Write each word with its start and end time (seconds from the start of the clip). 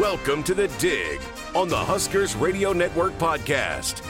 Welcome 0.00 0.42
to 0.44 0.54
The 0.54 0.68
Dig 0.78 1.20
on 1.54 1.68
the 1.68 1.76
Huskers 1.76 2.34
Radio 2.34 2.72
Network 2.72 3.12
podcast. 3.18 4.00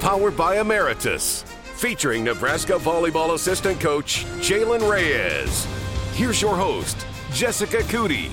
Powered 0.00 0.34
by 0.34 0.60
Emeritus. 0.60 1.42
Featuring 1.74 2.24
Nebraska 2.24 2.72
volleyball 2.72 3.34
assistant 3.34 3.78
coach 3.78 4.24
Jaylen 4.38 4.90
Reyes. 4.90 5.66
Here's 6.14 6.40
your 6.40 6.56
host, 6.56 7.06
Jessica 7.34 7.82
Coody. 7.82 8.30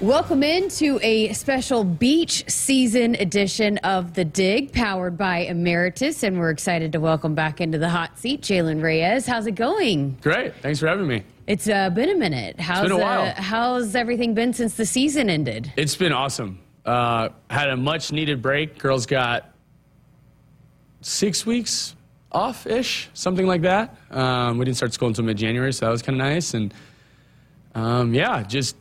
Welcome 0.00 0.42
into 0.42 0.98
a 1.02 1.34
special 1.34 1.84
beach 1.84 2.48
season 2.48 3.14
edition 3.16 3.76
of 3.78 4.14
The 4.14 4.24
Dig, 4.24 4.72
powered 4.72 5.18
by 5.18 5.40
Emeritus. 5.40 6.22
And 6.22 6.38
we're 6.38 6.48
excited 6.48 6.92
to 6.92 6.98
welcome 6.98 7.34
back 7.34 7.60
into 7.60 7.76
the 7.76 7.90
hot 7.90 8.18
seat 8.18 8.40
Jaylen 8.40 8.82
Reyes. 8.82 9.26
How's 9.26 9.46
it 9.46 9.54
going? 9.54 10.16
Great. 10.22 10.54
Thanks 10.62 10.80
for 10.80 10.86
having 10.86 11.06
me. 11.06 11.24
It's 11.48 11.66
uh, 11.66 11.88
been 11.88 12.10
a 12.10 12.14
minute. 12.14 12.60
How's, 12.60 12.82
been 12.82 12.92
a 12.92 12.98
while. 12.98 13.22
Uh, 13.22 13.34
how's 13.40 13.94
everything 13.94 14.34
been 14.34 14.52
since 14.52 14.74
the 14.74 14.84
season 14.84 15.30
ended? 15.30 15.72
It's 15.76 15.96
been 15.96 16.12
awesome. 16.12 16.58
Uh, 16.84 17.30
had 17.48 17.70
a 17.70 17.76
much 17.76 18.12
needed 18.12 18.42
break. 18.42 18.78
Girls 18.78 19.06
got 19.06 19.50
six 21.00 21.46
weeks 21.46 21.96
off 22.30 22.66
ish, 22.66 23.08
something 23.14 23.46
like 23.46 23.62
that. 23.62 23.96
Um, 24.10 24.58
we 24.58 24.66
didn't 24.66 24.76
start 24.76 24.92
school 24.92 25.08
until 25.08 25.24
mid 25.24 25.38
January, 25.38 25.72
so 25.72 25.86
that 25.86 25.90
was 25.90 26.02
kind 26.02 26.20
of 26.20 26.26
nice. 26.26 26.52
And 26.52 26.74
um, 27.74 28.12
yeah, 28.12 28.42
just 28.42 28.76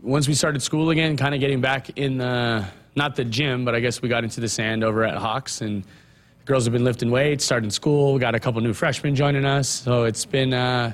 once 0.00 0.28
we 0.28 0.34
started 0.34 0.62
school 0.62 0.90
again, 0.90 1.16
kind 1.16 1.34
of 1.34 1.40
getting 1.40 1.60
back 1.60 1.98
in 1.98 2.18
the 2.18 2.64
not 2.94 3.16
the 3.16 3.24
gym, 3.24 3.64
but 3.64 3.74
I 3.74 3.80
guess 3.80 4.00
we 4.00 4.08
got 4.08 4.22
into 4.22 4.40
the 4.40 4.48
sand 4.48 4.84
over 4.84 5.04
at 5.04 5.16
Hawks 5.16 5.60
and. 5.60 5.84
The 6.38 6.46
girls 6.46 6.64
have 6.64 6.72
been 6.72 6.82
lifting 6.82 7.12
weights, 7.12 7.44
starting 7.44 7.70
school. 7.70 8.14
We 8.14 8.18
got 8.18 8.34
a 8.34 8.40
couple 8.40 8.60
new 8.62 8.72
freshmen 8.72 9.14
joining 9.14 9.44
us, 9.44 9.68
so 9.68 10.02
it's 10.02 10.24
been 10.24 10.52
uh, 10.52 10.92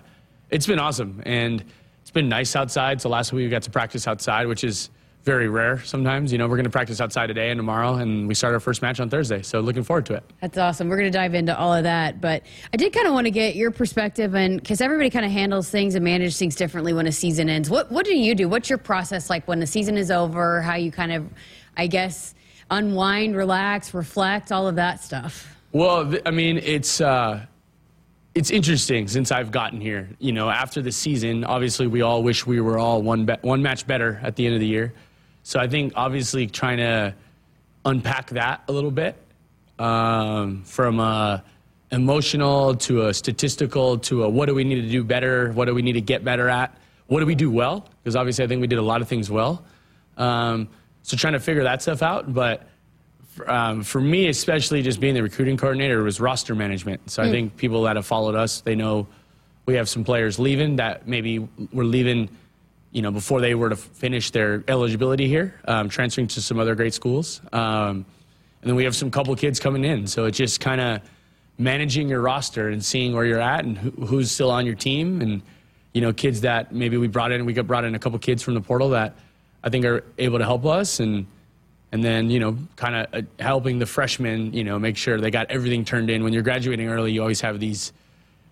it's 0.51 0.67
been 0.67 0.79
awesome 0.79 1.23
and 1.27 1.65
it's 2.03 2.11
been 2.11 2.29
nice 2.29 2.57
outside. 2.57 3.01
So 3.01 3.09
last 3.09 3.33
week 3.33 3.45
we 3.45 3.51
got 3.51 3.63
to 3.63 3.71
practice 3.71 4.07
outside, 4.07 4.47
which 4.47 4.65
is 4.65 4.91
very 5.25 5.49
rare 5.49 5.79
sometimes. 5.85 6.33
You 6.33 6.39
know, 6.39 6.49
we're 6.49 6.57
going 6.57 6.65
to 6.65 6.71
practice 6.71 7.03
outside 7.03 7.27
today 7.27 7.51
and 7.51 7.59
tomorrow, 7.59 7.97
and 7.97 8.27
we 8.27 8.35
start 8.35 8.55
our 8.55 8.61
first 8.61 8.81
match 8.81 8.99
on 8.99 9.11
Thursday. 9.11 9.43
So 9.43 9.61
looking 9.61 9.83
forward 9.83 10.07
to 10.07 10.15
it. 10.15 10.25
That's 10.41 10.57
awesome. 10.57 10.89
We're 10.89 10.97
going 10.97 11.13
to 11.13 11.19
dive 11.19 11.35
into 11.35 11.55
all 11.55 11.75
of 11.75 11.83
that, 11.83 12.21
but 12.23 12.45
I 12.73 12.79
did 12.79 12.95
kind 12.95 13.07
of 13.07 13.13
want 13.13 13.27
to 13.27 13.31
get 13.31 13.55
your 13.55 13.71
perspective, 13.71 14.35
and 14.35 14.59
because 14.59 14.81
everybody 14.81 15.11
kind 15.11 15.27
of 15.27 15.31
handles 15.31 15.69
things 15.69 15.97
and 15.97 16.05
manages 16.05 16.39
things 16.39 16.57
differently 16.57 16.95
when 16.95 17.07
a 17.07 17.13
season 17.13 17.51
ends. 17.51 17.69
What 17.69 17.93
what 17.93 18.07
do 18.07 18.17
you 18.17 18.35
do? 18.35 18.49
What's 18.49 18.71
your 18.71 18.79
process 18.79 19.29
like 19.29 19.47
when 19.47 19.61
the 19.61 19.67
season 19.67 19.99
is 19.99 20.11
over? 20.11 20.63
How 20.63 20.77
you 20.77 20.91
kind 20.91 21.13
of, 21.13 21.29
I 21.77 21.89
guess, 21.89 22.35
unwind, 22.71 23.37
relax, 23.37 23.93
reflect, 23.93 24.51
all 24.51 24.67
of 24.67 24.77
that 24.77 25.05
stuff. 25.05 25.55
Well, 25.73 26.15
I 26.25 26.31
mean, 26.31 26.57
it's. 26.57 27.03
Uh, 27.03 27.45
it's 28.39 28.53
interesting 28.53 29.09
since 29.09 29.33
I've 29.33 29.51
gotten 29.51 29.81
here. 29.81 30.09
You 30.21 30.31
know, 30.31 30.49
after 30.49 30.81
the 30.81 30.93
season, 30.93 31.43
obviously 31.43 31.89
we 31.89 32.03
all 32.03 32.23
wish 32.23 32.47
we 32.47 32.61
were 32.61 32.79
all 32.79 33.03
one 33.03 33.27
be- 33.27 33.37
one 33.43 33.63
match 33.63 33.85
better 33.85 34.21
at 34.23 34.37
the 34.37 34.47
end 34.47 34.55
of 34.55 34.61
the 34.61 34.67
year. 34.67 34.95
So 35.43 35.59
I 35.59 35.67
think 35.67 35.95
obviously 35.97 36.47
trying 36.47 36.77
to 36.77 37.15
unpack 37.85 38.31
that 38.31 38.63
a 38.69 38.73
little 38.73 38.93
bit 38.93 39.17
um, 39.81 40.63
from 40.63 41.01
a 41.01 41.43
emotional 41.91 42.77
to 42.77 43.09
a 43.09 43.15
statistical 43.15 43.99
to 43.99 44.23
a 44.23 44.29
what 44.29 44.47
do 44.47 44.55
we 44.55 44.63
need 44.63 44.83
to 44.83 44.89
do 44.89 45.03
better, 45.03 45.51
what 45.53 45.65
do 45.65 45.75
we 45.75 45.83
need 45.83 45.95
to 45.95 46.01
get 46.01 46.23
better 46.23 46.49
at, 46.49 46.79
what 47.09 47.19
do 47.19 47.27
we 47.27 47.35
do 47.35 47.51
well? 47.51 47.89
Because 48.05 48.15
obviously 48.15 48.45
I 48.45 48.47
think 48.47 48.61
we 48.61 48.69
did 48.69 48.79
a 48.79 48.83
lot 48.83 49.03
of 49.03 49.09
things 49.09 49.29
well. 49.29 49.65
Um, 50.17 50.69
so 51.03 51.17
trying 51.17 51.33
to 51.33 51.41
figure 51.41 51.65
that 51.65 51.83
stuff 51.83 52.03
out, 52.03 52.33
but 52.33 52.69
um, 53.47 53.83
for 53.83 54.01
me, 54.01 54.29
especially 54.29 54.83
just 54.83 55.01
being 55.01 55.15
the 55.15 55.23
recruiting 55.23 55.57
coordinator, 55.57 56.03
was 56.03 56.21
roster 56.21 56.55
management. 56.55 57.11
So 57.11 57.23
I 57.23 57.31
think 57.31 57.57
people 57.57 57.83
that 57.83 57.97
have 57.97 58.07
followed 58.07 58.35
us, 58.35 58.61
they 58.61 58.75
know 58.75 59.07
we 59.67 59.75
have 59.75 59.89
some 59.89 60.05
players 60.05 60.39
leaving 60.39 60.77
that 60.77 61.07
maybe 61.07 61.47
were 61.73 61.85
leaving, 61.85 62.29
you 62.93 63.03
know, 63.03 63.11
before 63.11 63.41
they 63.41 63.55
were 63.55 63.69
to 63.69 63.77
finish 63.77 64.31
their 64.31 64.65
eligibility 64.69 65.29
here, 65.29 65.61
um, 65.67 65.89
transferring 65.89 66.27
to 66.29 66.41
some 66.41 66.59
other 66.59 66.75
great 66.75 66.95
schools. 66.95 67.41
Um, 67.53 68.07
and 68.63 68.71
then 68.71 68.77
we 68.77 68.85
have 68.85 68.97
some 68.97 69.11
couple 69.11 69.35
kids 69.37 69.61
coming 69.61 69.85
in. 69.85 70.07
So 70.07 70.25
it's 70.25 70.39
just 70.39 70.61
kind 70.61 70.81
of 70.81 71.03
managing 71.59 72.09
your 72.09 72.21
roster 72.21 72.69
and 72.69 72.85
seeing 72.85 73.15
where 73.15 73.25
you're 73.25 73.41
at 73.41 73.65
and 73.65 73.77
who, 73.77 73.91
who's 73.91 74.31
still 74.31 74.51
on 74.51 74.65
your 74.65 74.75
team 74.75 75.21
and 75.21 75.43
you 75.93 76.01
know 76.01 76.13
kids 76.13 76.43
that 76.43 76.73
maybe 76.73 76.97
we 76.97 77.09
brought 77.09 77.33
in 77.33 77.45
we 77.45 77.53
got 77.53 77.67
brought 77.67 77.85
in 77.85 77.97
a 77.97 77.99
couple 77.99 78.19
kids 78.21 78.43
from 78.43 78.55
the 78.55 78.61
portal 78.61 78.91
that 78.91 79.17
I 79.65 79.69
think 79.69 79.85
are 79.85 80.05
able 80.19 80.39
to 80.39 80.45
help 80.45 80.65
us 80.65 81.01
and 81.01 81.27
and 81.93 82.05
then 82.05 82.31
you 82.31 82.41
know 82.41 82.57
kind 82.77 82.95
of 82.95 83.07
uh, 83.15 83.27
helping 83.43 83.79
the 83.79 83.87
freshmen 83.87 84.53
you 84.53 84.65
know 84.65 84.79
make 84.79 84.97
sure 84.97 85.21
they 85.21 85.31
got 85.31 85.51
everything 85.51 85.85
turned 85.85 86.11
in. 86.11 86.25
When 86.25 86.33
you're 86.33 86.43
graduating 86.43 86.89
early 86.89 87.13
you 87.13 87.21
always 87.21 87.41
have 87.41 87.61
these 87.61 87.93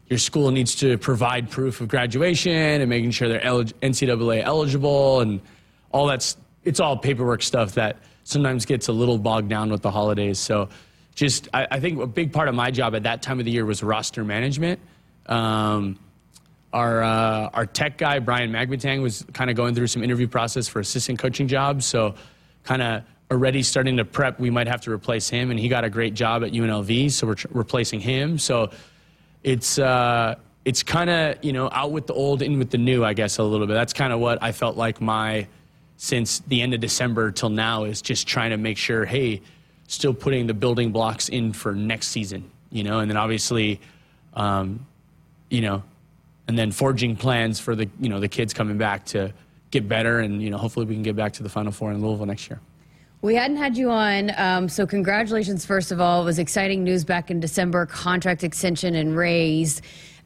your 0.08 0.18
school 0.18 0.50
needs 0.50 0.76
to 0.76 0.98
provide 0.98 1.50
proof 1.50 1.80
of 1.80 1.88
graduation 1.88 2.52
and 2.52 2.88
making 2.88 3.10
sure 3.10 3.28
they're 3.28 3.40
ncaa 3.40 4.42
eligible 4.42 5.20
and 5.20 5.40
all 5.92 6.06
that's 6.06 6.36
it's 6.64 6.80
all 6.80 6.96
paperwork 6.96 7.42
stuff 7.42 7.74
that 7.74 7.96
sometimes 8.24 8.64
gets 8.64 8.88
a 8.88 8.92
little 8.92 9.18
bogged 9.18 9.48
down 9.48 9.70
with 9.70 9.82
the 9.82 9.90
holidays. 9.90 10.38
So 10.38 10.68
just 11.14 11.48
i, 11.54 11.66
I 11.70 11.80
think 11.80 12.00
a 12.00 12.06
big 12.06 12.32
part 12.32 12.48
of 12.48 12.54
my 12.54 12.70
job 12.70 12.94
at 12.94 13.04
that 13.04 13.22
time 13.22 13.38
of 13.38 13.44
the 13.44 13.50
year 13.50 13.64
was 13.64 13.82
roster 13.82 14.24
management. 14.24 14.80
Um, 15.26 15.98
our 16.72 17.02
uh, 17.02 17.50
our 17.54 17.66
tech 17.66 17.96
guy 17.96 18.18
Brian 18.18 18.50
Magbatang 18.50 19.02
was 19.02 19.24
kind 19.32 19.50
of 19.50 19.56
going 19.56 19.74
through 19.74 19.86
some 19.86 20.02
interview 20.02 20.28
process 20.28 20.68
for 20.68 20.80
assistant 20.80 21.18
coaching 21.18 21.48
jobs, 21.48 21.86
so 21.86 22.14
kind 22.64 22.82
of 22.82 23.02
already 23.30 23.62
starting 23.62 23.96
to 23.96 24.04
prep. 24.04 24.38
We 24.38 24.50
might 24.50 24.68
have 24.68 24.80
to 24.82 24.92
replace 24.92 25.28
him, 25.28 25.50
and 25.50 25.58
he 25.58 25.68
got 25.68 25.84
a 25.84 25.90
great 25.90 26.14
job 26.14 26.44
at 26.44 26.52
UNLV, 26.52 27.10
so 27.10 27.26
we're 27.26 27.34
tr- 27.34 27.48
replacing 27.50 28.00
him. 28.00 28.38
So 28.38 28.70
it's 29.42 29.78
uh, 29.78 30.36
it's 30.64 30.82
kind 30.82 31.10
of 31.10 31.44
you 31.44 31.52
know 31.52 31.68
out 31.72 31.92
with 31.92 32.06
the 32.06 32.14
old, 32.14 32.42
in 32.42 32.58
with 32.58 32.70
the 32.70 32.78
new, 32.78 33.04
I 33.04 33.14
guess 33.14 33.38
a 33.38 33.42
little 33.42 33.66
bit. 33.66 33.74
That's 33.74 33.92
kind 33.92 34.12
of 34.12 34.20
what 34.20 34.42
I 34.42 34.52
felt 34.52 34.76
like 34.76 35.00
my 35.00 35.46
since 35.96 36.40
the 36.40 36.60
end 36.60 36.74
of 36.74 36.80
December 36.80 37.30
till 37.32 37.48
now 37.48 37.84
is 37.84 38.02
just 38.02 38.26
trying 38.26 38.50
to 38.50 38.58
make 38.58 38.76
sure, 38.76 39.06
hey, 39.06 39.40
still 39.88 40.12
putting 40.12 40.46
the 40.46 40.54
building 40.54 40.92
blocks 40.92 41.28
in 41.28 41.52
for 41.52 41.74
next 41.74 42.08
season, 42.08 42.50
you 42.70 42.84
know, 42.84 42.98
and 42.98 43.10
then 43.10 43.16
obviously, 43.16 43.80
um, 44.34 44.86
you 45.48 45.62
know, 45.62 45.82
and 46.48 46.58
then 46.58 46.70
forging 46.70 47.16
plans 47.16 47.58
for 47.58 47.74
the 47.74 47.88
you 48.00 48.08
know 48.08 48.20
the 48.20 48.28
kids 48.28 48.54
coming 48.54 48.78
back 48.78 49.04
to 49.06 49.32
get 49.70 49.88
better, 49.88 50.20
and 50.20 50.42
you 50.42 50.50
know 50.50 50.58
hopefully 50.58 50.86
we 50.86 50.94
can 50.94 51.02
get 51.02 51.16
back 51.16 51.32
to 51.34 51.42
the 51.42 51.48
Final 51.48 51.72
Four 51.72 51.92
in 51.92 52.00
Louisville 52.00 52.26
next 52.26 52.48
year. 52.48 52.60
We 53.22 53.34
hadn't 53.34 53.56
had 53.56 53.76
you 53.76 53.90
on, 53.90 54.30
um, 54.36 54.68
so 54.68 54.86
congratulations, 54.86 55.64
first 55.64 55.90
of 55.90 56.00
all. 56.00 56.22
It 56.22 56.24
was 56.26 56.38
exciting 56.38 56.84
news 56.84 57.04
back 57.04 57.30
in 57.30 57.40
December 57.40 57.86
contract 57.86 58.44
extension 58.44 58.94
and 58.94 59.16
raise. 59.16 59.82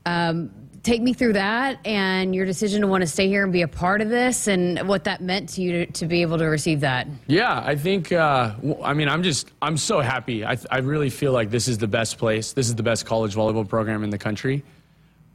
Um, 0.06 0.51
take 0.83 1.03
me 1.03 1.12
through 1.12 1.34
that 1.34 1.78
and 1.87 2.34
your 2.34 2.47
decision 2.47 2.81
to 2.81 2.87
want 2.87 3.03
to 3.03 3.06
stay 3.06 3.28
here 3.28 3.45
and 3.45 3.53
be 3.53 3.62
a 3.62 3.69
part 3.69 4.01
of 4.01 4.09
this 4.09 4.49
and 4.49 4.89
what 4.89 5.05
that 5.05 5.21
meant 5.21 5.49
to 5.51 5.62
you 5.62 5.87
to, 5.87 5.93
to 5.93 6.06
be 6.06 6.23
able 6.23 6.39
to 6.39 6.47
receive 6.47 6.81
that. 6.81 7.06
Yeah, 7.27 7.62
I 7.65 7.77
think. 7.77 8.12
Uh, 8.12 8.55
I 8.83 8.95
mean, 8.95 9.09
I'm 9.09 9.22
just. 9.22 9.51
I'm 9.62 9.77
so 9.77 10.01
happy. 10.01 10.45
I, 10.45 10.57
I 10.71 10.78
really 10.78 11.11
feel 11.11 11.33
like 11.33 11.51
this 11.51 11.69
is 11.69 11.78
the 11.78 11.89
best 11.89 12.19
place. 12.19 12.53
This 12.53 12.69
is 12.69 12.75
the 12.75 12.83
best 12.83 13.07
college 13.07 13.34
volleyball 13.34 13.69
program 13.69 14.03
in 14.05 14.11
the 14.11 14.19
country. 14.19 14.65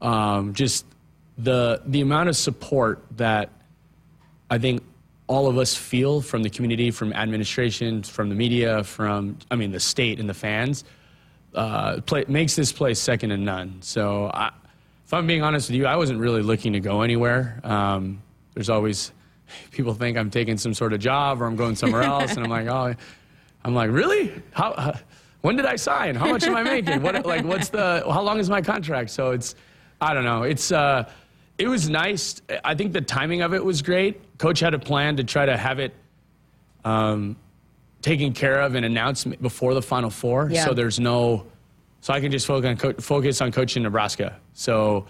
Um, 0.02 0.54
just 0.54 0.86
the 1.38 1.82
the 1.86 2.02
amount 2.02 2.30
of 2.30 2.36
support 2.36 3.06
that 3.18 3.50
I 4.50 4.58
think 4.58 4.84
all 5.28 5.48
of 5.48 5.58
us 5.58 5.76
feel 5.76 6.22
from 6.22 6.44
the 6.44 6.50
community, 6.50 6.92
from 6.92 7.12
administration, 7.14 8.04
from 8.04 8.30
the 8.30 8.36
media, 8.36 8.84
from 8.84 9.38
I 9.50 9.56
mean 9.56 9.72
the 9.72 9.80
state 9.80 10.20
and 10.20 10.30
the 10.30 10.34
fans, 10.34 10.84
uh, 11.54 12.02
play, 12.02 12.26
makes 12.28 12.56
this 12.56 12.72
place 12.72 13.00
second 13.00 13.32
to 13.32 13.38
none. 13.38 13.78
So, 13.82 14.30
I, 14.34 14.52
if 15.06 15.14
I'm 15.14 15.28
being 15.28 15.44
honest 15.44 15.70
with 15.70 15.78
you, 15.78 15.86
I 15.86 15.96
wasn't 15.96 16.20
really 16.20 16.42
looking 16.42 16.74
to 16.74 16.80
go 16.80 17.02
anywhere. 17.02 17.60
Um, 17.64 18.22
there's 18.54 18.70
always 18.70 19.12
people 19.72 19.94
think 19.94 20.18
I'm 20.18 20.30
taking 20.30 20.58
some 20.58 20.74
sort 20.74 20.94
of 20.94 21.00
job 21.00 21.42
or 21.42 21.46
I'm 21.46 21.56
going 21.56 21.76
somewhere 21.76 22.02
else, 22.14 22.36
and 22.36 22.44
I'm 22.44 22.50
like, 22.50 22.68
oh, 22.68 22.96
I'm 23.64 23.76
like, 23.76 23.92
really? 23.92 24.32
How? 24.52 24.72
Uh, 24.72 24.98
when 25.42 25.56
did 25.56 25.66
I 25.68 25.76
sign? 25.76 26.16
How 26.16 26.28
much 26.32 26.44
am 26.44 26.56
I 26.56 26.64
making? 26.64 27.04
What 27.04 27.24
like 27.26 27.46
what's 27.46 27.70
the? 27.70 28.04
How 28.10 28.22
long 28.22 28.40
is 28.40 28.50
my 28.50 28.62
contract? 28.62 29.12
So 29.12 29.32
it's, 29.32 29.56
I 30.02 30.14
don't 30.14 30.24
know. 30.24 30.42
It's 30.42 30.72
uh, 30.72 31.08
it 31.58 31.68
was 31.68 31.88
nice. 31.88 32.42
I 32.64 32.74
think 32.74 32.94
the 32.94 33.02
timing 33.02 33.42
of 33.42 33.54
it 33.54 33.64
was 33.64 33.82
great. 33.82 34.22
Coach 34.38 34.60
had 34.60 34.74
a 34.74 34.80
plan 34.80 35.18
to 35.18 35.24
try 35.24 35.46
to 35.46 35.56
have 35.58 35.80
it 35.80 35.94
um, 36.84 37.36
taken 38.02 38.34
care 38.34 38.62
of 38.62 38.76
and 38.76 38.86
announced 38.86 39.42
before 39.42 39.74
the 39.74 39.82
Final 39.82 40.10
Four. 40.10 40.50
Yeah. 40.52 40.66
So 40.66 40.74
there's 40.74 41.00
no, 41.00 41.46
so 42.02 42.14
I 42.14 42.20
can 42.20 42.32
just 42.32 42.46
focus 42.46 42.70
on, 42.70 42.78
co- 42.78 43.02
focus 43.02 43.42
on 43.42 43.52
coaching 43.52 43.84
Nebraska. 43.84 44.40
So 44.54 45.08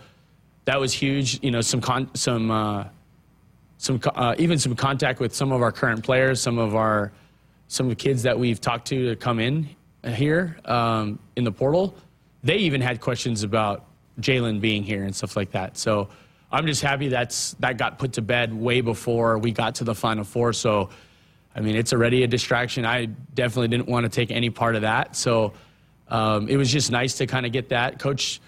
that 0.66 0.80
was 0.80 0.94
huge. 0.94 1.44
You 1.44 1.52
know, 1.52 1.62
some 1.62 1.82
con- 1.82 2.14
some 2.16 2.52
uh, 2.52 2.86
some 3.78 4.00
uh, 4.16 4.36
even 4.38 4.58
some 4.58 4.76
contact 4.76 5.20
with 5.20 5.34
some 5.34 5.52
of 5.52 5.62
our 5.62 5.72
current 5.72 6.04
players, 6.04 6.42
some 6.42 6.58
of 6.58 6.76
our 6.76 7.12
some 7.68 7.88
of 7.88 7.90
the 7.90 7.96
kids 7.96 8.24
that 8.24 8.38
we've 8.38 8.62
talked 8.62 8.88
to 8.88 9.10
to 9.10 9.16
come 9.16 9.40
in 9.40 9.68
here 10.06 10.58
um, 10.66 11.20
in 11.36 11.44
the 11.44 11.52
portal. 11.52 11.96
They 12.44 12.58
even 12.58 12.80
had 12.80 13.02
questions 13.02 13.44
about 13.44 13.86
Jaylen 14.22 14.62
being 14.62 14.84
here 14.84 15.04
and 15.04 15.16
stuff 15.16 15.36
like 15.36 15.52
that. 15.52 15.78
So 15.78 16.10
I'm 16.56 16.68
just 16.68 16.82
happy 16.82 17.10
that's 17.10 17.54
that 17.60 17.78
got 17.78 18.00
put 18.00 18.14
to 18.14 18.22
bed 18.22 18.54
way 18.54 18.82
before 18.82 19.38
we 19.38 19.52
got 19.52 19.76
to 19.76 19.84
the 19.84 19.96
Final 19.96 20.24
Four. 20.24 20.54
So 20.54 20.90
I 21.56 21.62
mean, 21.62 21.76
it's 21.76 21.94
already 21.94 22.24
a 22.24 22.28
distraction. 22.28 22.86
I 22.86 23.06
definitely 23.06 23.70
didn't 23.70 23.88
want 23.88 24.04
to 24.04 24.10
take 24.10 24.30
any 24.30 24.50
part 24.50 24.76
of 24.76 24.82
that. 24.82 25.16
So 25.16 25.54
um, 26.10 26.50
it 26.50 26.58
was 26.58 26.72
just 26.72 26.92
nice 26.92 27.16
to 27.16 27.28
kind 27.28 27.46
of 27.46 27.52
get 27.52 27.70
that. 27.70 27.98
Coach, 27.98 28.42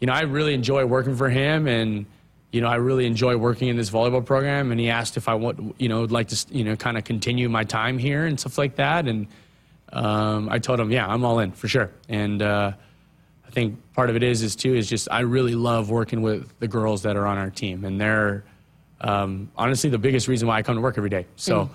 you 0.00 0.06
know, 0.06 0.14
I 0.14 0.22
really 0.22 0.54
enjoy 0.54 0.84
working 0.86 1.14
for 1.14 1.28
him, 1.28 1.66
and 1.66 2.06
you 2.52 2.60
know, 2.60 2.68
I 2.68 2.76
really 2.76 3.04
enjoy 3.04 3.36
working 3.36 3.68
in 3.68 3.76
this 3.76 3.90
volleyball 3.90 4.24
program. 4.24 4.70
And 4.70 4.78
he 4.78 4.88
asked 4.88 5.16
if 5.16 5.28
I 5.28 5.34
want, 5.34 5.74
you 5.78 5.88
know, 5.88 6.02
would 6.02 6.12
like 6.12 6.28
to, 6.28 6.46
you 6.56 6.62
know, 6.62 6.76
kind 6.76 6.96
of 6.96 7.02
continue 7.02 7.48
my 7.48 7.64
time 7.64 7.98
here 7.98 8.26
and 8.26 8.38
stuff 8.38 8.58
like 8.58 8.76
that. 8.76 9.08
And 9.08 9.26
um, 9.92 10.48
I 10.48 10.60
told 10.60 10.78
him, 10.78 10.92
yeah, 10.92 11.06
I'm 11.06 11.24
all 11.24 11.40
in 11.40 11.50
for 11.50 11.66
sure. 11.66 11.90
And 12.08 12.40
uh, 12.40 12.72
think 13.54 13.78
part 13.94 14.10
of 14.10 14.16
it 14.16 14.22
is, 14.22 14.42
is 14.42 14.56
too, 14.56 14.74
is 14.74 14.88
just 14.88 15.08
I 15.10 15.20
really 15.20 15.54
love 15.54 15.90
working 15.90 16.20
with 16.22 16.52
the 16.58 16.68
girls 16.68 17.02
that 17.02 17.16
are 17.16 17.26
on 17.26 17.38
our 17.38 17.50
team, 17.50 17.84
and 17.84 18.00
they're 18.00 18.44
um, 19.00 19.50
honestly 19.56 19.90
the 19.90 19.98
biggest 19.98 20.28
reason 20.28 20.48
why 20.48 20.58
I 20.58 20.62
come 20.62 20.76
to 20.76 20.82
work 20.82 20.98
every 20.98 21.10
day. 21.10 21.26
So. 21.36 21.70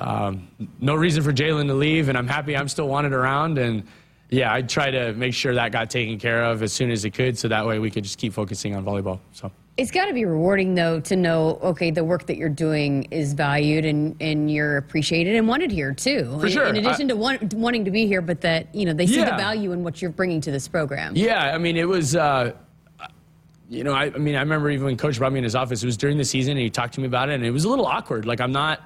Um, 0.00 0.48
no 0.78 0.94
reason 0.94 1.24
for 1.24 1.32
Jaylen 1.32 1.66
to 1.66 1.74
leave, 1.74 2.08
and 2.08 2.16
I'm 2.16 2.28
happy 2.28 2.56
I'm 2.56 2.68
still 2.68 2.86
wanted 2.86 3.12
around. 3.12 3.58
And 3.58 3.82
yeah, 4.30 4.52
I 4.52 4.62
try 4.62 4.92
to 4.92 5.12
make 5.14 5.34
sure 5.34 5.54
that 5.54 5.72
got 5.72 5.90
taken 5.90 6.20
care 6.20 6.44
of 6.44 6.62
as 6.62 6.72
soon 6.72 6.92
as 6.92 7.04
it 7.04 7.10
could, 7.10 7.36
so 7.36 7.48
that 7.48 7.66
way 7.66 7.80
we 7.80 7.90
could 7.90 8.04
just 8.04 8.16
keep 8.16 8.32
focusing 8.32 8.76
on 8.76 8.84
volleyball. 8.84 9.18
So. 9.32 9.50
It's 9.78 9.92
got 9.92 10.06
to 10.06 10.12
be 10.12 10.24
rewarding, 10.24 10.74
though, 10.74 10.98
to 10.98 11.14
know, 11.14 11.60
okay, 11.62 11.92
the 11.92 12.02
work 12.02 12.26
that 12.26 12.36
you're 12.36 12.48
doing 12.48 13.04
is 13.12 13.32
valued 13.32 13.84
and, 13.84 14.16
and 14.20 14.50
you're 14.50 14.76
appreciated 14.76 15.36
and 15.36 15.46
wanted 15.46 15.70
here, 15.70 15.94
too. 15.94 16.36
For 16.40 16.46
in, 16.46 16.52
sure. 16.52 16.66
In 16.66 16.76
addition 16.76 17.06
I, 17.06 17.14
to 17.14 17.16
want, 17.16 17.54
wanting 17.54 17.84
to 17.84 17.92
be 17.92 18.04
here, 18.04 18.20
but 18.20 18.40
that, 18.40 18.74
you 18.74 18.84
know, 18.86 18.92
they 18.92 19.06
see 19.06 19.18
Yeah. 19.20 19.30
the 19.30 19.36
value 19.36 19.70
in 19.70 19.84
what 19.84 20.02
you're 20.02 20.10
bringing 20.10 20.40
to 20.40 20.50
this 20.50 20.66
program. 20.66 21.14
Yeah, 21.14 21.54
I 21.54 21.58
mean, 21.58 21.76
it 21.76 21.86
was, 21.86 22.16
uh, 22.16 22.54
you 23.70 23.84
know, 23.84 23.92
I, 23.92 24.06
I 24.06 24.18
mean, 24.18 24.34
I 24.34 24.40
remember 24.40 24.68
even 24.68 24.84
when 24.84 24.96
Coach 24.96 25.16
brought 25.18 25.32
me 25.32 25.38
in 25.38 25.44
his 25.44 25.54
office, 25.54 25.80
it 25.80 25.86
was 25.86 25.96
during 25.96 26.18
the 26.18 26.24
season, 26.24 26.52
and 26.52 26.60
he 26.60 26.70
talked 26.70 26.94
to 26.94 27.00
me 27.00 27.06
about 27.06 27.28
it, 27.28 27.34
and 27.34 27.46
it 27.46 27.52
was 27.52 27.64
a 27.64 27.68
little 27.68 27.86
awkward. 27.86 28.26
Like, 28.26 28.40
I'm 28.40 28.50
not, 28.50 28.82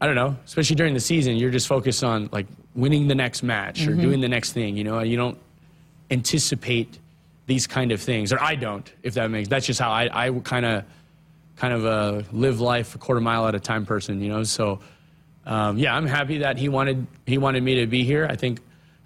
I 0.00 0.06
don't 0.06 0.16
know, 0.16 0.34
especially 0.46 0.76
during 0.76 0.94
the 0.94 1.00
season, 1.00 1.36
you're 1.36 1.50
just 1.50 1.68
focused 1.68 2.02
on, 2.02 2.30
like, 2.32 2.46
winning 2.74 3.06
the 3.06 3.14
next 3.14 3.42
match 3.42 3.86
or 3.86 3.92
doing 3.92 4.22
the 4.22 4.28
next 4.28 4.52
thing, 4.52 4.78
you 4.78 4.84
know, 4.84 5.00
you 5.00 5.18
don't 5.18 5.36
anticipate 6.10 6.98
these 7.46 7.66
kind 7.66 7.92
of 7.92 8.00
things, 8.00 8.32
or 8.32 8.40
I 8.40 8.54
don't, 8.54 8.90
if 9.02 9.14
that 9.14 9.30
makes, 9.30 9.48
that's 9.48 9.66
just 9.66 9.80
how 9.80 9.90
I, 9.90 10.26
I 10.26 10.30
kind 10.30 10.64
of, 10.64 10.84
kind 11.56 11.74
of 11.74 11.84
uh, 11.86 12.22
live 12.32 12.60
life 12.60 12.94
a 12.94 12.98
quarter 12.98 13.20
mile 13.20 13.46
at 13.46 13.54
a 13.54 13.60
time 13.60 13.86
person, 13.86 14.20
you 14.20 14.28
know, 14.28 14.42
so, 14.42 14.80
um, 15.46 15.78
yeah, 15.78 15.94
I'm 15.94 16.06
happy 16.06 16.38
that 16.38 16.56
he 16.56 16.68
wanted 16.68 17.06
he 17.26 17.38
wanted 17.38 17.62
me 17.62 17.80
to 17.80 17.86
be 17.86 18.02
here. 18.04 18.26
I 18.28 18.36
think 18.36 18.60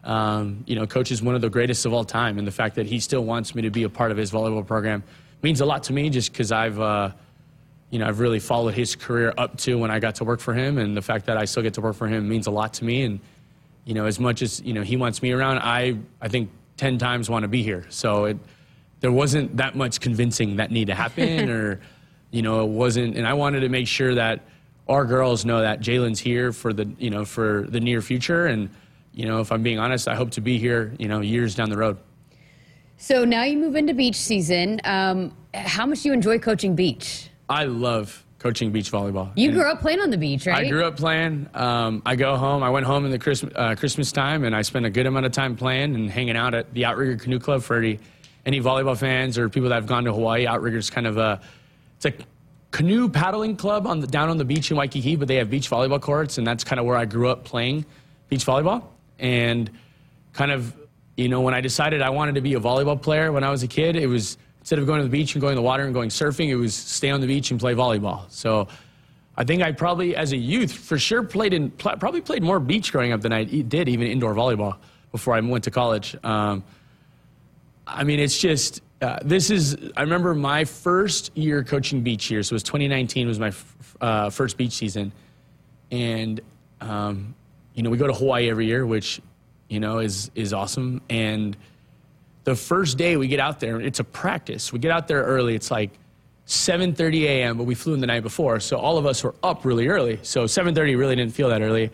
um, 0.05 0.65
you 0.67 0.77
know, 0.77 0.87
coach 0.87 1.11
is 1.11 1.23
one 1.23 1.35
of 1.35 1.41
the 1.41 1.51
greatest 1.51 1.85
of 1.85 1.93
all 1.93 2.05
time, 2.05 2.39
and 2.39 2.47
the 2.47 2.53
fact 2.53 2.77
that 2.77 2.87
he 2.87 3.01
still 3.01 3.25
wants 3.25 3.55
me 3.55 3.63
to 3.63 3.71
be 3.71 3.83
a 3.83 3.89
part 3.89 4.11
of 4.11 4.17
his 4.17 4.31
volleyball 4.31 4.67
program 4.67 5.03
means 5.43 5.61
a 5.61 5.67
lot 5.67 5.85
to 5.85 5.93
me. 5.93 6.09
Just 6.11 6.33
because 6.33 6.53
I've 6.53 6.81
uh, 6.81 7.11
you 7.91 7.99
know 7.99 8.07
I've 8.07 8.21
really 8.21 8.39
followed 8.39 8.75
his 8.75 8.95
career 8.95 9.35
up 9.37 9.59
to 9.59 9.77
when 9.77 9.91
I 9.91 9.99
got 9.99 10.17
to 10.17 10.25
work 10.25 10.41
for 10.41 10.55
him, 10.55 10.79
and 10.79 10.97
the 10.97 11.03
fact 11.03 11.27
that 11.27 11.37
I 11.37 11.45
still 11.45 11.63
get 11.63 11.75
to 11.75 11.81
work 11.81 11.97
for 11.97 12.07
him 12.07 12.29
means 12.29 12.47
a 12.47 12.51
lot 12.51 12.75
to 12.75 12.85
me. 12.85 13.03
And 13.03 13.21
you 13.85 13.95
know, 13.95 14.07
as 14.07 14.21
much 14.21 14.41
as 14.43 14.61
you 14.61 14.73
know 14.73 14.83
he 14.83 14.97
wants 14.97 15.21
me 15.23 15.33
around, 15.33 15.59
I 15.59 15.99
I 16.21 16.29
think 16.29 16.51
ten 16.79 16.97
times 16.97 17.29
want 17.29 17.43
to 17.43 17.49
be 17.49 17.63
here. 17.63 17.85
So 17.91 18.25
it 18.25 18.39
there 19.01 19.13
wasn't 19.13 19.59
that 19.59 19.77
much 19.77 20.01
convincing 20.01 20.57
that 20.57 20.71
need 20.71 20.87
to 20.87 20.95
happen, 20.95 21.51
or 21.59 21.81
you 22.31 22.41
know, 22.41 22.63
it 22.63 22.69
wasn't. 22.69 23.17
And 23.17 23.27
I 23.27 23.35
wanted 23.35 23.61
to 23.61 23.69
make 23.69 23.87
sure 23.87 24.15
that 24.15 24.41
our 24.89 25.05
girls 25.05 25.45
know 25.45 25.61
that 25.61 25.81
Jaylen's 25.81 26.19
here 26.19 26.53
for 26.53 26.73
the 26.73 26.91
you 26.99 27.11
know 27.11 27.27
for 27.27 27.67
the 27.69 27.81
near 27.81 28.01
future, 28.01 28.47
and 28.47 28.71
you 29.13 29.27
know, 29.27 29.41
if 29.41 29.53
I'm 29.53 29.63
being 29.63 29.79
honest, 29.79 30.09
I 30.09 30.15
hope 30.15 30.31
to 30.33 30.41
be 30.41 30.59
here 30.59 30.95
you 30.99 31.09
know 31.09 31.21
years 31.21 31.55
down 31.55 31.69
the 31.69 31.77
road. 31.77 31.99
So 32.97 33.25
now 33.25 33.45
you 33.45 33.59
move 33.59 33.77
into 33.77 33.95
beach 33.95 34.17
season. 34.17 34.81
Um, 34.85 35.37
how 35.55 35.87
much 35.87 36.03
do 36.03 36.09
you 36.09 36.15
enjoy 36.15 36.39
coaching 36.39 36.75
beach? 36.75 37.31
I 37.49 37.65
love 37.65 38.25
coaching 38.39 38.71
beach 38.71 38.93
volleyball. 38.93 39.31
You 39.35 39.49
And 39.49 39.59
grew 39.59 39.69
up 39.69 39.81
playing 39.81 40.01
on 40.01 40.11
the 40.11 40.17
beach, 40.17 40.47
right? 40.47 40.67
I 40.67 40.69
grew 40.69 40.85
up 40.85 40.97
playing. 40.97 41.49
Um, 41.55 42.03
I 42.07 42.17
go 42.17 42.37
home. 42.37 42.63
I 42.63 42.71
went 42.71 42.87
home 42.87 43.05
in 43.05 43.11
the 43.11 43.19
Christmas, 43.19 43.53
uh, 43.57 43.75
Christmas 43.75 44.13
time, 44.13 44.45
and 44.45 44.55
I 44.55 44.63
spent 44.63 44.87
a 44.87 44.91
good 44.91 45.07
amount 45.07 45.27
of 45.27 45.33
time 45.33 45.57
playing 45.57 45.95
and 45.95 46.11
hanging 46.11 46.37
out 46.37 46.55
at 46.55 46.73
the 46.73 46.85
Outrigger 46.85 47.17
Canoe 47.17 47.41
Club 47.41 47.63
for 47.63 47.77
any, 47.77 47.99
any 48.47 48.61
volleyball 48.61 48.97
fans 48.97 49.39
or 49.39 49.49
people 49.49 49.69
that 49.71 49.75
have 49.75 49.87
gone 49.87 50.05
to 50.05 50.13
Hawaii. 50.13 50.47
Outrigger's 50.47 50.89
kind 50.89 51.07
of 51.07 51.19
a 51.19 51.41
it's 51.97 52.07
a 52.07 52.13
canoe 52.71 53.09
paddling 53.09 53.57
club 53.57 53.87
on 53.87 54.01
the, 54.01 54.07
down 54.07 54.29
on 54.29 54.39
the 54.39 54.45
beach 54.45 54.71
in 54.71 54.77
Waikiki, 54.77 55.17
but 55.17 55.27
they 55.27 55.37
have 55.37 55.51
beach 55.51 55.69
volleyball 55.69 56.01
courts, 56.01 56.39
and 56.39 56.47
that's 56.47 56.63
kind 56.63 56.79
of 56.79 56.87
where 56.87 56.97
I 56.97 57.07
grew 57.07 57.29
up 57.29 57.45
playing 57.45 57.85
beach 58.29 58.47
volleyball. 58.47 58.85
And 59.19 59.69
kind 60.33 60.53
of, 60.53 60.77
you 61.17 61.29
know, 61.29 61.41
when 61.41 61.55
I 61.55 61.61
decided 61.61 62.03
I 62.03 62.11
wanted 62.11 62.37
to 62.37 62.41
be 62.41 62.55
a 62.55 62.61
volleyball 62.61 63.01
player 63.01 63.33
when 63.33 63.43
I 63.43 63.51
was 63.51 63.65
a 63.65 63.67
kid, 63.67 63.97
it 63.97 64.07
was 64.07 64.39
instead 64.69 64.81
of 64.81 64.87
going 64.87 64.99
to 64.99 65.05
the 65.05 65.11
beach 65.11 65.35
and 65.35 65.41
going 65.41 65.55
to 65.55 65.57
the 65.57 65.63
water 65.63 65.85
and 65.85 65.95
going 65.95 66.11
surfing, 66.11 66.51
it 66.51 66.57
was 66.57 66.75
stay 66.75 67.09
on 67.09 67.23
the 67.23 67.27
beach 67.27 67.51
and 67.51 67.59
play 67.59 67.75
volleyball. 67.75 68.31
So 68.31 68.69
I 69.35 69.43
think 69.43 69.63
I 69.63 69.73
probably, 69.73 70.15
as 70.15 70.33
a 70.33 70.37
youth, 70.37 70.71
for 70.71 70.99
sure 70.99 71.23
played 71.23 71.55
in, 71.55 71.71
probably 71.71 72.21
played 72.21 72.43
more 72.43 72.61
beach 72.61 72.93
growing 72.93 73.13
up 73.13 73.23
than 73.23 73.33
I 73.33 73.45
did 73.45 73.89
even 73.89 74.09
indoor 74.09 74.35
volleyball 74.35 74.77
before 75.11 75.33
I 75.33 75.41
went 75.41 75.65
to 75.65 75.71
college. 75.71 76.15
Um, 76.23 76.65
I 77.87 78.05
mean, 78.05 78.21
it's 78.21 78.39
just 78.39 78.83
uh, 79.01 79.19
this 79.25 79.49
is. 79.49 79.75
I 79.97 80.03
remember 80.03 80.35
my 80.35 80.67
first 80.67 81.35
year 81.35 81.65
coaching 81.65 82.03
beach 82.03 82.27
here, 82.27 82.43
so 82.43 82.53
it 82.53 82.57
was 82.57 82.63
2019 82.65 83.27
was 83.27 83.39
my 83.39 83.55
uh, 84.03 84.29
first 84.29 84.59
beach 84.59 84.73
season, 84.73 85.13
and 85.91 86.43
um, 86.83 87.35
you 87.73 87.83
know 87.83 87.89
we 87.89 87.97
go 87.97 88.07
to 88.07 88.13
Hawaii 88.13 88.51
every 88.51 88.67
year, 88.67 88.85
which 88.85 89.19
you 89.69 89.81
know 89.81 90.01
is 90.01 90.31
is 90.35 90.53
awesome. 90.53 91.01
And 91.09 91.57
the 92.49 92.57
first 92.57 92.97
day 92.97 93.19
we 93.19 93.29
get 93.29 93.41
out 93.41 93.61
there, 93.61 93.79
it's 93.79 94.01
a 94.01 94.05
practice. 94.05 94.73
We 94.73 94.79
get 94.79 94.91
out 94.91 95.07
there 95.07 95.23
early. 95.23 95.55
It's 95.55 95.71
like 95.71 95.91
7:30 96.47 97.25
a.m., 97.25 97.59
but 97.59 97.65
we 97.65 97.75
flew 97.75 97.93
in 97.93 98.01
the 98.01 98.07
night 98.07 98.23
before, 98.23 98.59
so 98.59 98.79
all 98.79 98.97
of 98.97 99.05
us 99.05 99.23
were 99.23 99.35
up 99.43 99.67
really 99.67 99.87
early. 99.87 100.19
So 100.23 100.45
7:30 100.45 100.97
really 100.97 101.15
didn't 101.15 101.35
feel 101.35 101.51
that 101.51 101.61
early. 101.61 101.91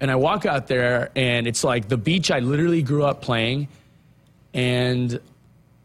And 0.00 0.10
I 0.10 0.16
walk 0.16 0.46
out 0.46 0.66
there, 0.66 1.10
and 1.14 1.46
it's 1.46 1.62
like 1.62 1.88
the 1.88 1.98
beach 1.98 2.30
I 2.30 2.38
literally 2.38 2.80
grew 2.80 3.04
up 3.04 3.20
playing, 3.20 3.68
and 4.54 5.20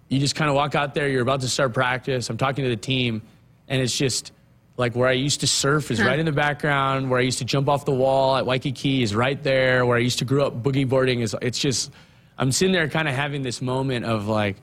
you 0.07 0.19
just 0.19 0.35
kind 0.35 0.49
of 0.49 0.55
walk 0.55 0.73
out 0.73 0.93
there. 0.93 1.09
You're 1.09 1.21
about 1.21 1.41
to 1.41 1.49
start 1.49 1.73
practice. 1.73 2.29
I'm 2.29 2.37
talking 2.37 2.63
to 2.63 2.69
the 2.69 2.77
team, 2.77 3.21
and 3.67 3.81
it's 3.81 3.97
just 3.97 4.31
like 4.77 4.95
where 4.95 5.09
I 5.09 5.13
used 5.27 5.41
to 5.41 5.47
surf 5.47 5.91
is 5.91 5.99
hmm. 5.99 6.05
right 6.05 6.17
in 6.17 6.25
the 6.25 6.31
background. 6.31 7.09
Where 7.09 7.19
I 7.19 7.23
used 7.23 7.39
to 7.39 7.45
jump 7.45 7.67
off 7.67 7.83
the 7.83 7.91
wall 7.91 8.37
at 8.37 8.45
Waikiki 8.45 9.03
is 9.03 9.13
right 9.13 9.43
there. 9.43 9.85
Where 9.85 9.97
I 9.97 10.01
used 10.01 10.19
to 10.19 10.25
grow 10.25 10.47
up 10.47 10.63
boogie 10.63 10.87
boarding 10.87 11.19
is. 11.19 11.35
It's 11.41 11.59
just 11.59 11.91
I'm 12.37 12.51
sitting 12.51 12.73
there 12.73 12.87
kind 12.89 13.07
of 13.07 13.13
having 13.13 13.41
this 13.41 13.61
moment 13.61 14.05
of 14.05 14.27
like, 14.27 14.57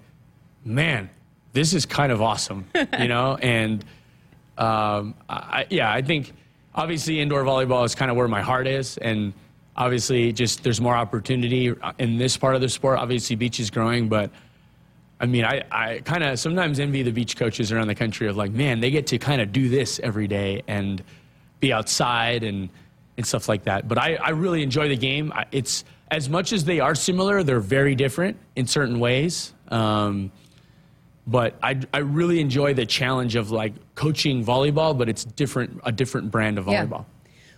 man, 0.65 1.11
this 1.53 1.73
is 1.73 1.87
kind 1.87 2.13
of 2.13 2.21
awesome, 2.23 2.67
you 2.99 3.09
know. 3.09 3.37
And 3.43 3.85
um, 4.59 5.15
I, 5.29 5.67
yeah, 5.71 5.93
I 5.93 6.03
think 6.03 6.33
obviously 6.75 7.21
indoor 7.21 7.43
volleyball 7.45 7.85
is 7.85 7.95
kind 7.95 8.11
of 8.11 8.17
where 8.17 8.29
my 8.29 8.43
heart 8.43 8.67
is, 8.67 8.99
and 8.99 9.33
obviously 9.77 10.33
just 10.33 10.63
there's 10.63 10.81
more 10.81 10.95
opportunity 10.95 11.73
in 11.99 12.19
this 12.19 12.37
part 12.37 12.55
of 12.55 12.61
the 12.61 12.69
sport. 12.69 12.99
Obviously, 12.99 13.37
beach 13.37 13.59
is 13.61 13.71
growing, 13.71 14.09
but 14.09 14.31
I 15.21 15.27
mean, 15.27 15.45
I, 15.45 15.63
I 15.71 16.01
kind 16.01 16.25
of 16.25 16.39
sometimes 16.39 16.81
envy 16.81 17.03
the 17.03 17.13
beach 17.13 17.37
coaches 17.37 17.73
around 17.73 17.89
the 17.89 17.95
country 17.95 18.27
of 18.29 18.37
like, 18.37 18.53
man, 18.53 18.81
they 18.81 18.91
get 18.91 19.07
to 19.09 19.19
kind 19.19 19.41
of 19.41 19.53
do 19.53 19.69
this 19.69 20.01
every 20.01 20.27
day 20.27 20.63
and 20.67 21.03
be 21.61 21.73
outside 21.73 22.43
and, 22.43 22.71
and 23.21 23.27
stuff 23.27 23.49
like 23.51 23.65
that. 23.65 23.87
But 23.87 23.99
I, 23.99 24.15
I 24.17 24.31
really 24.31 24.63
enjoy 24.63 24.89
the 24.89 24.97
game. 24.97 25.31
I- 25.35 25.45
It's 25.53 25.85
as 26.11 26.29
much 26.31 26.53
as 26.55 26.65
they 26.65 26.81
are 26.81 26.95
similar, 26.95 27.43
they're 27.43 27.61
very 27.61 27.95
different 27.95 28.39
in 28.57 28.67
certain 28.67 28.99
ways. 28.99 29.53
Um, 29.69 30.33
but 31.27 31.55
I, 31.63 31.79
I 31.93 31.99
really 31.99 32.41
enjoy 32.41 32.73
the 32.75 32.87
challenge 32.87 33.37
of 33.37 33.51
like 33.51 33.75
coaching 33.95 34.43
volleyball, 34.45 34.97
but 34.97 35.09
it's 35.11 35.25
different, 35.25 35.81
a 35.85 35.93
different 35.93 36.31
brand 36.31 36.59
of 36.59 36.67
Yeah. 36.67 36.87
volleyball. 36.87 37.05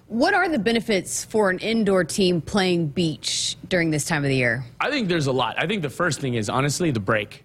What 0.08 0.34
are 0.34 0.48
the 0.48 0.58
benefits 0.58 1.24
for 1.24 1.48
an 1.48 1.58
indoor 1.60 2.02
team 2.04 2.42
playing 2.42 2.88
beach 2.88 3.56
during 3.68 3.90
this 3.90 4.04
time 4.04 4.24
of 4.24 4.28
the 4.28 4.36
year? 4.36 4.64
I 4.80 4.90
think 4.90 5.08
there's 5.08 5.28
a 5.28 5.32
lot. 5.32 5.54
I 5.58 5.66
think 5.66 5.80
the 5.80 5.88
first 5.88 6.20
thing 6.20 6.34
is 6.34 6.50
honestly 6.50 6.90
the 6.90 7.00
break, 7.00 7.44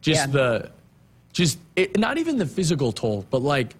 just 0.00 0.20
Yeah. 0.22 0.26
the, 0.32 0.70
just 1.32 1.58
it, 1.76 1.98
not 1.98 2.16
even 2.18 2.38
the 2.38 2.46
physical 2.46 2.90
toll, 2.90 3.24
but 3.30 3.42
like 3.42 3.76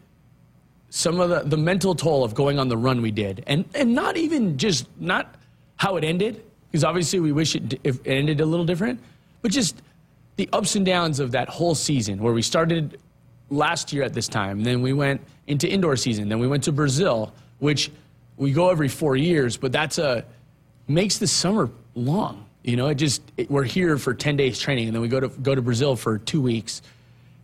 some 0.94 1.20
of 1.20 1.30
the 1.30 1.40
the 1.48 1.56
mental 1.56 1.94
toll 1.94 2.22
of 2.22 2.34
going 2.34 2.58
on 2.58 2.68
the 2.68 2.76
run 2.76 3.00
we 3.00 3.10
did, 3.10 3.42
and 3.46 3.64
and 3.74 3.94
not 3.94 4.18
even 4.18 4.58
just 4.58 4.86
not 5.00 5.36
how 5.76 5.96
it 5.96 6.04
ended, 6.04 6.44
because 6.70 6.84
obviously 6.84 7.18
we 7.18 7.32
wish 7.32 7.56
it 7.56 7.80
it 7.82 7.98
ended 8.06 8.42
a 8.42 8.46
little 8.46 8.66
different, 8.66 9.00
but 9.40 9.50
just 9.50 9.80
the 10.36 10.46
ups 10.52 10.76
and 10.76 10.84
downs 10.84 11.18
of 11.18 11.30
that 11.30 11.48
whole 11.48 11.74
season 11.74 12.22
where 12.22 12.34
we 12.34 12.42
started 12.42 13.00
last 13.48 13.90
year 13.90 14.02
at 14.02 14.12
this 14.12 14.28
time, 14.28 14.62
then 14.62 14.82
we 14.82 14.92
went 14.92 15.20
into 15.46 15.66
indoor 15.66 15.96
season, 15.96 16.28
then 16.28 16.38
we 16.38 16.46
went 16.46 16.62
to 16.64 16.72
Brazil, 16.72 17.32
which 17.58 17.90
we 18.36 18.52
go 18.52 18.68
every 18.68 18.88
four 18.88 19.16
years, 19.16 19.56
but 19.56 19.72
that's 19.72 19.96
a 19.96 20.22
makes 20.88 21.16
the 21.16 21.26
summer 21.26 21.70
long. 21.94 22.44
You 22.64 22.76
know, 22.76 22.88
it 22.88 22.96
just 22.96 23.22
it, 23.38 23.50
we're 23.50 23.64
here 23.64 23.96
for 23.96 24.12
ten 24.12 24.36
days 24.36 24.58
training, 24.58 24.88
and 24.88 24.94
then 24.94 25.00
we 25.00 25.08
go 25.08 25.20
to 25.20 25.28
go 25.28 25.54
to 25.54 25.62
Brazil 25.62 25.96
for 25.96 26.18
two 26.18 26.42
weeks. 26.42 26.82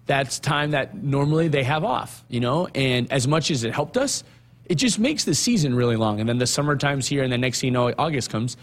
That's 0.08 0.40
time 0.40 0.72
that 0.72 0.96
normally 0.96 1.46
they 1.46 1.62
have 1.62 1.84
off. 1.84 2.24
You 2.28 2.40
know, 2.40 2.66
and 2.74 3.10
as 3.12 3.28
much 3.28 3.52
as 3.52 3.62
it 3.62 3.72
helped 3.72 3.96
us, 3.96 4.24
it 4.64 4.74
just 4.74 4.98
makes 4.98 5.24
the 5.24 5.34
season 5.34 5.74
really 5.74 5.96
long. 5.96 6.18
And 6.18 6.28
then 6.28 6.38
the 6.38 6.46
summer 6.46 6.74
time's 6.74 7.06
here, 7.06 7.22
and 7.22 7.32
then 7.32 7.40
next 7.40 7.60
thing 7.60 7.68
you 7.68 7.72
know, 7.72 7.94
August 7.96 8.30
comes, 8.30 8.56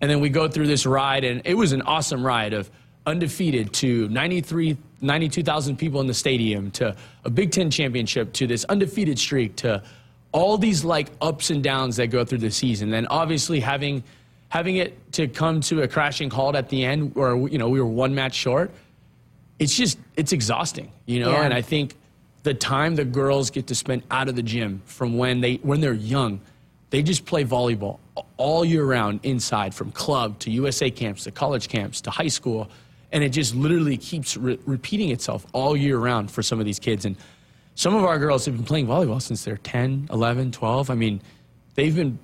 and 0.00 0.10
then 0.10 0.20
we 0.20 0.28
go 0.28 0.48
through 0.48 0.66
this 0.66 0.84
ride, 0.84 1.22
and 1.22 1.42
it 1.44 1.54
was 1.54 1.72
an 1.72 1.82
awesome 1.82 2.26
ride 2.26 2.52
of 2.52 2.70
undefeated 3.06 3.72
to 3.72 4.08
93, 4.08 4.76
92,000 5.00 5.76
people 5.76 6.00
in 6.00 6.06
the 6.06 6.14
stadium 6.14 6.70
to 6.72 6.96
a 7.24 7.30
Big 7.30 7.52
Ten 7.52 7.70
championship 7.70 8.32
to 8.32 8.46
this 8.46 8.64
undefeated 8.64 9.18
streak 9.18 9.54
to 9.56 9.82
all 10.32 10.58
these 10.58 10.84
like 10.84 11.08
ups 11.20 11.50
and 11.50 11.62
downs 11.62 11.96
that 11.96 12.08
go 12.08 12.24
through 12.24 12.38
the 12.38 12.50
season. 12.50 12.90
Then 12.90 13.06
obviously 13.06 13.60
having 13.60 14.02
having 14.48 14.76
it 14.76 15.12
to 15.12 15.26
come 15.28 15.60
to 15.60 15.82
a 15.82 15.88
crashing 15.88 16.30
halt 16.30 16.56
at 16.56 16.68
the 16.68 16.84
end, 16.84 17.14
where 17.14 17.36
you 17.36 17.58
know 17.58 17.68
we 17.68 17.80
were 17.80 17.86
one 17.86 18.14
match 18.14 18.34
short. 18.34 18.70
It's 19.58 19.74
just 19.74 19.98
it's 20.16 20.32
exhausting, 20.32 20.92
you 21.06 21.20
know. 21.20 21.32
Yeah. 21.32 21.42
And 21.42 21.54
I 21.54 21.62
think 21.62 21.94
the 22.42 22.54
time 22.54 22.94
the 22.94 23.04
girls 23.04 23.50
get 23.50 23.66
to 23.68 23.74
spend 23.74 24.02
out 24.10 24.28
of 24.28 24.36
the 24.36 24.42
gym 24.42 24.82
from 24.84 25.16
when 25.16 25.40
they 25.40 25.54
when 25.56 25.80
they're 25.80 25.92
young, 25.92 26.40
they 26.90 27.02
just 27.02 27.24
play 27.24 27.44
volleyball 27.44 27.98
all 28.36 28.64
year 28.64 28.84
round 28.84 29.20
inside 29.22 29.74
from 29.74 29.90
club 29.92 30.38
to 30.40 30.50
USA 30.50 30.90
camps 30.90 31.24
to 31.24 31.30
college 31.30 31.68
camps 31.68 32.00
to 32.02 32.10
high 32.10 32.28
school. 32.28 32.70
And 33.12 33.24
it 33.24 33.30
just 33.30 33.54
literally 33.54 33.96
keeps 33.96 34.36
re- 34.36 34.58
repeating 34.66 35.10
itself 35.10 35.46
all 35.52 35.76
year 35.76 35.96
round 35.96 36.30
for 36.30 36.42
some 36.42 36.58
of 36.58 36.66
these 36.66 36.78
kids. 36.78 37.04
And 37.04 37.16
some 37.74 37.94
of 37.94 38.04
our 38.04 38.18
girls 38.18 38.44
have 38.46 38.56
been 38.56 38.64
playing 38.64 38.86
volleyball 38.86 39.22
since 39.22 39.44
they're 39.44 39.58
10 39.58 40.08
11 40.10 40.50
12 40.50 40.88
i 40.88 40.94
mean 40.94 41.20
they've 41.74 41.94
been 41.94 42.18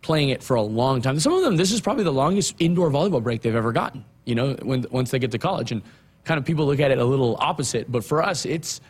playing 0.00 0.30
it 0.30 0.42
for 0.42 0.54
a 0.54 0.62
long 0.62 1.00
time. 1.00 1.18
Some 1.18 1.32
of 1.32 1.42
them 1.42 1.56
this 1.56 1.72
is 1.72 1.80
probably 1.80 2.04
the 2.04 2.12
longest 2.12 2.54
indoor 2.58 2.90
volleyball 2.90 3.22
break 3.22 3.42
they've 3.42 3.54
ever 3.54 3.72
gotten 3.72 4.04
you 4.24 4.34
know 4.34 4.54
when 4.62 4.86
once 4.90 5.10
they 5.10 5.18
get 5.18 5.30
to 5.32 5.38
college. 5.38 5.72
And 5.72 5.82
kind 6.24 6.38
of 6.38 6.44
people 6.44 6.66
look 6.66 6.80
at 6.80 6.90
it 6.90 6.98
a 6.98 7.04
little 7.04 7.36
opposite 7.38 7.90
but 7.90 8.04
for 8.04 8.22
us 8.22 8.44
it's 8.44 8.80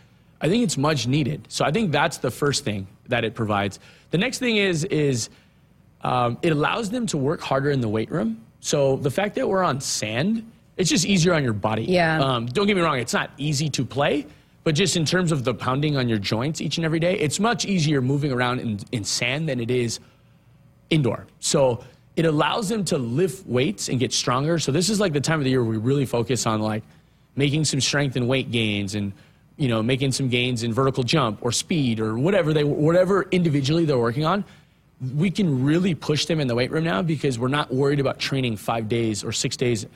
i 0.41 0.49
think 0.49 0.63
it's 0.63 0.77
much 0.77 1.07
needed 1.07 1.45
so 1.49 1.65
i 1.65 1.71
think 1.71 1.93
that's 1.93 2.19
the 2.19 2.31
first 2.31 2.65
thing 2.65 2.87
that 3.09 3.25
it 3.25 3.35
provides 3.35 3.79
the 4.11 4.19
next 4.19 4.39
thing 4.39 4.57
is 4.57 4.85
is 4.85 5.29
um, 6.03 6.37
it 6.43 6.53
allows 6.53 6.91
them 6.91 7.07
to 7.07 7.17
work 7.17 7.41
harder 7.41 7.71
in 7.71 7.81
the 7.81 7.89
weight 7.89 8.11
room 8.11 8.45
so 8.61 8.97
the 8.97 9.11
fact 9.11 9.35
that 9.35 9.49
we're 9.49 9.63
on 9.63 9.81
sand 9.81 10.51
it's 10.77 10.91
just 10.91 11.05
easier 11.05 11.35
on 11.35 11.45
your 11.45 11.53
body. 11.53 11.85
Yeah. 11.85 12.21
Um, 12.21 12.47
don't 12.47 12.67
get 12.67 12.77
me 12.77 12.83
wrong, 12.83 12.99
it's 12.99 13.13
not 13.13 13.31
easy 13.39 13.69
to 13.71 13.85
play, 13.85 14.27
but 14.65 14.75
just 14.75 14.97
in 14.97 15.05
terms 15.05 15.31
of 15.31 15.45
the 15.45 15.55
pounding 15.55 15.97
on 15.97 16.09
your 16.09 16.19
joints 16.19 16.61
each 16.61 16.79
and 16.79 16.85
every 16.85 16.99
day, 16.99 17.19
it's 17.19 17.39
much 17.39 17.65
easier 17.65 18.01
moving 18.01 18.33
around 18.33 18.61
in, 18.61 18.81
in 18.93 19.05
sand 19.05 19.49
than 19.49 19.61
it 19.61 19.71
is 19.71 20.01
indoor. 20.91 21.27
So 21.41 21.85
it 22.17 22.25
allows 22.25 22.69
them 22.69 22.85
to 22.87 22.99
lift 22.99 23.47
weights 23.47 23.89
and 23.89 24.01
get 24.01 24.13
stronger. 24.13 24.59
So 24.59 24.73
this 24.73 24.89
is 24.89 25.01
like 25.01 25.13
the 25.13 25.21
time 25.21 25.39
of 25.39 25.45
the 25.45 25.51
year 25.51 25.65
we 25.65 25.77
really 25.77 26.07
focus 26.07 26.47
on 26.47 26.61
like 26.61 26.83
making 27.37 27.65
some 27.65 27.81
strength 27.81 28.17
and 28.17 28.29
weight 28.29 28.51
gains 28.51 28.95
and 28.95 29.13
you 29.57 29.69
know 29.69 29.83
making 29.83 30.13
some 30.13 30.29
gains 30.29 30.63
in 30.63 30.73
vertical 30.73 31.03
jump 31.03 31.39
or 31.43 31.53
speed 31.53 32.01
or 32.01 32.19
whatever 32.19 32.53
they 32.53 32.65
whatever 32.65 33.23
individually 33.31 33.85
they're 33.85 33.99
working 33.99 34.25
on 34.25 34.45
we 35.17 35.31
can 35.31 35.65
really 35.65 35.95
push 35.95 36.27
them 36.27 36.41
in 36.41 36.49
the 36.49 36.55
weight 36.55 36.71
room 36.71 36.85
now 36.85 37.03
because 37.03 37.39
we're 37.39 37.49
not 37.49 37.73
worried 37.73 38.01
about 38.01 38.19
training 38.19 38.57
five 38.57 38.89
days 38.89 39.25
or 39.25 39.33
six 39.33 39.57
days 39.57 39.87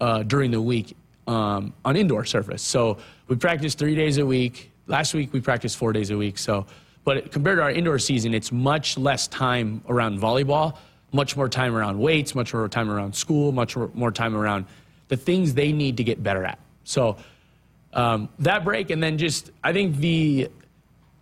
uh, 0.00 0.22
during 0.22 0.50
the 0.50 0.60
week 0.60 0.96
um, 1.26 1.72
on 1.84 1.96
indoor 1.96 2.24
surface. 2.24 2.62
So 2.62 2.98
we 3.28 3.36
practice 3.36 3.74
three 3.74 3.94
days 3.94 4.18
a 4.18 4.26
week. 4.26 4.70
Last 4.86 5.14
week 5.14 5.32
we 5.32 5.40
practiced 5.40 5.76
four 5.76 5.92
days 5.92 6.10
a 6.10 6.16
week. 6.16 6.38
So, 6.38 6.66
but 7.04 7.32
compared 7.32 7.58
to 7.58 7.62
our 7.62 7.70
indoor 7.70 7.98
season, 7.98 8.34
it's 8.34 8.52
much 8.52 8.96
less 8.96 9.26
time 9.28 9.82
around 9.88 10.20
volleyball, 10.20 10.76
much 11.12 11.36
more 11.36 11.48
time 11.48 11.74
around 11.74 11.98
weights, 11.98 12.34
much 12.34 12.54
more 12.54 12.68
time 12.68 12.90
around 12.90 13.14
school, 13.14 13.52
much 13.52 13.76
more 13.76 14.10
time 14.10 14.36
around 14.36 14.66
the 15.08 15.16
things 15.16 15.54
they 15.54 15.72
need 15.72 15.96
to 15.96 16.04
get 16.04 16.22
better 16.22 16.44
at. 16.44 16.58
So 16.86 17.16
um, 17.92 18.28
that 18.38 18.64
break, 18.64 18.90
and 18.90 19.02
then 19.02 19.18
just 19.18 19.50
I 19.62 19.72
think 19.72 19.96
the 19.96 20.48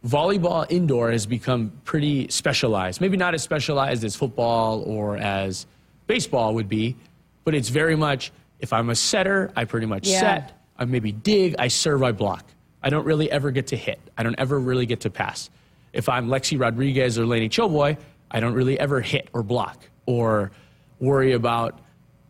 volleyball 0.07 0.71
indoor 0.71 1.11
has 1.11 1.27
become 1.27 1.73
pretty 1.85 2.29
specialized. 2.29 3.01
Maybe 3.01 3.17
not 3.17 3.35
as 3.35 3.43
specialized 3.43 4.05
as 4.05 4.15
football 4.15 4.83
or 4.83 5.17
as 5.17 5.67
baseball 6.07 6.55
would 6.55 6.69
be, 6.69 6.97
but 7.45 7.55
it's 7.55 7.71
very 7.71 7.97
much 7.97 8.31
if 8.61 8.73
I'm 8.73 8.91
a 8.91 8.95
setter, 8.95 9.51
I 9.57 9.65
pretty 9.65 9.87
much 9.87 10.07
yeah. 10.07 10.21
set. 10.21 10.61
I 10.79 10.85
maybe 10.85 11.13
dig, 11.13 11.57
I 11.59 11.69
serve, 11.69 12.03
I 12.03 12.13
block. 12.13 12.45
I 12.83 12.91
don't 12.91 13.05
really 13.05 13.31
ever 13.31 13.51
get 13.51 13.69
to 13.69 13.77
hit. 13.77 13.99
I 14.19 14.23
don't 14.23 14.39
ever 14.39 14.59
really 14.61 14.87
get 14.87 15.01
to 15.01 15.11
pass. 15.11 15.49
If 15.93 16.09
I'm 16.09 16.29
Lexi 16.29 16.61
Rodriguez 16.61 17.19
or 17.19 17.25
Laney 17.25 17.49
Choboy, 17.49 17.97
I 18.31 18.41
don't 18.41 18.53
really 18.53 18.79
ever 18.79 19.01
hit 19.01 19.29
or 19.33 19.43
block 19.43 19.89
or 20.07 20.51
worry 20.99 21.33
about, 21.33 21.79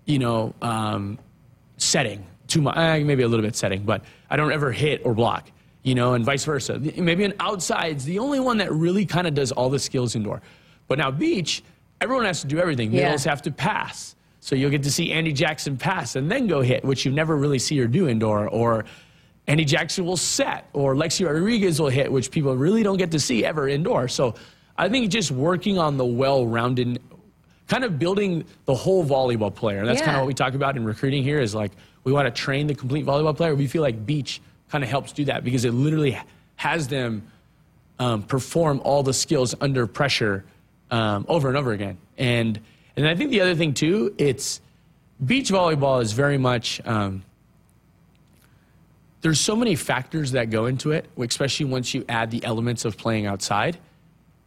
you 0.05 0.19
know, 0.19 0.55
um, 0.63 1.19
setting 1.79 2.25
too 2.55 2.63
much. 2.63 2.77
Eh, 2.77 3.03
maybe 3.05 3.23
a 3.23 3.29
little 3.29 3.45
bit 3.45 3.57
setting, 3.57 3.83
but 3.83 4.03
I 4.31 4.37
don't 4.37 4.53
ever 4.53 4.73
hit 4.73 5.03
or 5.05 5.13
block, 5.15 5.51
you 5.83 5.95
know, 5.95 6.15
and 6.15 6.25
vice 6.25 6.45
versa. 6.45 6.79
Maybe 6.79 7.25
an 7.25 7.35
outside's 7.41 8.05
the 8.05 8.19
only 8.19 8.41
one 8.41 8.59
that 8.59 8.73
really 8.73 9.05
kind 9.05 9.27
of 9.27 9.35
does 9.35 9.53
all 9.53 9.69
the 9.69 9.79
skills 9.79 10.15
indoor. 10.15 10.41
But 10.89 10.99
now 10.99 11.11
beach, 11.11 11.63
everyone 12.01 12.25
has 12.25 12.41
to 12.43 12.47
do 12.47 12.59
everything. 12.59 12.93
Yeah. 12.93 13.05
Middles 13.05 13.25
have 13.25 13.43
to 13.43 13.51
pass. 13.51 14.15
So 14.41 14.55
you'll 14.55 14.71
get 14.71 14.83
to 14.83 14.91
see 14.91 15.09
Andi 15.09 15.35
Jackson 15.35 15.77
pass 15.77 16.17
and 16.17 16.31
then 16.31 16.47
go 16.47 16.61
hit, 16.61 16.85
which 16.85 17.05
you 17.05 17.13
never 17.13 17.37
really 17.37 17.59
see 17.59 17.79
her 17.79 17.87
do 17.87 18.09
indoor. 18.09 18.47
Or 18.49 18.85
Andi 19.49 19.67
Jackson 19.67 20.05
will 20.05 20.19
set, 20.19 20.69
or 20.75 20.95
Lexi 20.95 21.27
Rodriguez 21.27 21.81
will 21.81 21.89
hit, 21.89 22.13
which 22.13 22.31
people 22.31 22.55
really 22.55 22.83
don't 22.83 22.99
get 22.99 23.11
to 23.13 23.21
see 23.21 23.45
ever 23.45 23.69
indoor. 23.69 24.07
So 24.07 24.35
I 24.77 24.89
think 24.89 25.11
just 25.11 25.31
working 25.31 25.79
on 25.79 25.97
the 25.97 26.05
well-rounded, 26.05 27.01
kind 27.69 27.85
of 27.85 27.99
building 27.99 28.45
the 28.67 28.75
whole 28.75 29.05
volleyball 29.05 29.55
player. 29.55 29.87
That's 29.87 30.01
yeah. 30.01 30.05
kind 30.05 30.17
of 30.19 30.23
what 30.23 30.29
we 30.29 30.35
talk 30.35 30.53
about 30.55 30.77
in 30.77 30.85
recruiting 30.85 31.23
here. 31.23 31.41
Is 31.41 31.55
like 31.55 31.73
we 32.05 32.13
want 32.13 32.33
to 32.33 32.43
train 32.43 32.67
the 32.67 32.75
complete 32.75 33.05
volleyball 33.05 33.37
player. 33.37 33.55
We 33.55 33.67
feel 33.67 33.83
like 33.83 34.07
beach 34.07 34.41
kind 34.69 34.85
of 34.85 34.91
helps 34.91 35.13
do 35.13 35.25
that 35.27 35.43
because 35.43 35.65
it 35.65 35.73
literally 35.73 36.19
has 36.57 36.89
them 36.89 37.31
um, 37.99 38.23
perform 38.23 38.81
all 38.85 39.03
the 39.03 39.15
skills 39.15 39.55
under 39.61 39.87
pressure 39.87 40.45
um, 40.91 41.25
over 41.29 41.49
and 41.49 41.57
over 41.57 41.73
again. 41.73 41.99
And 42.19 42.61
and 42.97 43.09
I 43.09 43.17
think 43.17 43.31
the 43.31 43.41
other 43.41 43.55
thing 43.57 43.75
too, 43.75 44.15
it's 44.19 44.61
beach 45.25 45.51
volleyball 45.51 46.01
is 46.03 46.13
very 46.13 46.39
much. 46.39 46.81
Um, 46.85 47.25
there's 49.21 49.41
so 49.41 49.57
many 49.57 49.75
factors 49.75 50.33
that 50.33 50.51
go 50.51 50.67
into 50.67 50.93
it, 50.93 51.07
especially 51.19 51.67
once 51.67 51.95
you 51.95 52.05
add 52.09 52.31
the 52.31 52.45
elements 52.45 52.85
of 52.85 52.97
playing 52.97 53.27
outside. 53.27 53.79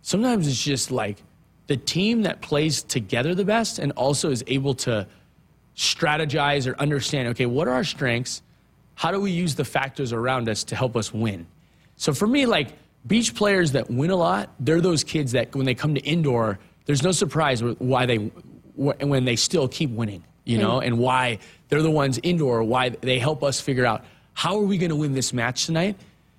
Sometimes 0.03 0.47
it's 0.47 0.63
just 0.63 0.91
like 0.91 1.17
the 1.65 1.77
team 1.77 2.21
that 2.21 2.41
plays 2.41 2.83
together 2.83 3.35
the 3.35 3.43
best 3.43 3.79
and 3.79 3.91
also 3.93 4.29
is 4.29 4.43
able 4.47 4.75
to 4.75 5.07
strategize 5.77 6.69
or 6.69 6.77
understand 6.79 7.29
okay, 7.29 7.45
what 7.45 7.67
are 7.67 7.73
our 7.73 7.83
strengths? 7.83 8.41
How 8.95 9.11
do 9.11 9.21
we 9.21 9.31
use 9.31 9.55
the 9.55 9.63
factors 9.63 10.11
around 10.11 10.49
us 10.49 10.63
to 10.65 10.75
help 10.75 10.97
us 10.97 11.13
win? 11.13 11.45
So 11.97 12.13
for 12.13 12.27
me, 12.27 12.45
like 12.47 12.69
beach 13.05 13.35
players 13.35 13.73
that 13.73 13.89
win 13.89 14.09
a 14.09 14.15
lot, 14.15 14.49
they're 14.59 14.81
those 14.81 15.03
kids 15.03 15.33
that 15.33 15.55
when 15.55 15.65
they 15.65 15.75
come 15.75 15.95
to 15.95 16.01
indoor, 16.01 16.57
there's 16.85 17.03
no 17.03 17.11
surprise 17.11 17.63
why 17.63 18.05
they 18.05 18.31
when 18.75 19.25
they 19.25 19.35
still 19.35 19.67
keep 19.67 19.89
winning, 19.89 20.23
you 20.45 20.59
know, 20.59 20.79
and 20.79 20.99
why 20.99 21.39
they're 21.69 21.81
the 21.81 21.91
ones 21.91 22.19
indoor, 22.21 22.63
why 22.63 22.89
they 22.89 23.17
help 23.17 23.43
us 23.43 23.59
figure 23.59 23.85
out 23.85 24.05
how 24.33 24.57
are 24.57 24.63
we 24.63 24.77
going 24.77 24.91
to 24.91 24.95
win 24.95 25.13
this 25.13 25.33
match 25.33 25.65
tonight. 25.65 25.95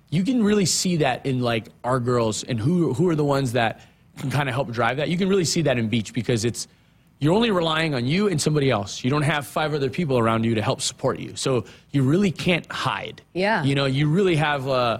You 0.09 0.23
can 0.23 0.41
really 0.41 0.65
see 0.65 0.97
that 0.97 1.25
in 1.25 1.41
like 1.41 1.67
our 1.83 1.99
girls 1.99 2.43
and 2.43 2.59
who 2.59 2.93
who 2.93 3.09
are 3.09 3.15
the 3.15 3.25
ones 3.25 3.53
that 3.53 3.81
can 4.17 4.31
kind 4.31 4.49
of 4.49 4.55
help 4.55 4.71
drive 4.71 4.97
that. 4.97 5.09
You 5.09 5.17
can 5.17 5.29
really 5.29 5.45
see 5.45 5.61
that 5.63 5.77
in 5.77 5.87
beach 5.87 6.13
because 6.13 6.45
it's 6.45 6.67
you're 7.19 7.33
only 7.33 7.51
relying 7.51 7.93
on 7.93 8.05
you 8.05 8.29
and 8.29 8.41
somebody 8.41 8.71
else. 8.71 9.03
You 9.03 9.09
don't 9.09 9.23
have 9.23 9.45
five 9.45 9.73
other 9.73 9.89
people 9.89 10.17
around 10.17 10.45
you 10.45 10.55
to 10.55 10.61
help 10.61 10.81
support 10.81 11.19
you. 11.19 11.35
So 11.35 11.65
you 11.91 12.03
really 12.03 12.31
can't 12.31 12.69
hide. 12.71 13.21
Yeah. 13.33 13.63
You 13.63 13.75
know, 13.75 13.85
you 13.85 14.09
really 14.09 14.37
have 14.37 14.67
uh, 14.67 14.99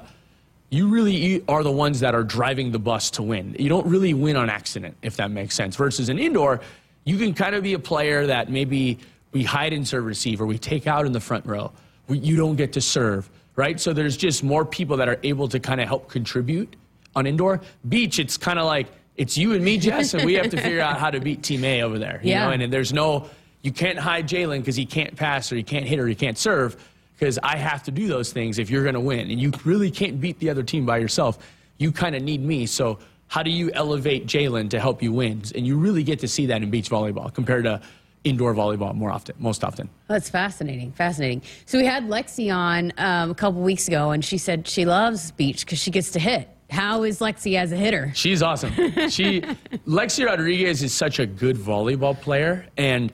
you 0.70 0.90
really 0.90 1.44
are 1.48 1.64
the 1.64 1.72
ones 1.72 2.02
that 2.02 2.14
are 2.14 2.24
driving 2.24 2.72
the 2.72 2.80
bus 2.80 3.10
to 3.12 3.24
win. 3.24 3.56
You 3.58 3.70
don't 3.70 3.88
really 3.88 4.14
win 4.14 4.36
on 4.36 4.50
accident, 4.50 4.98
if 5.02 5.16
that 5.16 5.32
makes 5.32 5.56
sense. 5.56 5.76
Versus 5.78 6.10
an 6.10 6.20
indoor, 6.20 6.60
you 7.06 7.18
can 7.18 7.34
kind 7.34 7.56
of 7.56 7.64
be 7.64 7.74
a 7.74 7.80
player 7.80 8.28
that 8.28 8.52
maybe 8.52 9.00
we 9.32 9.44
hide 9.44 9.74
in 9.74 9.86
serve 9.86 10.06
receive 10.06 10.42
or 10.42 10.46
we 10.46 10.58
take 10.58 10.88
out 10.88 11.06
in 11.06 11.14
the 11.14 11.20
front 11.20 11.46
row. 11.46 11.72
We, 12.08 12.20
you 12.20 12.36
don't 12.36 12.56
get 12.56 12.74
to 12.74 12.82
serve, 12.82 13.30
right? 13.56 13.80
So 13.80 13.94
there's 13.94 14.18
just 14.18 14.44
more 14.44 14.66
people 14.66 14.98
that 14.98 15.08
are 15.08 15.20
able 15.24 15.48
to 15.48 15.60
kind 15.60 15.80
of 15.80 15.88
help 15.88 16.10
contribute 16.10 16.76
on 17.16 17.26
indoor. 17.26 17.62
Beach, 17.88 18.20
it's 18.20 18.38
kind 18.38 18.60
of 18.60 18.66
like 18.66 18.88
it's 19.20 19.38
you 19.38 19.52
and 19.52 19.64
me, 19.64 19.78
Jess, 19.78 20.14
and 20.14 20.24
we 20.24 20.36
have 20.36 20.50
to 20.50 20.58
figure 20.58 20.80
out 20.80 20.98
how 20.98 21.12
to 21.12 21.20
beat 21.20 21.44
Team 21.44 21.66
A 21.66 21.82
over 21.82 22.00
there. 22.00 22.22
You 22.24 22.32
yeah. 22.32 22.46
know, 22.46 22.52
and, 22.52 22.72
there's 22.72 22.94
no, 22.94 23.30
you 23.62 23.72
can't 23.74 24.00
hide 24.00 24.30
Jaylen 24.30 24.60
because 24.60 24.78
he 24.78 24.86
can't 24.86 25.14
pass 25.18 25.52
or 25.52 25.58
he 25.58 25.64
can't 25.64 25.86
hit 25.86 26.00
or 26.00 26.08
he 26.08 26.16
can't 26.16 26.38
serve 26.38 26.82
because 27.16 27.38
I 27.44 27.58
have 27.58 27.84
to 27.84 27.92
do 27.92 28.08
those 28.08 28.32
things 28.32 28.60
if 28.60 28.70
you're 28.70 28.84
going 28.84 28.96
to 28.96 29.02
win. 29.02 29.30
And 29.30 29.38
you 29.38 29.52
really 29.66 29.92
can't 29.92 30.22
beat 30.22 30.40
the 30.40 30.50
other 30.50 30.64
team 30.64 30.86
by 30.86 31.00
yourself. 31.00 31.38
You 31.80 31.92
kind 31.92 32.16
of 32.16 32.24
need 32.24 32.42
me. 32.42 32.66
So, 32.66 32.98
how 33.28 33.44
do 33.44 33.52
you 33.52 33.70
elevate 33.74 34.26
Jaylen 34.26 34.70
to 34.70 34.80
help 34.80 35.04
you 35.04 35.12
win? 35.12 35.44
And 35.54 35.68
you 35.68 35.78
really 35.78 36.02
get 36.02 36.20
to 36.20 36.28
see 36.28 36.46
that 36.48 36.64
in 36.64 36.72
beach 36.72 36.90
volleyball 36.90 37.32
compared 37.32 37.66
to 37.66 37.82
indoor 38.24 38.56
volleyball 38.56 38.96
more 38.96 39.12
often, 39.12 39.36
most 39.38 39.66
often. 39.66 39.90
That's 40.08 40.30
fascinating, 40.30 40.94
fascinating. 40.94 41.42
So 41.66 41.78
we 41.78 41.86
had 41.86 42.06
Lexi 42.06 42.56
on 42.56 42.94
um, 42.98 43.32
a 43.32 43.36
couple 43.36 43.62
weeks 43.62 43.88
ago, 43.90 44.12
and 44.12 44.24
she 44.24 44.38
said 44.38 44.68
she 44.68 44.86
loves 44.86 45.32
beach 45.32 45.66
because 45.66 45.78
she 45.78 45.92
gets 45.92 46.12
to 46.12 46.20
hit. 46.20 46.50
How 46.70 47.04
is 47.04 47.20
Lexi 47.20 47.56
as 47.56 47.72
a 47.72 47.76
hitter? 47.76 48.12
She's 48.14 48.44
awesome. 48.44 48.74
She 49.10 49.42
Lexi 49.88 50.26
Rodriguez 50.26 50.84
is 50.84 50.94
such 50.94 51.20
a 51.20 51.26
good 51.26 51.58
volleyball 51.58 52.20
player, 52.20 52.68
and 52.78 53.12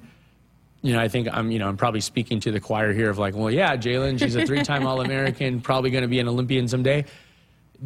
you 0.81 0.93
know, 0.93 1.00
I 1.00 1.07
think 1.07 1.27
I'm, 1.31 1.50
you 1.50 1.57
know, 1.57 1.67
I'm 1.67 1.77
probably 1.77 2.01
speaking 2.01 2.39
to 2.41 2.51
the 2.51 2.59
choir 2.59 2.93
here 2.93 3.09
of 3.09 3.17
like, 3.17 3.33
well, 3.33 3.50
yeah, 3.50 3.75
Jaylen, 3.75 4.19
she's 4.19 4.35
a 4.35 4.45
three-time 4.45 4.85
All-American, 4.88 5.59
probably 5.62 5.89
going 5.89 6.03
to 6.03 6.07
be 6.07 6.19
an 6.19 6.27
Olympian 6.27 6.67
someday. 6.67 7.05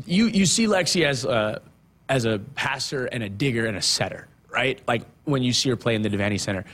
You 0.05 0.25
you 0.25 0.45
see 0.45 0.65
Lexi 0.65 1.05
as 1.05 1.23
a 1.23 1.61
as 2.09 2.25
a 2.25 2.39
passer 2.55 3.05
and 3.05 3.23
a 3.23 3.29
digger 3.29 3.67
and 3.67 3.77
a 3.77 3.81
setter, 3.81 4.27
right? 4.49 4.81
Like 4.87 5.03
when 5.23 5.43
you 5.43 5.53
see 5.53 5.69
her 5.69 5.75
play 5.75 5.95
in 5.95 6.01
the 6.01 6.09
Devaney 6.09 6.39
Center, 6.39 6.65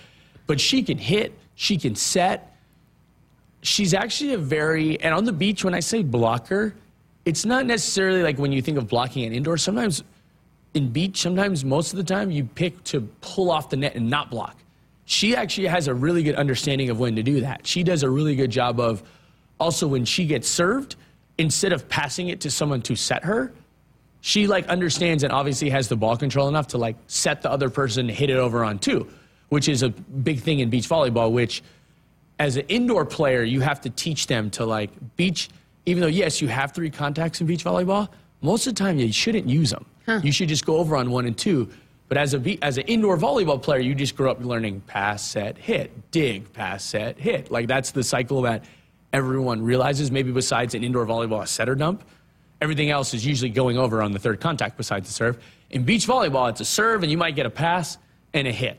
but 0.47 0.59
she 0.59 0.81
can 0.81 0.97
hit, 0.97 1.37
she 1.55 1.77
can 1.77 1.95
set. 1.95 2.57
She's 3.61 3.93
actually 3.93 4.33
a 4.33 4.37
very 4.37 4.99
and 5.01 5.13
on 5.13 5.25
the 5.25 5.33
beach 5.33 5.63
when 5.63 5.73
I 5.73 5.79
say 5.79 6.01
blocker, 6.01 6.75
it's 7.25 7.45
not 7.45 7.65
necessarily 7.65 8.23
like 8.23 8.37
when 8.37 8.51
you 8.51 8.61
think 8.61 8.77
of 8.77 8.87
blocking 8.87 9.25
an 9.25 9.33
indoor. 9.33 9.57
Sometimes 9.57 10.03
in 10.73 10.89
beach, 10.89 11.21
sometimes 11.21 11.65
most 11.65 11.91
of 11.91 11.97
the 11.97 12.03
time 12.03 12.31
you 12.31 12.43
pick 12.43 12.83
to 12.85 13.01
pull 13.21 13.51
off 13.51 13.69
the 13.69 13.77
net 13.77 13.95
and 13.95 14.09
not 14.09 14.29
block 14.29 14.57
she 15.05 15.35
actually 15.35 15.67
has 15.67 15.87
a 15.87 15.93
really 15.93 16.23
good 16.23 16.35
understanding 16.35 16.89
of 16.89 16.99
when 16.99 17.15
to 17.15 17.23
do 17.23 17.41
that. 17.41 17.65
She 17.65 17.83
does 17.83 18.03
a 18.03 18.09
really 18.09 18.35
good 18.35 18.49
job 18.49 18.79
of 18.79 19.03
also 19.59 19.87
when 19.87 20.03
she 20.03 20.25
gets 20.25 20.47
served, 20.47 20.95
instead 21.37 21.71
of 21.71 21.87
passing 21.87 22.29
it 22.29 22.41
to 22.41 22.51
someone 22.51 22.81
to 22.81 22.95
set 22.95 23.23
her, 23.23 23.53
she 24.21 24.47
like 24.47 24.67
understands 24.67 25.23
and 25.23 25.31
obviously 25.31 25.69
has 25.69 25.87
the 25.87 25.95
ball 25.95 26.17
control 26.17 26.47
enough 26.47 26.67
to 26.69 26.79
like 26.79 26.95
set 27.05 27.43
the 27.43 27.51
other 27.51 27.69
person 27.69 28.07
to 28.07 28.13
hit 28.13 28.31
it 28.31 28.37
over 28.37 28.65
on 28.65 28.79
two, 28.79 29.07
which 29.49 29.69
is 29.69 29.83
a 29.83 29.89
big 29.89 30.39
thing 30.39 30.59
in 30.59 30.69
beach 30.71 30.89
volleyball, 30.89 31.31
which 31.31 31.61
as 32.39 32.57
an 32.57 32.65
indoor 32.67 33.05
player, 33.05 33.43
you 33.43 33.61
have 33.61 33.79
to 33.81 33.89
teach 33.91 34.25
them 34.25 34.49
to 34.49 34.65
like 34.65 34.89
beach, 35.15 35.49
even 35.85 36.01
though 36.01 36.07
yes, 36.07 36.41
you 36.41 36.47
have 36.47 36.71
three 36.71 36.89
contacts 36.89 37.41
in 37.41 37.47
beach 37.47 37.63
volleyball, 37.63 38.09
most 38.41 38.67
of 38.67 38.75
the 38.75 38.79
time 38.79 38.99
you 38.99 39.11
shouldn't 39.11 39.47
use 39.47 39.71
them. 39.71 39.85
Huh. 40.05 40.19
You 40.23 40.31
should 40.31 40.49
just 40.49 40.65
go 40.65 40.77
over 40.77 40.95
on 40.95 41.11
one 41.11 41.25
and 41.25 41.37
two. 41.37 41.69
But 42.07 42.17
as 42.17 42.35
a 42.35 42.57
as 42.63 42.77
an 42.77 42.83
indoor 42.83 43.17
volleyball 43.17 43.61
player, 43.61 43.79
you 43.79 43.95
just 43.95 44.15
grow 44.15 44.29
up 44.29 44.43
learning 44.43 44.81
pass, 44.81 45.23
set, 45.23 45.57
hit, 45.57 46.11
dig, 46.11 46.51
pass, 46.53 46.83
set, 46.83 47.17
hit. 47.17 47.49
Like 47.49 47.67
that's 47.67 47.91
the 47.91 48.03
cycle 48.03 48.43
that 48.43 48.63
everyone 49.11 49.63
realizes. 49.63 50.11
Maybe 50.11 50.31
besides 50.31 50.75
an 50.75 50.83
indoor 50.83 51.05
volleyball, 51.05 51.41
a 51.41 51.47
setter 51.47 51.73
dump, 51.73 52.03
everything 52.61 52.91
else 52.91 53.13
is 53.15 53.25
usually 53.25 53.49
going 53.49 53.77
over 53.77 54.03
on 54.03 54.11
the 54.11 54.19
third 54.19 54.39
contact 54.39 54.77
besides 54.77 55.07
the 55.07 55.13
serve. 55.13 55.43
In 55.71 55.83
beach 55.83 56.05
volleyball, 56.05 56.49
it's 56.49 56.61
a 56.61 56.65
serve, 56.65 57.01
and 57.01 57.11
you 57.11 57.17
might 57.17 57.35
get 57.35 57.47
a 57.47 57.49
pass 57.49 57.97
and 58.33 58.47
a 58.47 58.51
hit. 58.51 58.77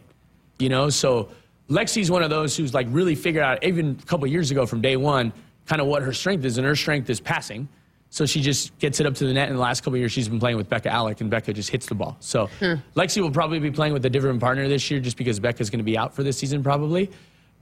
You 0.58 0.68
know, 0.68 0.88
so 0.88 1.30
Lexi's 1.68 2.10
one 2.10 2.22
of 2.22 2.30
those 2.30 2.56
who's 2.56 2.72
like 2.72 2.86
really 2.90 3.16
figured 3.16 3.42
out, 3.42 3.64
even 3.64 3.98
a 4.00 4.06
couple 4.06 4.26
years 4.28 4.52
ago 4.52 4.66
from 4.66 4.80
day 4.80 4.96
one, 4.96 5.32
kind 5.66 5.80
of 5.80 5.88
what 5.88 6.02
her 6.02 6.12
strength 6.12 6.44
is, 6.44 6.58
and 6.58 6.66
her 6.66 6.76
strength 6.76 7.10
is 7.10 7.20
passing. 7.20 7.68
So 8.08 8.24
she 8.24 8.40
just 8.40 8.76
gets 8.78 9.00
it 9.00 9.06
up 9.06 9.14
to 9.16 9.26
the 9.26 9.32
net. 9.32 9.48
In 9.48 9.56
the 9.56 9.60
last 9.60 9.82
couple 9.82 9.98
years, 9.98 10.12
she's 10.12 10.28
been 10.28 10.38
playing 10.38 10.56
with 10.56 10.70
Bekka 10.70 10.90
Allick, 10.90 11.20
and 11.20 11.30
Bekka 11.30 11.52
just 11.52 11.70
hits 11.70 11.86
the 11.86 11.94
ball. 11.94 12.16
So 12.20 12.46
hmm. 12.60 12.74
Lexi 12.94 13.20
will 13.20 13.32
probably 13.32 13.58
be 13.58 13.70
playing 13.70 13.92
with 13.92 14.04
a 14.06 14.10
different 14.10 14.40
partner 14.40 14.68
this 14.68 14.90
year, 14.90 15.00
just 15.00 15.16
because 15.16 15.40
Bekka's 15.40 15.70
going 15.70 15.80
to 15.80 15.84
be 15.84 15.98
out 15.98 16.14
for 16.14 16.22
this 16.22 16.38
season 16.38 16.62
probably. 16.62 17.10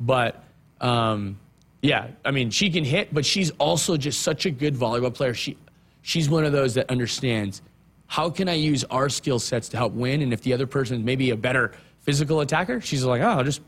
But 0.01 0.45
um, 0.81 1.39
yeah, 1.83 2.09
I 2.25 2.31
mean, 2.31 2.51
she 2.51 2.71
can 2.71 2.85
hit, 2.85 3.13
but 3.13 3.25
she's 3.25 3.51
also 3.53 3.97
just 3.97 4.23
such 4.23 4.47
a 4.47 4.51
good 4.51 4.75
volleyball 4.75 5.15
player. 5.15 5.35
She 5.35 5.57
she's 6.03 6.29
one 6.29 6.45
of 6.45 6.53
those 6.53 6.75
that 6.75 6.91
understands 6.91 7.63
how 8.07 8.29
can 8.29 8.49
I 8.49 8.55
use 8.55 8.85
our 8.85 9.09
skill 9.09 9.39
sets 9.39 9.71
to 9.71 9.77
help 9.79 9.95
win, 9.95 10.21
and 10.21 10.33
if 10.33 10.43
the 10.43 10.53
other 10.53 10.67
person 10.67 10.99
is 10.99 11.05
maybe 11.05 11.31
a 11.31 11.37
better 11.37 11.73
physical 12.03 12.41
attacker, 12.41 12.81
she's 12.83 13.03
like, 13.03 13.23
oh, 13.23 13.29
I'll 13.29 13.45
just 13.45 13.63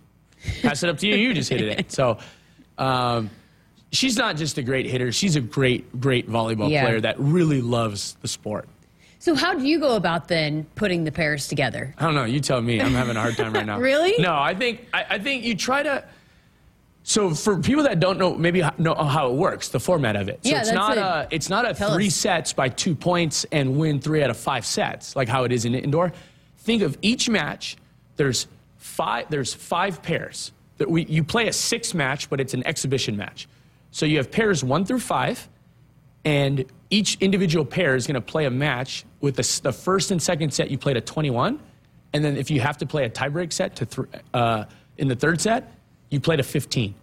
pass 0.61 0.83
it 0.83 0.91
up 0.91 0.99
to 0.99 1.09
you. 1.09 1.17
You 1.17 1.33
just 1.33 1.49
hit 1.49 1.63
it. 1.63 1.91
So. 1.91 2.19
Um, 2.79 3.31
she's 3.97 4.17
not 4.17 4.37
just 4.37 4.59
a 4.59 4.63
great 4.63 4.87
hitter, 4.87 5.11
she's 5.11 5.37
a 5.37 5.41
great, 5.41 6.01
great 6.01 6.29
volleyball 6.29 6.71
yeah. 6.71 6.85
player 6.85 7.01
that 7.01 7.19
really 7.19 7.61
loves 7.61 8.17
the 8.23 8.29
sport. 8.29 8.69
So 9.19 9.35
how 9.35 9.55
do 9.55 9.67
you 9.67 9.81
go 9.81 9.97
about 9.97 10.29
then 10.29 10.67
putting 10.75 11.05
the 11.05 11.11
pairs 11.11 11.49
together? 11.49 11.95
I 11.99 12.05
don't 12.05 12.15
know. 12.15 12.25
You 12.25 12.39
tell 12.39 12.61
me. 12.61 12.81
I'm 12.81 12.93
having 12.93 13.17
a 13.17 13.21
hard 13.21 13.37
time 13.37 13.55
right 13.55 13.67
now. 13.67 13.79
really? 13.81 14.15
No, 14.19 14.37
I 14.37 14.55
think 14.55 14.87
I, 14.93 15.07
I, 15.11 15.19
think 15.19 15.43
you 15.43 15.57
try 15.57 15.83
to. 15.83 16.05
So 17.03 17.35
for 17.35 17.59
people 17.59 17.83
that 17.85 17.99
don't 17.99 18.19
know, 18.19 18.35
maybe 18.35 18.63
know 18.79 18.95
how 18.95 19.31
it 19.31 19.35
works, 19.35 19.69
the 19.69 19.81
format 19.81 20.17
of 20.17 20.29
it. 20.29 20.41
So 20.45 20.51
yeah, 20.51 20.61
it's 20.61 20.73
not 20.73 20.99
a, 20.99 21.29
it's 21.31 21.49
not 21.49 21.69
a 21.69 21.75
three 21.75 22.09
us. 22.09 22.15
sets 22.15 22.53
by 22.53 22.69
two 22.69 22.95
points 22.95 23.47
and 23.51 23.77
win 23.77 24.01
three 24.01 24.23
out 24.23 24.31
of 24.31 24.37
five 24.37 24.67
sets 24.67 25.17
like 25.17 25.29
how 25.29 25.45
it 25.45 25.53
is 25.53 25.65
in 25.65 25.75
indoor. 25.75 26.13
Think 26.59 26.83
of 26.83 26.99
each 27.03 27.29
match. 27.29 27.77
There's 28.17 28.47
five. 28.77 29.27
There's 29.31 29.55
five 29.55 30.03
pairs. 30.03 30.53
That 30.79 30.91
we 30.91 31.05
you 31.07 31.25
play 31.25 31.49
a 31.49 31.53
six 31.53 31.95
match, 31.95 32.29
but 32.29 32.41
it's 32.41 32.55
an 32.55 32.67
exhibition 32.67 33.17
match. 33.17 33.49
So 33.97 34.05
you 34.05 34.19
have 34.19 34.31
pairs 34.31 34.63
one 34.63 34.85
through 34.85 35.01
five, 35.01 35.49
and 36.23 36.67
each 36.91 37.17
individual 37.23 37.65
pair 37.65 37.97
is 37.97 38.07
going 38.07 38.17
to 38.17 38.21
play 38.21 38.45
a 38.45 38.51
match 38.51 39.07
with 39.23 39.37
the, 39.37 39.61
the, 39.63 39.73
first 39.73 40.11
and 40.11 40.23
second 40.23 40.53
set 40.53 40.71
you 40.71 40.77
played 40.77 40.99
a 40.99 41.01
21, 41.01 41.59
and 42.13 42.23
then 42.23 42.37
if 42.37 42.51
you 42.51 42.61
have 42.61 42.77
to 42.77 42.85
play 42.85 43.07
a 43.07 43.09
tiebreak 43.09 43.55
set 43.55 43.75
to 43.77 43.87
th- 43.87 44.09
uh, 44.35 44.65
in 44.99 45.09
the 45.09 45.17
third 45.17 45.41
set, 45.41 45.73
you 46.11 46.21
played 46.21 46.41
a 46.41 46.43
15. 46.43 46.95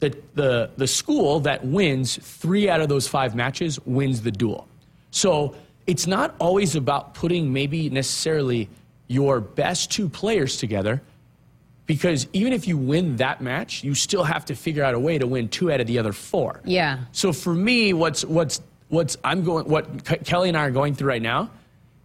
The, 0.00 0.16
the, 0.32 0.70
the 0.78 0.86
school 0.86 1.40
that 1.40 1.62
wins 1.62 2.16
three 2.16 2.70
out 2.70 2.80
of 2.80 2.88
those 2.88 3.06
five 3.06 3.34
matches 3.34 3.78
wins 3.84 4.22
the 4.22 4.30
duel. 4.30 4.66
So 5.10 5.54
it's 5.86 6.06
not 6.06 6.36
always 6.38 6.74
about 6.74 7.12
putting 7.12 7.52
maybe 7.52 7.90
necessarily 7.90 8.70
your 9.08 9.40
best 9.42 9.92
two 9.92 10.08
players 10.08 10.56
together 10.56 11.02
because 11.86 12.26
even 12.32 12.52
if 12.52 12.66
you 12.66 12.78
win 12.78 13.16
that 13.16 13.40
match, 13.40 13.84
you 13.84 13.94
still 13.94 14.24
have 14.24 14.44
to 14.46 14.54
figure 14.54 14.82
out 14.82 14.94
a 14.94 14.98
way 14.98 15.18
to 15.18 15.26
win 15.26 15.48
two 15.48 15.70
out 15.70 15.80
of 15.80 15.86
the 15.86 15.98
other 15.98 16.12
four. 16.12 16.60
Yeah. 16.64 17.00
So 17.12 17.32
for 17.32 17.52
me, 17.52 17.92
what's 17.92 18.24
what's 18.24 18.60
what's 18.88 19.16
I'm 19.24 19.44
going 19.44 19.68
what 19.68 20.04
Kelly 20.24 20.48
and 20.48 20.56
I 20.56 20.66
are 20.66 20.70
going 20.70 20.94
through 20.94 21.08
right 21.08 21.22
now 21.22 21.50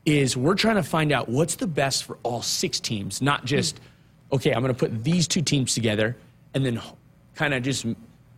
is 0.06 0.36
we're 0.36 0.56
trying 0.56 0.75
to 0.75 0.84
find 0.84 1.12
out 1.12 1.30
what's 1.30 1.56
the 1.56 1.67
best 1.67 2.03
for 2.03 2.17
all 2.23 2.41
six 2.41 2.80
teams, 2.80 3.21
not 3.21 3.45
just 3.45 3.80
okay, 4.32 4.51
I'm 4.51 4.62
going 4.62 4.73
to 4.73 4.80
put 4.80 5.03
these 5.03 5.27
two 5.27 5.41
teams 5.41 5.73
together 5.73 6.15
and 6.53 6.65
then 6.65 6.82
kind 7.36 7.53
of 7.53 7.63
just 7.63 7.86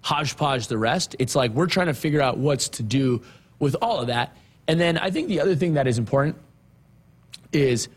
hodgepodge 0.01 0.67
the 0.67 0.77
rest. 0.77 1.15
It's 1.19 1.35
like 1.35 1.51
we're 1.51 1.67
trying 1.67 1.87
to 1.87 1.93
figure 1.93 2.21
out 2.21 2.37
what's 2.37 2.69
to 2.69 2.83
do 2.83 3.21
with 3.59 3.75
all 3.81 3.99
of 3.99 4.07
that. 4.07 4.35
And 4.67 4.79
then 4.79 4.97
I 4.97 5.11
think 5.11 5.27
the 5.27 5.41
other 5.41 5.55
thing 5.55 5.73
that 5.73 5.87
is 5.87 5.97
important 5.97 6.37
is 7.51 7.89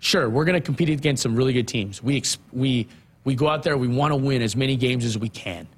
sure, 0.00 0.28
we're 0.28 0.44
going 0.44 0.60
to 0.60 0.64
compete 0.64 0.88
against 0.88 1.22
some 1.22 1.36
really 1.36 1.52
good 1.52 1.68
teams. 1.68 2.02
We, 2.02 2.22
we, 2.52 2.88
we 3.24 3.34
go 3.34 3.48
out 3.48 3.62
there, 3.62 3.78
we 3.78 3.88
want 3.88 4.12
to 4.12 4.16
win 4.16 4.42
as 4.42 4.56
many 4.56 4.76
games 4.76 5.04
as 5.04 5.16
we 5.16 5.28
can. 5.28 5.68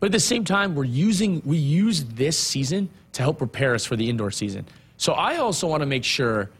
But 0.00 0.06
at 0.06 0.12
the 0.12 0.20
same 0.20 0.44
time, 0.44 0.74
we're 0.74 0.84
using, 0.84 1.42
we 1.44 1.58
use 1.58 2.04
this 2.04 2.38
season 2.38 2.88
to 3.12 3.22
help 3.22 3.38
prepare 3.38 3.74
us 3.74 3.84
for 3.84 3.94
the 3.94 4.08
indoor 4.08 4.30
season. 4.30 4.66
So 4.96 5.12
I 5.12 5.36
also 5.36 5.66
want 5.66 5.82
to 5.82 5.86
make 5.86 6.04
sure 6.04 6.50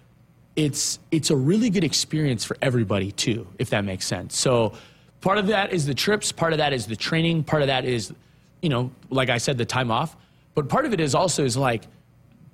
it's, 0.55 0.99
it's 1.11 1.31
a 1.31 1.37
really 1.37 1.71
good 1.71 1.85
experience 1.85 2.45
for 2.45 2.57
everybody, 2.61 3.13
too, 3.13 3.47
if 3.59 3.71
that 3.71 3.85
makes 3.85 4.07
sense. 4.07 4.37
So 4.37 4.75
part 5.21 5.39
of 5.39 5.47
that 5.47 5.73
is 5.73 5.87
the 5.87 5.95
trips, 5.95 6.31
part 6.31 6.53
of 6.53 6.59
that 6.59 6.73
is 6.73 6.87
the 6.87 6.97
training, 6.97 7.45
part 7.45 7.63
of 7.63 7.69
that 7.69 7.85
is, 7.85 8.13
you 8.61 8.69
know, 8.69 8.93
like 9.11 9.31
I 9.31 9.39
said, 9.39 9.59
the 9.59 9.65
time 9.65 9.91
off. 9.91 10.17
But 10.55 10.69
part 10.69 10.85
of 10.85 10.93
it 10.93 11.01
is 11.01 11.15
also 11.15 11.45
is 11.45 11.57
like 11.57 11.85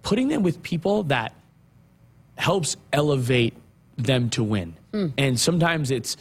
putting 0.02 0.28
them 0.28 0.42
with 0.42 0.62
people 0.62 1.02
that 1.04 1.34
helps 2.36 2.76
elevate 2.92 3.54
them 3.98 4.30
to 4.30 4.42
win. 4.42 4.74
Mm. 4.92 5.12
And 5.18 5.38
sometimes 5.38 5.90
it's 5.90 6.16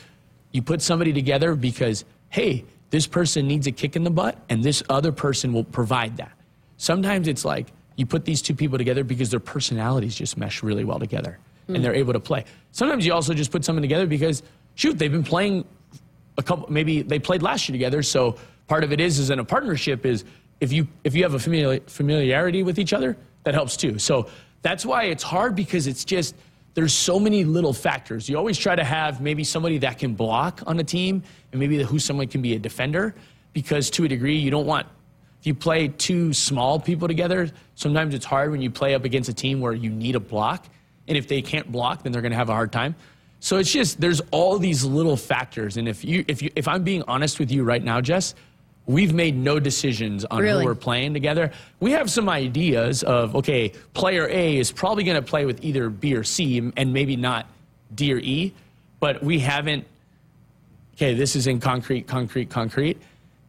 you 0.51 0.61
put 0.61 0.81
somebody 0.81 1.13
together 1.13 1.55
because, 1.55 2.03
hey, 2.29 2.65
this 2.89 3.07
person 3.07 3.47
needs 3.47 3.67
a 3.67 3.71
kick 3.71 3.95
in 3.95 4.03
the 4.03 4.09
butt 4.09 4.37
and 4.49 4.63
this 4.63 4.81
other 4.89 5.11
person 5.11 5.53
will 5.53 5.63
provide 5.63 6.17
that. 6.17 6.31
Sometimes 6.77 7.27
it's 7.27 7.45
like 7.45 7.67
you 7.95 8.05
put 8.05 8.25
these 8.25 8.41
two 8.41 8.55
people 8.55 8.77
together 8.77 9.03
because 9.03 9.29
their 9.29 9.39
personalities 9.39 10.15
just 10.15 10.37
mesh 10.37 10.63
really 10.63 10.83
well 10.83 10.99
together 10.99 11.39
mm. 11.69 11.75
and 11.75 11.83
they're 11.83 11.95
able 11.95 12.13
to 12.13 12.19
play. 12.19 12.45
Sometimes 12.71 13.05
you 13.05 13.13
also 13.13 13.33
just 13.33 13.51
put 13.51 13.63
someone 13.63 13.81
together 13.81 14.07
because, 14.07 14.43
shoot, 14.75 14.97
they've 14.97 15.11
been 15.11 15.23
playing 15.23 15.65
a 16.37 16.43
couple, 16.43 16.71
maybe 16.71 17.01
they 17.01 17.19
played 17.19 17.41
last 17.43 17.67
year 17.67 17.73
together. 17.73 18.01
So 18.01 18.37
part 18.67 18.83
of 18.83 18.91
it 18.91 18.99
is, 18.99 19.19
is 19.19 19.29
in 19.29 19.39
a 19.39 19.45
partnership 19.45 20.05
is 20.05 20.23
if 20.59 20.71
you, 20.71 20.87
if 21.03 21.15
you 21.15 21.23
have 21.23 21.33
a 21.33 21.39
familiarity 21.39 22.63
with 22.63 22.79
each 22.79 22.93
other, 22.93 23.17
that 23.43 23.53
helps 23.53 23.77
too. 23.77 23.99
So 23.99 24.27
that's 24.61 24.85
why 24.85 25.03
it's 25.03 25.23
hard 25.23 25.55
because 25.55 25.87
it's 25.87 26.03
just, 26.03 26.35
there's 26.77 26.93
so 26.93 27.19
many 27.19 27.43
little 27.43 27.73
factors. 27.73 28.29
You 28.29 28.37
always 28.37 28.55
try 28.55 28.75
to 28.75 28.83
have 28.83 29.19
maybe 29.19 29.43
somebody 29.43 29.79
that 29.79 29.97
can 29.97 30.13
block 30.13 30.61
on 30.67 30.79
a 30.79 30.83
team 30.83 31.23
and 31.51 31.59
maybe 31.59 31.81
who 31.81 31.97
someone 31.97 32.27
can 32.27 32.43
be 32.43 32.53
a 32.53 32.59
defender 32.59 33.15
because 33.51 33.89
to 33.89 34.03
a 34.03 34.07
degree 34.07 34.35
you 34.35 34.51
don't 34.51 34.67
want 34.67 34.85
if 35.39 35.47
you 35.47 35.55
play 35.55 35.87
two 35.87 36.33
small 36.33 36.79
people 36.79 37.07
together, 37.07 37.49
sometimes 37.73 38.13
it's 38.13 38.27
hard 38.27 38.51
when 38.51 38.61
you 38.61 38.69
play 38.69 38.93
up 38.93 39.05
against 39.05 39.27
a 39.27 39.33
team 39.33 39.59
where 39.59 39.73
you 39.73 39.89
need 39.89 40.13
a 40.13 40.19
block 40.19 40.67
and 41.07 41.17
if 41.17 41.27
they 41.27 41.41
can't 41.41 41.71
block 41.71 42.03
then 42.03 42.11
they're 42.11 42.21
going 42.21 42.31
to 42.31 42.37
have 42.37 42.49
a 42.49 42.53
hard 42.53 42.71
time. 42.71 42.93
So 43.39 43.57
it's 43.57 43.71
just 43.71 43.99
there's 43.99 44.21
all 44.29 44.59
these 44.59 44.85
little 44.85 45.17
factors 45.17 45.77
and 45.77 45.89
if 45.89 46.05
you 46.05 46.25
if 46.27 46.43
you 46.43 46.51
if 46.55 46.67
I'm 46.67 46.83
being 46.83 47.01
honest 47.07 47.39
with 47.39 47.51
you 47.51 47.63
right 47.63 47.83
now, 47.83 48.01
Jess, 48.01 48.35
We've 48.87 49.13
made 49.13 49.35
no 49.35 49.59
decisions 49.59 50.23
on 50.23 50.41
really? 50.41 50.63
who 50.63 50.69
we're 50.69 50.75
playing 50.75 51.13
together. 51.13 51.51
We 51.81 51.91
have 51.91 52.09
some 52.09 52.29
ideas 52.29 53.03
of, 53.03 53.35
okay, 53.35 53.73
player 53.93 54.27
A 54.29 54.57
is 54.57 54.71
probably 54.71 55.03
going 55.03 55.21
to 55.21 55.21
play 55.21 55.45
with 55.45 55.61
either 55.61 55.89
B 55.89 56.15
or 56.15 56.23
C 56.23 56.71
and 56.75 56.93
maybe 56.93 57.17
not 57.17 57.47
D 57.93 58.13
or 58.13 58.17
E, 58.17 58.53
but 59.01 59.21
we 59.21 59.39
haven't, 59.39 59.85
okay, 60.95 61.13
this 61.13 61.35
is 61.35 61.47
in 61.47 61.59
concrete, 61.59 62.07
concrete, 62.07 62.49
concrete. 62.49 62.97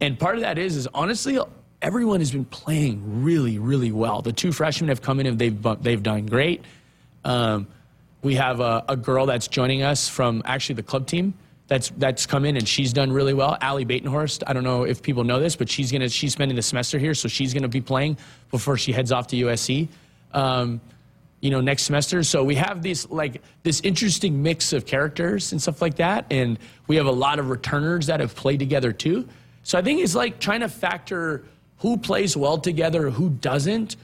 And 0.01 0.19
part 0.19 0.35
of 0.35 0.41
that 0.41 0.59
is, 0.59 0.75
is 0.75 0.89
honestly, 0.93 1.39
everyone 1.83 2.19
has 2.19 2.33
been 2.33 2.45
playing 2.45 3.23
really, 3.23 3.61
really 3.61 3.93
well. 3.93 4.23
The 4.23 4.33
two 4.33 4.51
freshmen 4.51 4.89
have 4.89 5.03
come 5.03 5.21
in 5.21 5.27
and 5.27 5.39
they've, 5.39 5.67
they've 5.81 6.03
done 6.03 6.27
great. 6.27 6.65
Um, 7.25 7.69
we 8.23 8.35
have 8.35 8.59
a, 8.59 8.85
a 8.89 8.97
girl 8.97 9.27
that's 9.27 9.47
joining 9.47 9.83
us 9.83 10.09
from 10.09 10.43
actually 10.45 10.75
the 10.75 10.83
club 10.83 11.07
team 11.07 11.35
that's 11.69 11.91
that's 11.99 12.25
come 12.27 12.45
in 12.47 12.57
and 12.57 12.67
she's 12.67 12.93
done 12.93 13.13
really 13.13 13.35
well. 13.35 13.57
Allie 13.61 13.85
Batenhorst, 13.85 14.43
I 14.47 14.55
don't 14.55 14.65
know 14.65 14.85
if 14.85 15.03
people 15.03 15.23
know 15.23 15.39
this, 15.39 15.55
but 15.55 15.69
she's 15.69 15.93
gonna 15.93 16.09
she's 16.09 16.33
spending 16.33 16.57
the 16.57 16.63
semester 16.63 16.99
here, 16.99 17.15
so 17.15 17.29
she's 17.29 17.55
gonna 17.55 17.69
be 17.69 17.83
playing 17.83 18.17
before 18.51 18.77
she 18.79 18.91
heads 18.91 19.13
off 19.13 19.29
to 19.29 19.37
USC. 19.37 19.89
Um, 20.33 20.81
you 21.41 21.51
know, 21.51 21.61
next 21.61 21.83
semester. 21.83 22.25
So 22.25 22.43
we 22.43 22.57
have 22.57 22.83
these 22.83 23.09
like 23.11 23.43
this 23.63 23.81
interesting 23.83 24.43
mix 24.43 24.73
of 24.73 24.87
characters 24.87 25.53
and 25.53 25.61
stuff 25.61 25.83
like 25.83 25.97
that, 25.97 26.25
and 26.31 26.59
we 26.87 26.97
have 26.97 27.07
a 27.07 27.13
lot 27.13 27.39
of 27.39 27.51
returners 27.51 28.07
that 28.07 28.21
have 28.21 28.35
played 28.35 28.59
together 28.59 28.93
too. 28.93 29.29
So 29.63 29.79
I 29.79 29.83
think 29.83 30.01
it's 30.01 30.15
like 30.15 30.41
trying 30.41 30.61
to 30.61 30.69
factor 30.69 31.45
who 31.79 31.99
plays 31.99 32.37
well 32.37 32.59
together, 32.59 33.11
who 33.11 33.29
doesn't, 33.29 33.97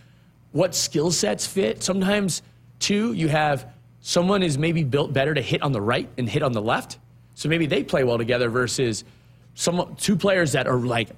what 0.52 0.74
skill 0.74 1.10
sets 1.10 1.46
fit. 1.46 1.82
Sometimes 1.82 2.42
too, 2.78 3.14
you 3.14 3.28
have 3.28 3.72
someone 4.00 4.42
is 4.42 4.58
maybe 4.58 4.84
built 4.84 5.14
better 5.14 5.32
to 5.32 5.40
hit 5.40 5.62
on 5.62 5.72
the 5.72 5.80
right 5.80 6.08
and 6.18 6.28
hit 6.28 6.42
on 6.42 6.52
the 6.52 6.62
left 6.62 6.98
so 7.34 7.48
maybe 7.48 7.66
they 7.66 7.82
play 7.82 8.04
well 8.04 8.18
together 8.18 8.48
versus 8.48 9.04
some 9.54 9.94
two 9.98 10.16
players 10.16 10.52
that 10.52 10.66
are 10.66 10.78
like, 10.78 11.10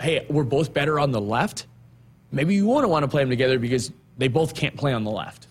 hey, 0.00 0.26
we're 0.28 0.44
both 0.44 0.72
better 0.72 0.98
on 0.98 1.10
the 1.12 1.20
left. 1.20 1.66
maybe 2.30 2.54
you 2.54 2.66
wouldn't 2.66 2.90
want 2.90 3.02
to 3.02 3.08
play 3.08 3.22
them 3.22 3.30
together 3.30 3.58
because 3.58 3.92
they 4.18 4.28
both 4.28 4.54
can't 4.54 4.76
play 4.76 4.92
on 4.92 5.04
the 5.04 5.10
left. 5.10 5.48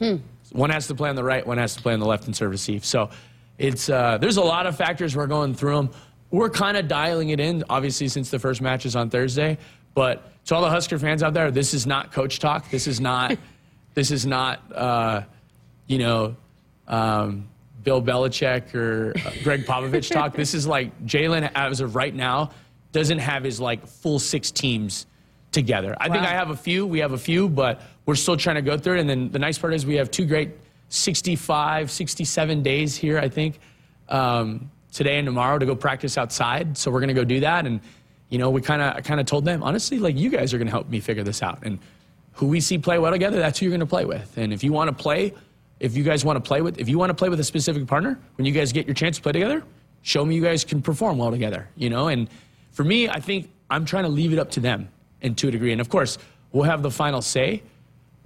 One 0.51 0.69
has 0.69 0.87
to 0.87 0.95
play 0.95 1.09
on 1.09 1.15
the 1.15 1.23
right, 1.23 1.45
one 1.45 1.57
has 1.57 1.75
to 1.75 1.81
play 1.81 1.93
on 1.93 1.99
the 1.99 2.05
left 2.05 2.25
and 2.25 2.35
serve 2.35 2.51
receive. 2.51 2.83
So 2.85 3.09
it's 3.57 3.89
uh, 3.89 4.17
there's 4.17 4.37
a 4.37 4.41
lot 4.41 4.65
of 4.65 4.75
factors 4.75 5.15
we're 5.15 5.27
going 5.27 5.53
through 5.53 5.75
them. 5.75 5.89
We're 6.31 6.49
kind 6.49 6.77
of 6.77 6.87
dialing 6.87 7.29
it 7.29 7.39
in, 7.39 7.63
obviously, 7.69 8.07
since 8.07 8.29
the 8.29 8.39
first 8.39 8.61
match 8.61 8.85
is 8.85 8.95
on 8.95 9.09
Thursday. 9.09 9.57
But 9.93 10.45
to 10.45 10.55
all 10.55 10.61
the 10.61 10.69
Husker 10.69 10.97
fans 10.97 11.23
out 11.23 11.33
there, 11.33 11.51
this 11.51 11.73
is 11.73 11.85
not 11.85 12.11
coach 12.11 12.39
talk. 12.39 12.69
This 12.69 12.87
is 12.87 12.99
not. 13.01 13.37
this 13.93 14.11
is 14.11 14.25
not. 14.25 14.59
Uh, 14.73 15.23
you 15.87 15.99
know. 15.99 16.35
Um, 16.87 17.47
Bill 17.83 18.01
Belichick 18.01 18.73
or 18.75 19.13
uh, 19.25 19.31
Gregg 19.43 19.65
Popovich 19.65 20.11
talk. 20.13 20.35
This 20.35 20.53
is 20.53 20.67
like 20.67 21.05
Jaylen, 21.05 21.49
as 21.55 21.81
of 21.81 21.95
right 21.95 22.13
now, 22.13 22.51
doesn't 22.91 23.19
have 23.19 23.43
his 23.43 23.59
like 23.59 23.87
full 23.87 24.19
six 24.19 24.51
teams 24.51 25.05
together. 25.51 25.95
I 25.99 26.09
think 26.09 26.23
I 26.23 26.31
have 26.31 26.49
a 26.49 26.55
few. 26.55 26.85
We 26.85 26.99
have 26.99 27.13
a 27.13 27.17
few, 27.17 27.49
but 27.49 27.81
we're 28.05 28.15
still 28.15 28.37
trying 28.37 28.55
to 28.55 28.61
go 28.61 28.77
through 28.77 28.95
it. 28.95 28.99
And 29.01 29.09
then 29.09 29.31
the 29.31 29.39
nice 29.39 29.57
part 29.57 29.73
is 29.73 29.85
we 29.85 29.95
have 29.95 30.11
two 30.11 30.25
great 30.25 30.51
65, 30.89 31.91
67 31.91 32.63
days 32.63 32.95
here, 32.95 33.17
I 33.17 33.29
think, 33.29 33.59
um, 34.09 34.69
today 34.91 35.17
and 35.17 35.25
tomorrow 35.25 35.57
to 35.57 35.65
go 35.65 35.75
practice 35.75 36.17
outside. 36.17 36.77
So 36.77 36.91
we're 36.91 36.99
going 36.99 37.09
to 37.09 37.13
go 37.13 37.23
do 37.23 37.39
that. 37.41 37.65
And, 37.65 37.79
you 38.29 38.37
know, 38.37 38.49
we 38.49 38.61
kind 38.61 38.81
of 38.81 38.95
I 38.95 39.01
kind 39.01 39.19
of 39.19 39.25
told 39.25 39.45
them, 39.45 39.63
honestly, 39.63 39.99
like, 39.99 40.17
you 40.17 40.29
guys 40.29 40.53
are 40.53 40.57
going 40.57 40.67
to 40.67 40.71
help 40.71 40.89
me 40.89 40.99
figure 40.99 41.23
this 41.23 41.41
out. 41.41 41.59
And 41.63 41.79
who 42.33 42.47
we 42.47 42.61
see 42.61 42.77
play 42.77 42.97
well 42.97 43.11
together, 43.11 43.39
that's 43.39 43.59
who 43.59 43.65
you're 43.65 43.71
going 43.71 43.81
to 43.81 43.85
play 43.85 44.05
with. 44.05 44.37
And 44.37 44.53
if 44.53 44.63
you 44.63 44.71
want 44.71 44.89
to 44.89 45.03
play, 45.03 45.33
if 45.81 45.97
you 45.97 46.03
guys 46.03 46.23
want 46.23 46.37
to 46.37 46.47
play 46.47 46.61
with, 46.61 46.79
if 46.79 46.87
you 46.87 46.99
want 46.99 47.09
to 47.09 47.15
play 47.15 47.27
with 47.27 47.39
a 47.39 47.43
specific 47.43 47.87
partner, 47.87 48.19
when 48.35 48.45
you 48.45 48.51
guys 48.51 48.71
get 48.71 48.85
your 48.85 48.93
chance 48.93 49.17
to 49.17 49.23
play 49.23 49.31
together, 49.31 49.63
show 50.03 50.23
me 50.23 50.35
you 50.35 50.41
guys 50.41 50.63
can 50.63 50.79
perform 50.79 51.17
well 51.17 51.31
together, 51.31 51.67
you 51.75 51.89
know? 51.89 52.07
And 52.07 52.29
for 52.71 52.83
me, 52.83 53.09
I 53.09 53.19
think 53.19 53.49
I'm 53.69 53.83
trying 53.83 54.03
to 54.03 54.09
leave 54.09 54.31
it 54.31 54.37
up 54.37 54.51
to 54.51 54.59
them 54.59 54.89
and 55.23 55.35
to 55.39 55.47
a 55.47 55.51
degree. 55.51 55.71
And 55.71 55.81
of 55.81 55.89
course, 55.89 56.19
we'll 56.51 56.65
have 56.65 56.83
the 56.83 56.91
final 56.91 57.21
say, 57.23 57.63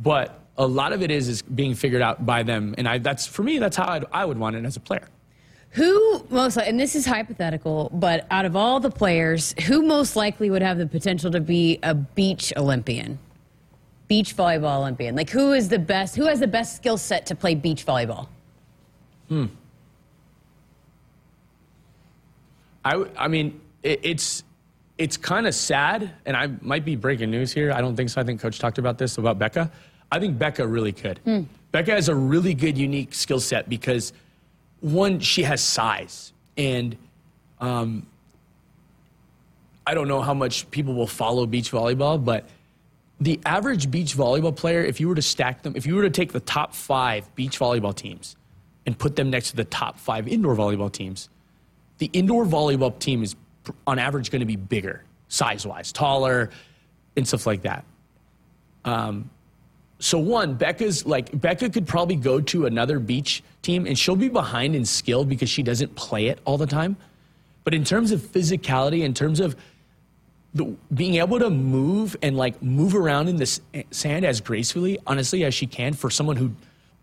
but 0.02 0.41
a 0.58 0.68
lot 0.68 0.91
of 0.91 1.02
it 1.02 1.10
is 1.12 1.30
is 1.30 1.41
being 1.41 1.76
figured 1.76 2.02
out 2.02 2.26
by 2.26 2.44
them. 2.44 2.76
And 2.78 2.89
I, 2.89 2.98
that's 2.98 3.26
for 3.26 3.44
me, 3.44 3.58
that's 3.58 3.78
how 3.78 3.88
I'd, 3.88 4.06
I 4.12 4.26
would 4.26 4.38
want 4.38 4.58
it 4.58 4.65
as 4.65 4.76
a 4.76 4.82
player. 4.82 5.08
Who 5.72 6.26
most 6.30 6.58
and 6.58 6.78
this 6.80 6.94
is 6.96 7.06
hypothetical, 7.06 7.89
but 7.94 8.28
out 8.32 8.46
of 8.46 8.56
all 8.56 8.82
the 8.82 8.91
players, 8.91 9.54
who 9.65 9.82
most 9.82 10.15
likely 10.15 10.50
would 10.50 10.62
have 10.62 10.78
the 10.78 10.88
potential 10.88 11.32
to 11.32 11.39
be 11.39 11.80
a 11.84 11.94
beach 11.94 12.52
Olympian? 12.58 13.20
Beach 14.08 14.36
volleyball 14.36 14.80
Olympian. 14.80 15.15
Like 15.15 15.30
who 15.30 15.54
is 15.54 15.70
the 15.70 15.80
best 15.80 16.15
who 16.15 16.26
has 16.26 16.39
the 16.39 16.48
best 16.48 16.76
skill 16.76 16.98
set 16.98 17.26
to 17.28 17.36
play 17.36 17.56
beach 17.56 17.86
volleyball? 17.86 18.28
Hmm. 19.30 19.46
I, 22.84 23.04
I 23.18 23.28
mean, 23.28 23.60
it, 23.82 24.00
it's 24.04 24.44
it's 24.98 25.18
kind 25.18 25.48
of 25.48 25.54
sad, 25.56 26.12
and 26.26 26.38
I 26.38 26.48
might 26.62 26.86
be 26.86 26.96
breaking 26.96 27.32
news 27.32 27.52
here. 27.52 27.72
I 27.72 27.82
don't 27.82 27.96
think 27.96 28.10
so. 28.10 28.22
I 28.22 28.24
think 28.24 28.39
Coach 28.39 28.60
talked 28.60 28.78
about 28.78 28.98
this 28.98 29.18
about 29.18 29.39
Bekka. 29.39 29.70
I 30.12 30.20
think 30.20 30.38
Bekka 30.38 30.72
really 30.72 30.94
could. 30.94 31.20
Bekka 31.74 31.88
has 31.88 32.08
a 32.08 32.15
really 32.15 32.54
good, 32.54 32.78
unique 32.78 33.13
skill 33.13 33.39
set 33.39 33.68
because 33.68 34.13
one, 34.80 35.20
she 35.20 35.44
has 35.44 35.62
size, 35.62 36.32
and 36.56 36.96
um, 37.60 38.06
I 39.86 39.94
don't 39.94 40.08
know 40.08 40.22
how 40.22 40.34
much 40.34 40.70
people 40.72 40.94
will 40.94 41.08
follow 41.08 41.46
beach 41.46 41.72
volleyball, 41.72 42.24
but 42.24 42.48
the 43.19 43.39
average 43.45 43.89
beach 43.89 44.15
volleyball 44.15 44.56
player, 44.56 44.84
if 44.84 44.99
you 44.99 45.08
were 45.08 45.15
to 45.15 45.21
stack 45.21 45.62
them, 45.63 45.73
if 45.75 45.86
you 45.86 45.95
were 45.95 46.04
to 46.04 46.10
take 46.10 46.34
the 46.34 46.39
top 46.39 46.73
five 46.73 47.34
beach 47.36 47.60
volleyball 47.60 47.95
teams 47.95 48.36
and 48.86 48.97
put 48.97 49.15
them 49.15 49.30
next 49.30 49.51
to 49.51 49.56
the 49.56 49.63
top 49.63 49.97
five 49.97 50.28
indoor 50.28 50.56
volleyball 50.56 50.91
teams, 50.91 51.30
the 51.97 52.10
indoor 52.13 52.45
volleyball 52.45 52.97
team 52.99 53.23
is 53.23 53.36
on 53.88 53.99
average 53.99 54.32
going 54.32 54.41
to 54.41 54.45
be 54.45 54.58
bigger, 54.58 55.04
size 55.30 55.65
wise, 55.65 55.91
taller, 55.91 56.49
and 57.15 57.28
stuff 57.28 57.47
like 57.47 57.62
that. 57.62 57.86
Um, 58.84 59.30
so 59.99 60.19
one, 60.19 60.58
Bekka's 60.58 61.06
like 61.06 61.32
Bekka 61.32 61.71
could 61.71 61.88
probably 61.88 62.17
go 62.17 62.41
to 62.41 62.65
another 62.65 62.99
beach 62.99 63.43
team 63.62 63.88
and 63.88 63.97
she'll 63.97 64.17
be 64.17 64.30
behind 64.30 64.75
in 64.75 64.86
skill 64.86 65.23
because 65.23 65.49
she 65.49 65.63
doesn't 65.63 65.95
play 65.95 66.28
it 66.28 66.39
all 66.45 66.58
the 66.58 66.67
time. 66.67 66.97
But 67.63 67.73
in 67.73 67.84
terms 67.84 68.12
of 68.12 68.21
physicality, 68.21 69.01
in 69.04 69.13
terms 69.13 69.39
of 69.39 69.56
the, 70.56 70.74
being 70.94 71.15
able 71.15 71.38
to 71.38 71.50
move 71.50 72.15
and 72.24 72.38
like 72.38 72.62
move 72.63 72.96
around 72.96 73.28
in 73.28 73.36
the 73.36 73.44
s- 73.44 73.60
sand 73.91 74.26
as 74.26 74.39
gracefully, 74.39 74.98
honestly, 75.06 75.44
as 75.44 75.54
she 75.54 75.68
can 75.68 75.94
for 75.94 76.10
someone 76.10 76.38
who 76.38 76.52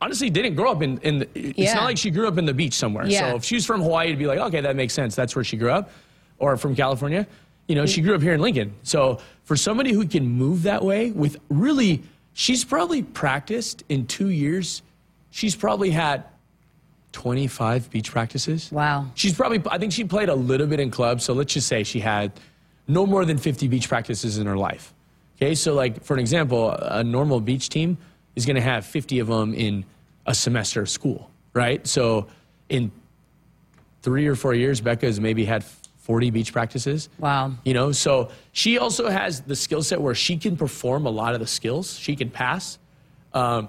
honestly 0.00 0.30
didn't 0.30 0.54
grow 0.54 0.72
up 0.72 0.82
in, 0.82 0.98
in 1.02 1.18
the, 1.18 1.28
it's 1.34 1.58
Yeah. 1.58 1.74
not 1.74 1.84
like 1.84 1.98
she 1.98 2.10
grew 2.10 2.26
up 2.26 2.38
in 2.38 2.46
the 2.46 2.54
beach 2.54 2.72
somewhere. 2.72 3.06
Yeah. 3.06 3.30
So 3.30 3.36
if 3.36 3.44
she's 3.44 3.66
from 3.66 3.82
Hawaii, 3.82 4.06
it'd 4.06 4.18
be 4.18 4.26
like, 4.26 4.38
okay, 4.38 4.62
that 4.62 4.74
makes 4.74 4.94
sense. 4.94 5.14
That's 5.14 5.36
where 5.36 5.44
she 5.44 5.56
grew 5.58 5.70
up. 5.70 5.90
Or 6.38 6.56
from 6.56 6.74
California, 6.74 7.26
you 7.68 7.74
know, 7.74 7.84
she 7.86 8.00
grew 8.00 8.14
up 8.14 8.22
here 8.22 8.32
in 8.32 8.40
Lincoln. 8.40 8.72
So 8.82 9.20
for 9.44 9.54
somebody 9.54 9.92
who 9.92 10.06
can 10.08 10.26
move 10.26 10.62
that 10.62 10.82
way 10.82 11.10
with 11.12 11.36
really, 11.50 12.02
she's 12.32 12.64
probably 12.64 13.02
practiced 13.02 13.84
in 13.90 14.06
two 14.06 14.30
years, 14.30 14.82
she's 15.30 15.54
probably 15.54 15.90
had 15.90 16.24
25 17.12 17.90
beach 17.90 18.10
practices. 18.10 18.72
Wow. 18.72 19.06
She's 19.14 19.34
probably, 19.34 19.62
I 19.70 19.76
think 19.78 19.92
she 19.92 20.04
played 20.04 20.30
a 20.30 20.34
little 20.34 20.66
bit 20.66 20.80
in 20.80 20.90
clubs. 20.90 21.22
So 21.24 21.34
let's 21.34 21.52
just 21.52 21.68
say 21.68 21.82
she 21.84 22.00
had 22.00 22.32
no 22.88 23.06
more 23.06 23.24
than 23.24 23.38
50 23.38 23.68
beach 23.68 23.88
practices 23.88 24.38
in 24.38 24.46
her 24.46 24.56
life. 24.56 24.92
Okay. 25.36 25.54
So, 25.54 25.74
like, 25.74 26.02
for 26.04 26.14
an 26.14 26.20
example, 26.20 26.70
a 26.70 27.02
normal 27.02 27.40
beach 27.40 27.68
team 27.68 27.98
is 28.36 28.46
going 28.46 28.56
to 28.56 28.62
have 28.62 28.86
50 28.86 29.18
of 29.18 29.28
them 29.28 29.54
in 29.54 29.84
a 30.26 30.34
semester 30.34 30.82
of 30.82 30.88
school, 30.88 31.30
right? 31.52 31.86
So, 31.86 32.26
in 32.68 32.90
three 34.02 34.26
or 34.26 34.34
four 34.34 34.54
years, 34.54 34.80
Bekka 34.80 35.02
has 35.02 35.20
maybe 35.20 35.44
had 35.44 35.64
40 36.02 36.30
beach 36.30 36.52
practices. 36.52 37.08
Wow. 37.18 37.52
You 37.64 37.74
know, 37.74 37.92
so 37.92 38.30
she 38.52 38.78
also 38.78 39.08
has 39.08 39.40
the 39.40 39.54
skill 39.54 39.82
set 39.82 40.00
where 40.00 40.14
she 40.14 40.36
can 40.36 40.56
perform 40.56 41.06
a 41.06 41.10
lot 41.10 41.34
of 41.34 41.40
the 41.40 41.46
skills. 41.46 41.96
She 41.96 42.16
can 42.16 42.28
pass. 42.28 42.78
Um, 43.32 43.68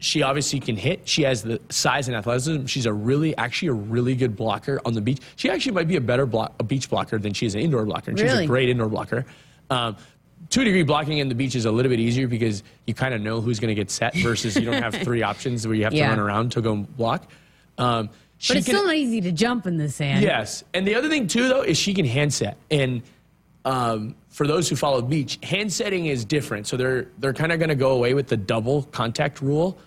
she 0.00 0.22
obviously 0.22 0.58
can 0.58 0.76
hit. 0.76 1.06
She 1.08 1.22
has 1.22 1.42
the 1.42 1.60
size 1.68 2.08
and 2.08 2.16
athleticism. 2.16 2.66
She's 2.66 2.86
a 2.86 2.92
really, 2.92 3.36
actually, 3.36 3.68
a 3.68 3.72
really 3.74 4.16
good 4.16 4.34
blocker 4.34 4.80
on 4.84 4.94
the 4.94 5.00
beach. 5.00 5.20
She 5.36 5.48
actually 5.50 5.72
might 5.72 5.86
be 5.88 5.96
a 5.96 6.00
better 6.00 6.26
block, 6.26 6.54
a 6.58 6.64
beach 6.64 6.90
blocker 6.90 7.18
than 7.18 7.32
she 7.34 7.46
is 7.46 7.54
an 7.54 7.60
indoor 7.60 7.84
blocker. 7.84 8.10
And 8.10 8.18
She's 8.18 8.32
a 8.32 8.46
great 8.46 8.68
indoor 8.68 8.88
blocker. 8.88 9.24
Um, 9.70 9.96
to 10.48 10.62
a 10.62 10.64
degree, 10.64 10.82
blocking 10.82 11.18
in 11.18 11.28
the 11.28 11.34
beach 11.34 11.54
is 11.54 11.66
a 11.66 11.70
little 11.70 11.90
bit 11.90 12.00
easier 12.00 12.26
because 12.26 12.62
you 12.86 12.94
kind 12.94 13.14
of 13.14 13.20
know 13.20 13.40
who's 13.40 13.60
going 13.60 13.68
to 13.68 13.74
get 13.74 13.90
set 13.90 14.14
versus 14.16 14.56
you 14.56 14.62
don't 14.64 14.82
have 14.82 14.94
three 15.04 15.22
options 15.22 15.66
where 15.66 15.76
you 15.76 15.84
have 15.84 15.92
Yeah. 15.92 16.06
to 16.06 16.10
run 16.10 16.18
around 16.18 16.52
to 16.52 16.60
go 16.62 16.74
block. 16.76 17.30
Um, 17.78 18.08
But 18.48 18.56
it's 18.56 18.66
can- 18.66 18.74
still 18.76 18.86
not 18.86 18.96
easy 18.96 19.20
to 19.20 19.32
jump 19.32 19.66
in 19.66 19.76
the 19.76 19.88
sand. 19.90 20.22
Yes, 20.24 20.64
and 20.74 20.86
the 20.86 20.94
other 20.94 21.08
thing 21.10 21.26
too, 21.26 21.46
though, 21.48 21.60
is 21.62 21.76
she 21.78 21.92
can 21.92 22.06
handset. 22.06 22.56
And 22.70 23.02
um, 23.66 24.14
for 24.30 24.46
those 24.46 24.66
who 24.68 24.76
follow 24.76 25.02
beach, 25.02 25.38
handsetting 25.42 26.06
is 26.06 26.24
different. 26.24 26.66
So 26.66 26.78
they're 26.78 27.08
they're 27.18 27.34
kind 27.34 27.52
of 27.52 27.58
going 27.58 27.68
to 27.68 27.74
go 27.74 27.90
away 27.90 28.14
with 28.14 28.26
the 28.28 28.36
double 28.38 28.84
contact 28.84 29.42
rule 29.42 29.78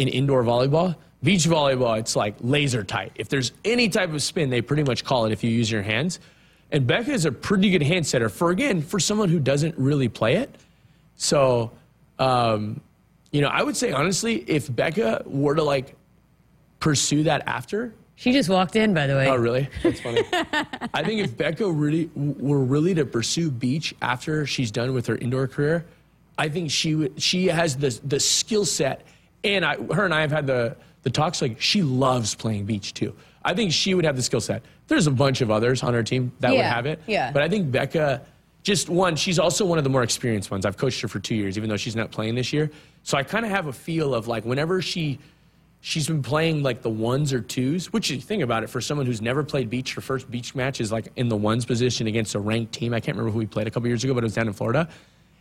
in 0.00 0.08
indoor 0.08 0.42
volleyball. 0.42 0.96
Beach 1.22 1.44
volleyball, 1.44 1.98
it's 1.98 2.16
like 2.16 2.34
laser 2.40 2.82
tight. 2.82 3.12
If 3.14 3.28
there's 3.28 3.52
any 3.66 3.90
type 3.90 4.10
of 4.14 4.22
spin, 4.22 4.48
they 4.48 4.62
pretty 4.62 4.82
much 4.82 5.04
call 5.04 5.26
it 5.26 5.32
if 5.32 5.44
you 5.44 5.50
use 5.50 5.70
your 5.70 5.82
hands. 5.82 6.18
And 6.72 6.86
Bekka 6.88 7.08
is 7.08 7.26
a 7.26 7.32
pretty 7.32 7.68
good 7.70 7.82
hand 7.82 8.06
setter 8.06 8.30
for 8.30 8.50
again 8.50 8.80
for 8.80 8.98
someone 8.98 9.28
who 9.28 9.38
doesn't 9.38 9.76
really 9.76 10.08
play 10.08 10.36
it. 10.36 10.54
So, 11.16 11.72
um, 12.18 12.80
you 13.32 13.42
know, 13.42 13.48
I 13.48 13.62
would 13.62 13.76
say 13.76 13.92
honestly, 13.92 14.36
if 14.46 14.68
Bekka 14.68 15.26
were 15.26 15.54
to 15.54 15.62
like 15.62 15.94
pursue 16.78 17.24
that 17.24 17.46
after, 17.46 17.92
She 18.16 18.32
just 18.32 18.48
walked 18.48 18.76
in, 18.76 18.94
by 18.94 19.06
the 19.06 19.14
way. 19.16 19.28
Oh, 19.28 19.36
really? 19.36 19.68
That's 19.82 20.00
funny. 20.00 20.22
I 20.94 21.02
think 21.02 21.20
if 21.20 21.36
Becca 21.36 21.70
really 21.70 22.10
were 22.14 22.60
really 22.60 22.94
to 22.94 23.04
pursue 23.04 23.50
beach 23.50 23.94
after 24.00 24.46
she's 24.46 24.70
done 24.70 24.94
with 24.94 25.06
her 25.06 25.16
indoor 25.16 25.46
career, 25.48 25.84
I 26.38 26.48
think 26.48 26.70
she 26.70 26.94
would, 26.94 27.20
she 27.20 27.48
has 27.48 27.76
the 27.76 27.98
the 28.04 28.20
skill 28.20 28.64
set, 28.64 29.04
and 29.44 29.64
I, 29.64 29.76
her 29.76 30.04
and 30.04 30.14
I 30.14 30.20
have 30.20 30.30
had 30.30 30.46
the 30.46 30.76
the 31.02 31.10
talks. 31.10 31.40
Like 31.42 31.60
she 31.60 31.82
loves 31.82 32.34
playing 32.34 32.64
beach 32.66 32.94
too. 32.94 33.14
I 33.44 33.54
think 33.54 33.72
she 33.72 33.94
would 33.94 34.04
have 34.04 34.16
the 34.16 34.22
skill 34.22 34.40
set. 34.40 34.62
There's 34.88 35.06
a 35.06 35.10
bunch 35.10 35.40
of 35.40 35.50
others 35.50 35.82
on 35.82 35.94
her 35.94 36.02
team 36.02 36.32
that 36.40 36.50
would 36.50 36.58
have 36.66 36.86
it. 36.86 37.00
yeah. 37.06 37.30
But 37.32 37.42
I 37.42 37.48
think 37.48 37.70
Bekka, 37.70 38.20
just 38.62 38.88
one, 38.90 39.16
she's 39.16 39.38
also 39.38 39.64
one 39.64 39.78
of 39.78 39.84
the 39.84 39.90
more 39.90 40.02
experienced 40.02 40.50
ones. 40.50 40.66
I've 40.66 40.76
coached 40.76 41.00
her 41.00 41.08
for 41.08 41.20
two 41.20 41.34
years, 41.34 41.56
even 41.56 41.70
though 41.70 41.76
she's 41.78 41.96
not 41.96 42.10
playing 42.10 42.34
this 42.34 42.52
year. 42.52 42.70
So 43.02 43.16
I 43.16 43.22
kind 43.22 43.46
of 43.46 43.50
have 43.50 43.66
a 43.66 43.72
feel 43.72 44.14
of 44.14 44.28
like 44.28 44.44
whenever 44.44 44.82
she 44.82 45.18
she's 45.80 46.06
been 46.06 46.22
playing 46.22 46.62
like 46.62 46.82
the 46.82 46.90
ones 46.90 47.32
or 47.32 47.40
twos, 47.40 47.90
which 47.92 48.10
you 48.10 48.20
think 48.20 48.42
about 48.42 48.62
it 48.62 48.68
for 48.68 48.82
someone 48.82 49.06
who's 49.06 49.22
never 49.22 49.42
played 49.42 49.70
beach, 49.70 49.94
her 49.94 50.02
first 50.02 50.30
beach 50.30 50.54
match 50.54 50.78
is 50.80 50.92
like 50.92 51.08
in 51.16 51.28
the 51.30 51.36
ones 51.36 51.64
position 51.64 52.06
against 52.06 52.34
a 52.34 52.38
ranked 52.38 52.72
team. 52.74 52.92
I 52.92 53.00
can't 53.00 53.16
remember 53.16 53.32
who 53.32 53.38
we 53.38 53.46
played 53.46 53.66
a 53.66 53.70
couple 53.70 53.88
years 53.88 54.04
ago, 54.04 54.12
but 54.12 54.22
it 54.22 54.26
was 54.26 54.34
down 54.34 54.48
in 54.48 54.52
Florida. 54.52 54.88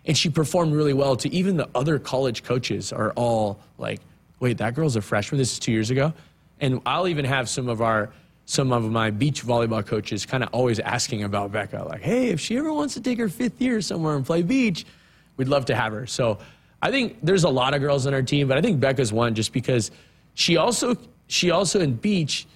And 0.10 0.18
she 0.18 0.28
performed 0.28 0.74
really 0.74 0.94
well 0.94 1.16
to 1.18 1.32
even 1.32 1.56
the 1.56 1.70
other 1.76 2.00
college 2.00 2.42
coaches 2.42 2.92
are 2.92 3.12
all 3.12 3.60
like, 3.78 4.02
wait, 4.40 4.58
that 4.58 4.74
girl's 4.74 4.96
a 4.96 5.04
freshman. 5.04 5.38
This 5.38 5.54
is 5.54 5.60
two 5.60 5.72
years 5.72 5.92
ago. 5.92 6.12
And 6.60 6.82
I'll 6.84 7.08
even 7.08 7.26
have 7.26 7.48
some 7.48 7.70
of 7.70 7.80
our 7.80 8.10
some 8.46 8.72
of 8.72 8.90
my 8.90 9.12
beach 9.12 9.46
volleyball 9.46 9.86
coaches 9.86 10.26
kind 10.26 10.42
of 10.42 10.50
always 10.52 10.80
asking 10.80 11.22
about 11.22 11.52
Bekka, 11.52 11.88
like, 11.88 12.02
hey, 12.02 12.30
if 12.30 12.40
she 12.40 12.58
ever 12.58 12.74
wants 12.74 12.96
to 12.96 13.02
take 13.02 13.20
her 13.20 13.30
fifth 13.30 13.62
year 13.62 13.80
somewhere 13.82 14.16
and 14.16 14.26
play 14.26 14.42
beach, 14.42 14.84
we'd 15.38 15.48
love 15.48 15.66
to 15.66 15.76
have 15.76 15.94
her. 15.94 16.08
So 16.08 16.40
I 16.82 16.90
think 16.90 17.18
there's 17.22 17.44
a 17.44 17.50
lot 17.50 17.76
of 17.76 17.82
girls 17.82 18.08
on 18.08 18.16
our 18.16 18.24
team, 18.24 18.48
but 18.48 18.58
I 18.58 18.62
think 18.62 18.82
Bekka's 18.82 19.14
one 19.14 19.36
just 19.36 19.54
because 19.54 19.92
she 20.34 20.58
also 20.58 20.98
she 21.28 21.52
also 21.52 21.82
in 21.82 21.94
beach 21.94 22.48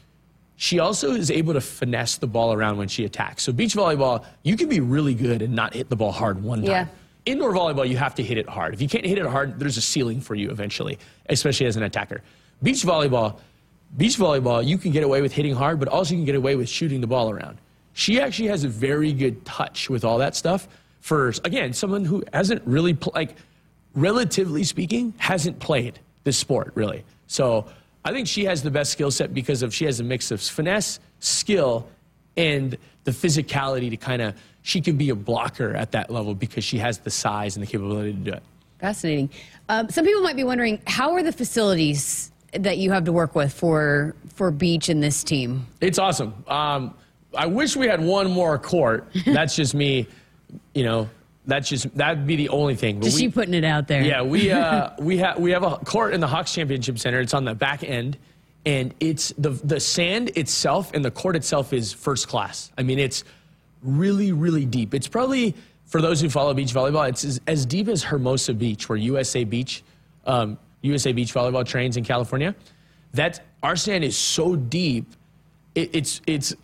she 0.56 0.80
also 0.80 1.12
is 1.12 1.30
able 1.30 1.54
to 1.54 1.62
finesse 1.62 2.18
the 2.18 2.26
ball 2.26 2.52
around 2.52 2.78
when 2.78 2.88
she 2.88 3.06
attacks. 3.06 3.44
So 3.44 3.52
beach 3.52 3.76
volleyball, 3.76 4.26
you 4.42 4.58
can 4.58 4.70
be 4.70 4.80
really 4.80 5.14
good 5.14 5.44
and 5.44 5.54
not 5.54 5.76
hit 5.76 5.90
the 5.90 5.96
ball 5.96 6.12
hard 6.12 6.42
one 6.42 6.62
time. 6.62 6.72
Yeah. 6.72 6.88
Indoor 7.26 7.54
volleyball, 7.54 7.88
you 7.88 7.98
have 7.98 8.16
to 8.16 8.24
hit 8.24 8.38
it 8.38 8.48
hard. 8.48 8.74
If 8.74 8.82
you 8.82 8.88
can't 8.88 9.06
hit 9.06 9.18
it 9.18 9.26
hard, 9.26 9.60
there's 9.60 9.78
a 9.78 9.82
ceiling 9.82 10.22
for 10.22 10.36
you 10.36 10.50
eventually, 10.50 11.00
especially 11.30 11.66
as 11.68 11.76
an 11.76 11.84
attacker. 11.84 12.22
Beach 12.62 12.84
volleyball, 12.84 13.40
beach 13.98 14.18
volleyball, 14.18 14.66
you 14.66 14.78
can 14.78 14.92
get 14.92 15.04
away 15.04 15.22
with 15.22 15.34
hitting 15.34 15.54
hard, 15.54 15.80
but 15.80 15.88
also 15.88 16.14
you 16.14 16.20
can 16.20 16.26
get 16.26 16.36
away 16.36 16.56
with 16.56 16.70
shooting 16.70 17.02
the 17.02 17.08
ball 17.08 17.30
around. 17.30 17.58
She 17.94 18.20
actually 18.20 18.48
has 18.48 18.64
a 18.64 18.70
very 18.70 19.14
good 19.14 19.46
touch 19.46 19.90
with 19.90 20.04
all 20.04 20.18
that 20.18 20.36
stuff. 20.36 20.68
For 21.02 21.30
again, 21.44 21.74
someone 21.74 22.06
who 22.06 22.24
hasn't 22.34 22.62
really 22.66 22.94
pl- 22.94 23.12
like, 23.14 23.36
relatively 23.94 24.64
speaking, 24.64 25.14
hasn't 25.18 25.60
played 25.60 26.00
this 26.24 26.38
sport 26.38 26.72
really. 26.76 27.04
So 27.28 27.66
I 28.06 28.12
think 28.12 28.28
she 28.28 28.46
has 28.46 28.64
the 28.64 28.72
best 28.72 28.92
skill 28.92 29.12
set 29.12 29.34
because 29.34 29.64
of 29.64 29.74
she 29.74 29.86
has 29.86 30.00
a 30.00 30.04
mix 30.04 30.32
of 30.32 30.42
finesse, 30.42 31.00
skill, 31.20 31.88
and 32.38 32.78
the 33.04 33.12
physicality 33.12 33.90
to 33.90 33.98
kind 33.98 34.22
of 34.22 34.36
she 34.62 34.82
can 34.82 34.96
be 34.96 35.10
a 35.10 35.16
blocker 35.16 35.76
at 35.76 35.92
that 35.92 36.10
level 36.10 36.34
because 36.34 36.64
she 36.64 36.78
has 36.78 37.00
the 37.00 37.12
size 37.12 37.56
and 37.56 37.66
the 37.66 37.70
capability 37.70 38.14
to 38.14 38.20
do 38.20 38.32
it. 38.32 38.44
Fascinating. 38.80 39.30
Um, 39.70 39.90
some 39.90 40.06
people 40.06 40.22
might 40.22 40.36
be 40.36 40.44
wondering 40.44 40.82
how 40.88 41.14
are 41.14 41.24
the 41.24 41.32
facilities 41.32 42.32
that 42.54 42.78
you 42.78 42.92
have 42.92 43.06
to 43.06 43.12
work 43.12 43.36
with 43.36 43.54
for 43.54 44.16
for 44.34 44.52
beach 44.52 44.90
and 44.90 45.02
this 45.02 45.24
team? 45.24 45.68
It's 45.82 46.00
awesome. 46.00 46.34
Um, 46.48 46.94
I 47.36 47.46
wish 47.46 47.76
we 47.76 47.88
had 47.88 48.02
one 48.02 48.32
more 48.32 48.58
court. 48.58 49.08
That's 49.26 49.56
just 49.56 49.74
me, 49.74 50.08
you 50.74 50.84
know. 50.84 51.10
That's 51.46 51.68
just 51.68 51.94
that'd 51.98 52.26
be 52.26 52.38
the 52.38 52.50
only 52.50 52.76
thing. 52.76 53.00
But 53.00 53.06
just 53.06 53.18
we, 53.18 53.24
you 53.24 53.32
putting 53.32 53.54
it 53.54 53.66
out 53.66 53.90
there. 53.90 54.02
Yeah, 54.02 54.22
we 54.22 54.50
uh, 54.50 54.92
we 55.00 55.18
have 55.18 55.38
we 55.40 55.52
have 55.52 55.64
a 55.64 55.76
court 55.78 56.14
in 56.14 56.22
the 56.22 56.28
Hawks 56.28 56.54
Championship 56.54 56.98
Center. 57.00 57.20
It's 57.20 57.34
on 57.34 57.44
the 57.44 57.54
back 57.54 57.84
end, 57.84 58.18
and 58.66 58.94
it's 59.00 59.34
the 59.38 59.50
the 59.50 59.80
sand 59.80 60.32
itself 60.36 60.92
and 60.94 61.04
the 61.04 61.12
court 61.12 61.36
itself 61.36 61.74
is 61.74 61.94
first 61.94 62.28
class. 62.28 62.72
I 62.78 62.84
mean, 62.84 63.00
it's 63.00 63.24
really 63.82 64.32
really 64.32 64.66
deep. 64.66 64.94
It's 64.94 65.08
probably 65.08 65.56
for 65.86 66.02
those 66.02 66.22
who 66.22 66.30
follow 66.30 66.54
beach 66.54 66.74
volleyball, 66.74 67.08
it's 67.08 67.24
as, 67.24 67.40
as 67.46 67.66
deep 67.68 67.88
as 67.88 68.04
Hermosa 68.04 68.54
Beach, 68.56 68.90
where 68.90 68.98
USA 68.98 69.44
Beach, 69.44 69.84
um, 70.26 70.58
USA 70.82 71.12
Beach 71.12 71.32
Volleyball 71.34 71.64
trains 71.64 71.98
in 71.98 72.04
California. 72.04 72.56
That 73.14 73.46
our 73.62 73.76
sand 73.76 74.04
is 74.04 74.18
so 74.18 74.56
deep, 74.56 75.06
it, 75.76 75.92
it's 75.94 76.22
it's 76.26 76.56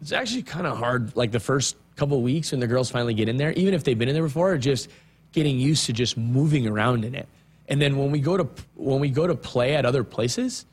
it's 0.00 0.12
actually 0.12 0.42
kind 0.42 0.66
of 0.66 0.76
hard. 0.76 1.14
Like 1.16 1.30
the 1.30 1.40
first 1.40 1.76
couple 1.94 2.20
weeks 2.20 2.50
when 2.50 2.60
the 2.60 2.66
girls 2.66 2.90
finally 2.90 3.14
get 3.14 3.28
in 3.28 3.36
there, 3.36 3.52
even 3.52 3.74
if 3.74 3.84
they've 3.84 3.98
been 3.98 4.08
in 4.08 4.14
there 4.14 4.24
before, 4.24 4.58
just 4.58 4.88
getting 5.32 5.58
used 5.58 5.86
to 5.86 5.92
just 5.92 6.16
moving 6.16 6.66
around 6.66 7.04
in 7.04 7.14
it. 7.14 7.28
And 7.68 7.80
then 7.80 7.96
when 7.96 8.10
we 8.10 8.18
go 8.18 8.36
to 8.36 8.48
when 8.74 8.98
we 8.98 9.08
go 9.08 9.26
to 9.26 9.34
play 9.34 9.76
at 9.76 9.86
other 9.86 10.04
places, 10.04 10.66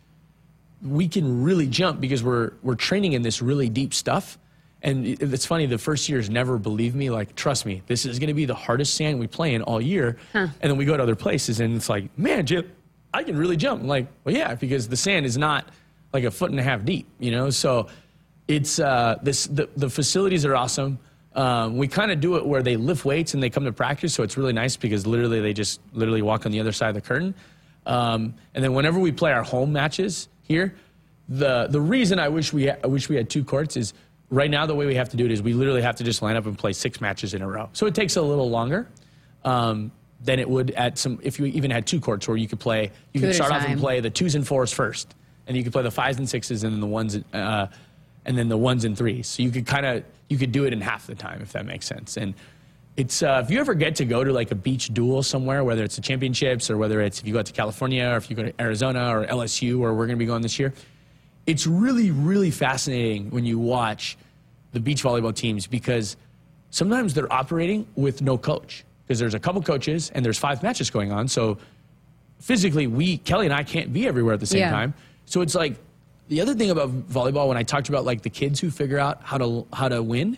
we 0.84 1.08
can 1.08 1.44
really 1.44 1.68
jump 1.68 2.00
because 2.00 2.24
we're 2.24 2.54
we're 2.64 2.76
training 2.76 3.14
in 3.14 3.22
this 3.22 3.42
really 3.42 3.70
deep 3.70 3.94
stuff. 3.94 4.38
And 4.84 5.06
it's 5.06 5.46
funny, 5.46 5.68
the 5.68 5.78
first 5.78 6.10
years 6.10 6.28
never 6.28 6.58
believe 6.58 6.96
me. 6.96 7.12
Like, 7.12 7.36
trust 7.36 7.68
me, 7.68 7.84
this 7.86 8.04
is 8.04 8.18
going 8.18 8.30
to 8.30 8.34
be 8.34 8.46
the 8.46 8.56
hardest 8.56 8.96
sand 8.96 9.20
we 9.20 9.28
play 9.28 9.54
in 9.54 9.62
all 9.62 9.80
year. 9.80 10.18
Huh. 10.34 10.48
And 10.60 10.72
then 10.72 10.76
we 10.76 10.86
go 10.86 10.98
to 10.98 11.04
other 11.04 11.16
places, 11.16 11.60
and 11.60 11.76
it's 11.76 11.88
like, 11.88 12.18
man, 12.18 12.48
Jim, 12.48 12.72
I 13.14 13.24
can 13.24 13.38
really 13.38 13.58
jump. 13.58 13.84
I'm 13.84 13.88
like, 13.88 14.08
well, 14.24 14.36
yeah, 14.36 14.56
because 14.56 14.88
the 14.88 14.98
sand 14.98 15.28
is 15.28 15.38
not 15.38 15.68
like 16.14 16.24
a 16.24 16.32
foot 16.32 16.50
and 16.50 16.60
a 16.60 16.64
half 16.64 16.84
deep, 16.84 17.08
you 17.20 17.30
know. 17.30 17.52
So 17.52 17.90
it's 18.48 18.80
uh, 18.80 19.20
this 19.22 19.46
the, 19.46 19.70
the 19.78 19.90
facilities 19.90 20.46
are 20.46 20.56
awesome. 20.56 20.98
Um, 21.36 21.78
we 21.78 21.88
kind 21.88 22.12
of 22.12 22.20
do 22.20 22.36
it 22.36 22.46
where 22.46 22.64
they 22.64 22.76
lift 22.76 23.06
weights 23.06 23.34
and 23.34 23.42
they 23.42 23.50
come 23.50 23.66
to 23.66 23.72
practice, 23.72 24.14
so 24.14 24.24
it's 24.24 24.36
really 24.36 24.52
nice 24.52 24.76
because 24.78 25.06
literally 25.06 25.42
they 25.42 25.54
just 25.54 25.80
literally 25.94 26.22
walk 26.22 26.46
on 26.46 26.52
the 26.52 26.60
other 26.60 26.72
side 26.72 26.90
of 26.90 26.96
the 26.96 27.02
curtain. 27.02 27.36
Um, 27.86 28.34
and 28.54 28.64
then 28.64 28.74
whenever 28.74 29.00
we 29.00 29.12
play 29.12 29.32
our 29.32 29.44
home 29.44 29.72
matches 29.72 30.28
here, 30.42 30.76
the 31.30 31.68
the 31.68 31.82
reason 31.82 32.20
I 32.20 32.30
wish 32.30 32.52
we 32.52 32.68
ha- 32.68 32.78
I 32.84 32.88
wish 32.88 33.10
we 33.10 33.16
had 33.16 33.30
two 33.30 33.44
courts 33.44 33.78
is 33.78 33.94
right 34.30 34.50
now 34.50 34.66
the 34.66 34.76
way 34.76 34.86
we 34.86 34.96
have 34.96 35.10
to 35.10 35.18
do 35.18 35.26
it 35.26 35.32
is 35.32 35.42
we 35.42 35.54
literally 35.54 35.82
have 35.82 35.96
to 35.98 36.04
just 36.04 36.22
line 36.22 36.36
up 36.36 36.46
and 36.46 36.58
play 36.58 36.74
six 36.74 37.02
matches 37.02 37.34
in 37.34 37.42
a 37.42 37.48
row. 37.48 37.70
So 37.74 37.86
it 37.86 37.96
takes 37.96 38.16
a 38.16 38.22
little 38.22 38.50
longer. 38.50 38.88
Um, 39.44 39.92
than 40.24 40.38
it 40.38 40.48
would 40.48 40.70
at 40.72 41.00
some 41.00 41.20
if 41.24 41.40
you 41.40 41.48
even 41.48 41.72
had 41.72 41.88
two 41.88 42.00
courts 42.00 42.28
where 42.28 42.38
you 42.38 42.48
could 42.48 42.60
play 42.60 42.92
you 43.12 43.20
could 43.20 43.34
start 43.34 43.52
off 43.52 43.66
and 43.66 43.80
play 43.80 44.00
the 44.02 44.10
twos 44.12 44.36
and 44.36 44.46
fours 44.48 44.72
first 44.72 45.16
and 45.48 45.58
you 45.58 45.64
could 45.64 45.74
play 45.74 45.82
the 45.82 45.90
fives 45.90 46.20
and 46.20 46.30
sixes 46.30 46.64
and 46.64 46.74
then 46.74 46.80
the 46.80 46.86
ones 46.86 47.18
uh, 47.34 47.66
and 48.26 48.38
then 48.38 48.48
the 48.48 48.56
ones 48.56 48.86
and 48.86 48.96
threes 48.96 49.26
so 49.26 49.42
you 49.42 49.50
could 49.50 49.66
kind 49.66 49.84
of 49.84 50.04
you 50.32 50.38
could 50.38 50.54
do 50.54 50.64
it 50.66 50.72
in 50.72 50.80
half 50.80 51.08
the 51.08 51.14
time 51.14 51.42
if 51.42 51.52
that 51.52 51.66
makes 51.66 51.86
sense. 51.86 52.16
And 52.16 52.34
it's 52.98 53.24
uh, 53.24 53.42
if 53.44 53.50
you 53.50 53.60
ever 53.60 53.74
get 53.74 53.96
to 53.98 54.06
go 54.06 54.24
to 54.24 54.34
like 54.34 54.52
a 54.52 54.56
beach 54.56 54.94
duel 54.94 55.24
somewhere, 55.24 55.64
whether 55.64 55.84
it's 55.84 55.96
the 55.96 56.02
championships 56.02 56.70
or 56.70 56.78
whether 56.78 57.02
it's 57.02 57.20
if 57.20 57.28
you 57.28 57.34
go 57.34 57.40
out 57.40 57.46
to 57.46 57.54
California 57.54 58.06
or 58.06 58.18
if 58.18 58.30
you 58.30 58.36
go 58.36 58.44
to 58.44 58.54
Arizona 58.62 59.18
or 59.18 59.26
LSU 59.26 59.80
where 59.80 59.94
we're 59.94 60.08
going 60.08 60.18
to 60.18 60.24
be 60.24 60.26
going 60.26 60.42
this 60.42 60.60
year, 60.60 60.74
it's 61.46 61.66
really 61.66 62.12
really 62.12 62.52
fascinating 62.52 63.30
when 63.32 63.46
you 63.46 63.58
watch 63.58 64.18
the 64.74 64.80
beach 64.80 65.04
volleyball 65.04 65.34
teams 65.34 65.68
because 65.68 66.18
sometimes 66.70 67.14
they're 67.14 67.32
operating 67.32 67.88
with 67.96 68.22
no 68.22 68.38
coach 68.38 68.84
because 69.08 69.20
there's 69.20 69.34
a 69.34 69.40
couple 69.40 69.62
coaches 69.62 70.12
and 70.14 70.24
there's 70.24 70.38
five 70.38 70.62
matches 70.64 70.90
going 70.90 71.12
on. 71.12 71.28
So 71.28 71.58
physically, 72.40 72.88
we 72.88 73.18
Kelly 73.20 73.46
and 73.46 73.54
I 73.54 73.64
can't 73.64 73.94
be 73.94 74.08
everywhere 74.08 74.34
at 74.34 74.40
the 74.40 74.46
same 74.46 74.62
yeah. 74.62 74.72
time. 74.72 74.94
So 75.26 75.42
it's 75.42 75.56
like 75.56 75.76
the 76.28 76.42
other 76.42 76.54
thing 76.54 76.72
about 76.72 76.92
volleyball, 77.10 77.48
when 77.48 77.58
I 77.58 77.64
talked 77.64 77.90
about 77.90 78.06
like 78.06 78.22
the 78.22 78.30
kids 78.30 78.60
who 78.60 78.70
figure 78.70 79.00
out 79.00 79.22
how 79.22 79.38
to 79.38 79.66
how 79.74 79.88
to 79.88 80.04
win, 80.04 80.38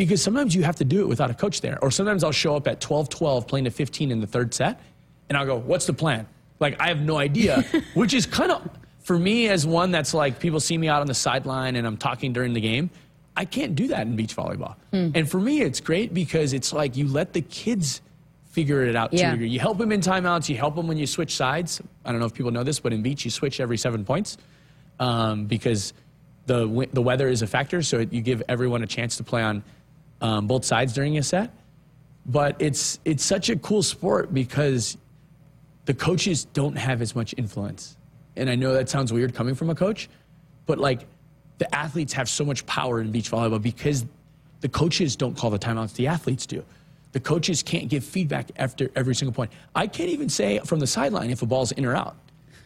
because 0.00 0.22
sometimes 0.22 0.54
you 0.54 0.62
have 0.62 0.76
to 0.76 0.84
do 0.84 1.02
it 1.02 1.08
without 1.08 1.30
a 1.30 1.34
coach 1.34 1.60
there, 1.60 1.78
or 1.82 1.90
sometimes 1.90 2.24
I'll 2.24 2.32
show 2.32 2.56
up 2.56 2.66
at 2.66 2.80
12-12 2.80 3.46
playing 3.46 3.66
to 3.66 3.70
15 3.70 4.10
in 4.10 4.20
the 4.22 4.26
third 4.26 4.54
set, 4.54 4.80
and 5.28 5.36
I'll 5.36 5.44
go, 5.44 5.58
"What's 5.58 5.84
the 5.84 5.92
plan?" 5.92 6.26
Like 6.58 6.80
I 6.80 6.88
have 6.88 7.02
no 7.02 7.18
idea, 7.18 7.62
which 7.94 8.14
is 8.14 8.24
kind 8.24 8.50
of 8.50 8.66
for 9.00 9.18
me 9.18 9.48
as 9.48 9.66
one 9.66 9.90
that's 9.90 10.14
like 10.14 10.40
people 10.40 10.58
see 10.58 10.78
me 10.78 10.88
out 10.88 11.02
on 11.02 11.06
the 11.06 11.12
sideline 11.12 11.76
and 11.76 11.86
I'm 11.86 11.98
talking 11.98 12.32
during 12.32 12.54
the 12.54 12.62
game. 12.62 12.88
I 13.36 13.44
can't 13.44 13.74
do 13.74 13.88
that 13.88 14.06
in 14.06 14.16
beach 14.16 14.34
volleyball, 14.34 14.76
mm. 14.90 15.14
and 15.14 15.30
for 15.30 15.38
me 15.38 15.60
it's 15.60 15.80
great 15.80 16.14
because 16.14 16.54
it's 16.54 16.72
like 16.72 16.96
you 16.96 17.06
let 17.06 17.34
the 17.34 17.42
kids 17.42 18.00
figure 18.48 18.82
it 18.84 18.96
out 18.96 19.12
yeah. 19.12 19.36
too. 19.36 19.44
You 19.44 19.60
help 19.60 19.76
them 19.76 19.92
in 19.92 20.00
timeouts. 20.00 20.48
You 20.48 20.56
help 20.56 20.76
them 20.76 20.88
when 20.88 20.96
you 20.96 21.06
switch 21.06 21.36
sides. 21.36 21.82
I 22.06 22.10
don't 22.10 22.20
know 22.20 22.26
if 22.26 22.32
people 22.32 22.52
know 22.52 22.64
this, 22.64 22.80
but 22.80 22.94
in 22.94 23.02
beach 23.02 23.26
you 23.26 23.30
switch 23.30 23.60
every 23.60 23.76
seven 23.76 24.06
points 24.06 24.38
um, 24.98 25.44
because 25.44 25.92
the 26.46 26.88
the 26.90 27.02
weather 27.02 27.28
is 27.28 27.42
a 27.42 27.46
factor. 27.46 27.82
So 27.82 27.98
you 27.98 28.22
give 28.22 28.42
everyone 28.48 28.82
a 28.82 28.86
chance 28.86 29.18
to 29.18 29.24
play 29.24 29.42
on 29.42 29.62
um, 30.20 30.46
both 30.46 30.64
sides 30.64 30.92
during 30.92 31.18
a 31.18 31.22
set. 31.22 31.50
But 32.26 32.56
it's 32.58 32.98
it's 33.04 33.24
such 33.24 33.48
a 33.48 33.56
cool 33.56 33.82
sport 33.82 34.32
because 34.32 34.96
the 35.86 35.94
coaches 35.94 36.44
don't 36.44 36.76
have 36.76 37.02
as 37.02 37.14
much 37.14 37.34
influence. 37.36 37.96
And 38.36 38.48
I 38.48 38.54
know 38.54 38.74
that 38.74 38.88
sounds 38.88 39.12
weird 39.12 39.34
coming 39.34 39.54
from 39.54 39.70
a 39.70 39.74
coach, 39.74 40.08
but 40.66 40.78
like 40.78 41.06
the 41.58 41.74
athletes 41.74 42.12
have 42.12 42.28
so 42.28 42.44
much 42.44 42.64
power 42.66 43.00
in 43.00 43.10
beach 43.10 43.30
volleyball 43.30 43.60
because 43.60 44.04
the 44.60 44.68
coaches 44.68 45.16
don't 45.16 45.36
call 45.36 45.50
the 45.50 45.58
timeouts, 45.58 45.94
the 45.94 46.06
athletes 46.06 46.46
do. 46.46 46.64
The 47.12 47.20
coaches 47.20 47.62
can't 47.62 47.88
give 47.88 48.04
feedback 48.04 48.50
after 48.56 48.90
every 48.94 49.14
single 49.14 49.34
point. 49.34 49.50
I 49.74 49.86
can't 49.86 50.10
even 50.10 50.28
say 50.28 50.60
from 50.60 50.78
the 50.78 50.86
sideline 50.86 51.30
if 51.30 51.42
a 51.42 51.46
ball's 51.46 51.72
in 51.72 51.84
or 51.84 51.96
out. 51.96 52.16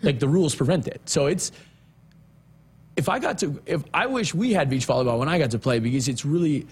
Like 0.03 0.19
the 0.19 0.29
rules 0.29 0.55
prevent 0.55 0.87
it. 0.87 1.01
So 1.07 1.27
it's 1.27 1.51
if 2.97 3.09
I 3.09 3.19
got 3.19 3.39
to, 3.39 3.61
if 3.67 3.83
I 3.93 4.07
wish 4.07 4.35
we 4.35 4.53
had 4.53 4.69
beach 4.69 4.87
volleyball 4.87 5.19
when 5.19 5.29
I 5.29 5.39
got 5.39 5.51
to 5.53 5.59
play 5.59 5.79
because 5.79 6.09
it's 6.09 6.25
really, 6.25 6.67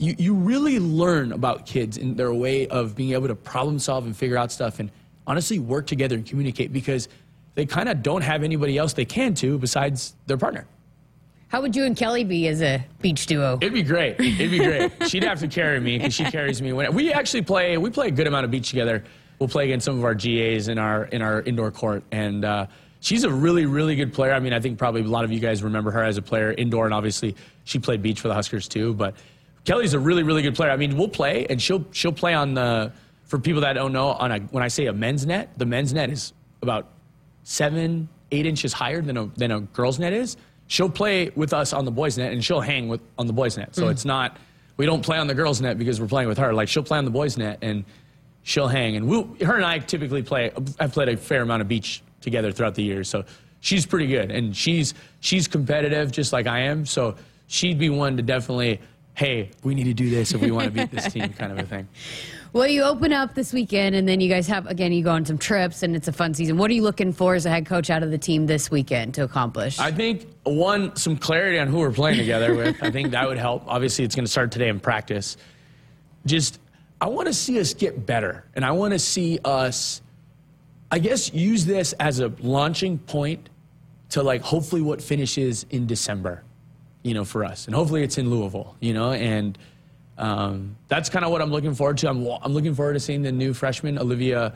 you, 0.00 0.16
you 0.18 0.34
really 0.34 0.80
learn 0.80 1.30
about 1.30 1.66
kids 1.66 1.98
and 1.98 2.16
their 2.16 2.32
way 2.32 2.66
of 2.68 2.96
being 2.96 3.12
able 3.12 3.28
to 3.28 3.34
problem 3.34 3.78
solve 3.78 4.06
and 4.06 4.16
figure 4.16 4.38
out 4.38 4.50
stuff 4.50 4.80
and 4.80 4.90
honestly 5.26 5.58
work 5.58 5.86
together 5.86 6.16
and 6.16 6.26
communicate 6.26 6.72
because 6.72 7.08
they 7.54 7.66
kind 7.66 7.88
of 7.88 8.02
don't 8.02 8.22
have 8.22 8.42
anybody 8.42 8.78
else 8.78 8.94
they 8.94 9.04
can 9.04 9.34
to 9.34 9.58
besides 9.58 10.14
their 10.26 10.38
partner. 10.38 10.66
How 11.48 11.60
would 11.60 11.76
you 11.76 11.84
and 11.84 11.94
Kelly 11.96 12.24
be 12.24 12.48
as 12.48 12.62
a 12.62 12.82
beach 13.02 13.26
duo? 13.26 13.58
It'd 13.60 13.74
be 13.74 13.82
great. 13.82 14.18
It'd 14.18 14.50
be 14.50 14.58
great. 14.58 14.92
She'd 15.08 15.24
have 15.24 15.40
to 15.40 15.48
carry 15.48 15.80
me 15.80 15.98
because 15.98 16.14
she 16.14 16.24
carries 16.24 16.62
me 16.62 16.72
when 16.72 16.94
we 16.94 17.12
actually 17.12 17.42
play. 17.42 17.76
We 17.76 17.90
play 17.90 18.08
a 18.08 18.12
good 18.12 18.26
amount 18.26 18.46
of 18.46 18.50
beach 18.50 18.70
together. 18.70 19.04
We'll 19.38 19.48
play 19.48 19.64
against 19.64 19.84
some 19.84 19.98
of 19.98 20.04
our 20.04 20.14
GAs 20.14 20.68
in 20.68 20.78
our 20.78 21.04
in 21.06 21.22
our 21.22 21.42
indoor 21.42 21.70
court, 21.72 22.04
and 22.12 22.44
uh, 22.44 22.66
she's 23.00 23.24
a 23.24 23.30
really, 23.30 23.66
really 23.66 23.96
good 23.96 24.12
player. 24.12 24.32
I 24.32 24.38
mean, 24.38 24.52
I 24.52 24.60
think 24.60 24.78
probably 24.78 25.00
a 25.00 25.04
lot 25.04 25.24
of 25.24 25.32
you 25.32 25.40
guys 25.40 25.62
remember 25.62 25.90
her 25.90 26.04
as 26.04 26.18
a 26.18 26.22
player 26.22 26.52
indoor, 26.52 26.84
and 26.84 26.94
obviously 26.94 27.34
she 27.64 27.80
played 27.80 28.00
beach 28.00 28.20
for 28.20 28.28
the 28.28 28.34
Huskers 28.34 28.68
too. 28.68 28.94
But 28.94 29.14
Kelly's 29.64 29.94
a 29.94 29.98
really, 29.98 30.22
really 30.22 30.42
good 30.42 30.54
player. 30.54 30.70
I 30.70 30.76
mean, 30.76 30.96
we'll 30.96 31.08
play, 31.08 31.46
and 31.48 31.60
she'll 31.60 31.84
she'll 31.92 32.12
play 32.12 32.34
on 32.34 32.54
the. 32.54 32.92
For 33.24 33.38
people 33.38 33.60
that 33.60 33.74
don't 33.74 33.92
know, 33.92 34.08
on 34.08 34.32
a 34.32 34.38
when 34.40 34.64
I 34.64 34.68
say 34.68 34.86
a 34.86 34.92
men's 34.92 35.24
net, 35.24 35.50
the 35.56 35.66
men's 35.66 35.92
net 35.92 36.10
is 36.10 36.32
about 36.62 36.88
seven, 37.44 38.08
eight 38.32 38.44
inches 38.44 38.72
higher 38.72 39.00
than 39.02 39.16
a 39.16 39.26
than 39.36 39.52
a 39.52 39.60
girls' 39.60 40.00
net 40.00 40.12
is. 40.12 40.36
She'll 40.66 40.90
play 40.90 41.30
with 41.36 41.52
us 41.52 41.72
on 41.72 41.84
the 41.84 41.92
boys' 41.92 42.18
net, 42.18 42.32
and 42.32 42.44
she'll 42.44 42.60
hang 42.60 42.88
with 42.88 43.00
on 43.18 43.28
the 43.28 43.32
boys' 43.32 43.56
net. 43.56 43.76
So 43.76 43.84
mm. 43.84 43.92
it's 43.92 44.04
not 44.04 44.36
we 44.80 44.86
don't 44.86 45.04
play 45.04 45.18
on 45.18 45.26
the 45.26 45.34
girls' 45.34 45.60
net 45.60 45.78
because 45.78 46.00
we're 46.00 46.08
playing 46.08 46.26
with 46.26 46.38
her. 46.38 46.54
Like 46.54 46.66
she'll 46.66 46.82
play 46.82 46.96
on 46.96 47.04
the 47.04 47.10
boys' 47.10 47.36
net, 47.36 47.58
and 47.60 47.84
she'll 48.44 48.66
hang. 48.66 48.96
And 48.96 49.06
we'll, 49.06 49.28
her 49.44 49.56
and 49.56 49.64
I 49.64 49.78
typically 49.78 50.22
play. 50.22 50.52
I've 50.78 50.92
played 50.92 51.10
a 51.10 51.18
fair 51.18 51.42
amount 51.42 51.60
of 51.60 51.68
beach 51.68 52.02
together 52.22 52.50
throughout 52.50 52.74
the 52.74 52.82
years. 52.82 53.06
So 53.06 53.26
she's 53.60 53.84
pretty 53.84 54.06
good, 54.06 54.30
and 54.30 54.56
she's 54.56 54.94
she's 55.20 55.46
competitive 55.46 56.10
just 56.10 56.32
like 56.32 56.46
I 56.46 56.60
am. 56.60 56.86
So 56.86 57.16
she'd 57.46 57.78
be 57.78 57.90
one 57.90 58.16
to 58.16 58.22
definitely, 58.22 58.80
hey, 59.20 59.50
we 59.62 59.74
need 59.74 59.84
to 59.84 59.92
do 59.92 60.08
this 60.08 60.32
if 60.32 60.40
we 60.40 60.50
want 60.50 60.64
to 60.64 60.70
beat 60.70 60.90
this 60.90 61.12
team, 61.12 61.30
kind 61.34 61.52
of 61.52 61.58
a 61.58 61.66
thing. 61.66 61.86
Well, 62.52 62.66
you 62.66 62.82
open 62.82 63.12
up 63.12 63.36
this 63.36 63.52
weekend, 63.52 63.94
and 63.94 64.08
then 64.08 64.20
you 64.20 64.28
guys 64.28 64.48
have 64.48 64.66
again. 64.66 64.92
You 64.92 65.04
go 65.04 65.12
on 65.12 65.24
some 65.24 65.38
trips, 65.38 65.84
and 65.84 65.94
it's 65.94 66.08
a 66.08 66.12
fun 66.12 66.34
season. 66.34 66.58
What 66.58 66.68
are 66.68 66.74
you 66.74 66.82
looking 66.82 67.12
for 67.12 67.36
as 67.36 67.46
a 67.46 67.48
head 67.48 67.64
coach 67.64 67.90
out 67.90 68.02
of 68.02 68.10
the 68.10 68.18
team 68.18 68.46
this 68.46 68.72
weekend 68.72 69.14
to 69.14 69.22
accomplish? 69.22 69.78
I 69.78 69.92
think 69.92 70.26
one, 70.42 70.96
some 70.96 71.16
clarity 71.16 71.60
on 71.60 71.68
who 71.68 71.78
we're 71.78 71.92
playing 71.92 72.18
together 72.18 72.56
with. 72.56 72.82
I 72.82 72.90
think 72.90 73.12
that 73.12 73.28
would 73.28 73.38
help. 73.38 73.62
Obviously, 73.68 74.04
it's 74.04 74.16
going 74.16 74.24
to 74.24 74.30
start 74.30 74.50
today 74.50 74.66
in 74.66 74.80
practice. 74.80 75.36
Just 76.26 76.58
I 77.00 77.06
want 77.06 77.28
to 77.28 77.32
see 77.32 77.60
us 77.60 77.72
get 77.72 78.04
better, 78.04 78.44
and 78.56 78.64
I 78.64 78.72
want 78.72 78.94
to 78.94 78.98
see 78.98 79.38
us, 79.44 80.02
I 80.90 80.98
guess, 80.98 81.32
use 81.32 81.64
this 81.64 81.92
as 82.00 82.18
a 82.18 82.32
launching 82.40 82.98
point 82.98 83.48
to 84.08 84.24
like 84.24 84.42
hopefully 84.42 84.82
what 84.82 85.00
finishes 85.00 85.66
in 85.70 85.86
December, 85.86 86.42
you 87.02 87.14
know, 87.14 87.24
for 87.24 87.44
us, 87.44 87.66
and 87.66 87.74
hopefully 87.74 88.02
it's 88.02 88.18
in 88.18 88.30
Louisville, 88.30 88.76
you 88.80 88.92
know, 88.92 89.12
and 89.12 89.56
um, 90.18 90.76
that's 90.88 91.08
kind 91.08 91.24
of 91.24 91.30
what 91.30 91.40
I'm 91.40 91.50
looking 91.50 91.74
forward 91.74 91.98
to. 91.98 92.10
I'm, 92.10 92.26
I'm 92.42 92.52
looking 92.52 92.74
forward 92.74 92.94
to 92.94 93.00
seeing 93.00 93.22
the 93.22 93.32
new 93.32 93.54
freshmen, 93.54 93.98
Olivia, 93.98 94.52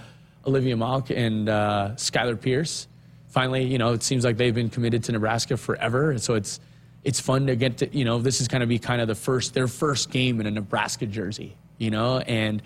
Olivia 0.47 0.77
Mauch 0.77 1.11
and 1.11 1.49
uh, 1.49 1.93
Skylar 1.97 2.41
Pierce. 2.41 2.87
Finally, 3.29 3.65
you 3.65 3.79
know, 3.79 3.93
it 3.93 4.03
seems 4.03 4.25
like 4.25 4.37
they've 4.37 4.55
been 4.55 4.71
committed 4.71 5.03
to 5.05 5.13
Nebraska 5.13 5.57
forever, 5.57 6.11
and 6.11 6.21
so 6.21 6.35
it's 6.35 6.61
it's 7.03 7.21
fun 7.21 7.47
to 7.47 7.57
get 7.57 7.79
to, 7.79 7.97
you 7.97 8.05
know, 8.05 8.19
this 8.19 8.41
is 8.41 8.49
going 8.49 8.61
to 8.61 8.67
be 8.67 8.79
kind 8.79 9.01
of 9.01 9.09
the 9.09 9.15
first 9.15 9.55
their 9.55 9.69
first 9.69 10.11
game 10.11 10.41
in 10.41 10.47
a 10.47 10.51
Nebraska 10.51 11.07
jersey, 11.07 11.57
you 11.79 11.91
know, 11.91 12.19
and 12.19 12.63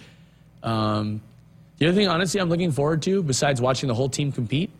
um, 0.62 1.20
the 1.78 1.86
other 1.86 1.94
thing, 1.94 2.08
honestly, 2.08 2.40
I'm 2.40 2.48
looking 2.48 2.72
forward 2.72 3.02
to, 3.02 3.22
besides 3.22 3.60
watching 3.60 3.88
the 3.88 3.94
whole 3.94 4.08
team 4.08 4.32
compete, 4.32 4.70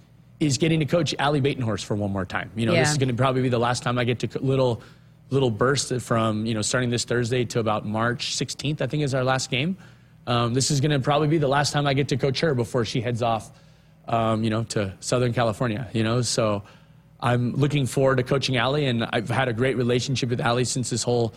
is 0.40 0.58
getting 0.58 0.78
to 0.80 0.86
coach 0.86 1.14
Ally 1.18 1.40
Batenhorst 1.40 1.84
for 1.84 1.96
one 1.96 2.12
more 2.12 2.24
time. 2.24 2.50
You 2.54 2.66
know, 2.66 2.72
Yeah. 2.72 2.80
this 2.82 2.92
is 2.92 2.98
going 2.98 3.08
to 3.08 3.14
probably 3.14 3.42
be 3.42 3.48
the 3.48 3.58
last 3.58 3.82
time 3.82 3.98
I 3.98 4.04
get 4.04 4.18
to 4.20 4.28
co- 4.28 4.40
little 4.40 4.82
little 5.30 5.50
burst 5.50 5.92
from 6.00 6.46
you 6.46 6.54
know 6.54 6.62
starting 6.62 6.88
this 6.88 7.04
Thursday 7.04 7.44
to 7.44 7.58
about 7.60 7.84
March 7.84 8.34
16th. 8.36 8.80
I 8.80 8.86
think 8.86 9.02
is 9.02 9.14
our 9.14 9.24
last 9.24 9.50
game. 9.50 9.76
Um, 10.26 10.54
this 10.54 10.70
is 10.70 10.80
going 10.80 10.90
to 10.90 11.00
probably 11.00 11.28
be 11.28 11.38
the 11.38 11.48
last 11.48 11.72
time 11.72 11.86
I 11.86 11.94
get 11.94 12.08
to 12.08 12.16
coach 12.16 12.40
her 12.40 12.54
before 12.54 12.84
she 12.84 13.00
heads 13.00 13.22
off, 13.22 13.50
um, 14.06 14.44
you 14.44 14.50
know, 14.50 14.62
to 14.64 14.94
Southern 15.00 15.32
California. 15.32 15.88
You 15.92 16.02
know, 16.04 16.22
so 16.22 16.62
I'm 17.20 17.52
looking 17.54 17.86
forward 17.86 18.16
to 18.18 18.22
coaching 18.22 18.56
Ally, 18.56 18.80
and 18.82 19.04
I've 19.12 19.28
had 19.28 19.48
a 19.48 19.52
great 19.52 19.76
relationship 19.76 20.28
with 20.30 20.40
Ally 20.40 20.62
since 20.62 20.90
this 20.90 21.02
whole. 21.02 21.34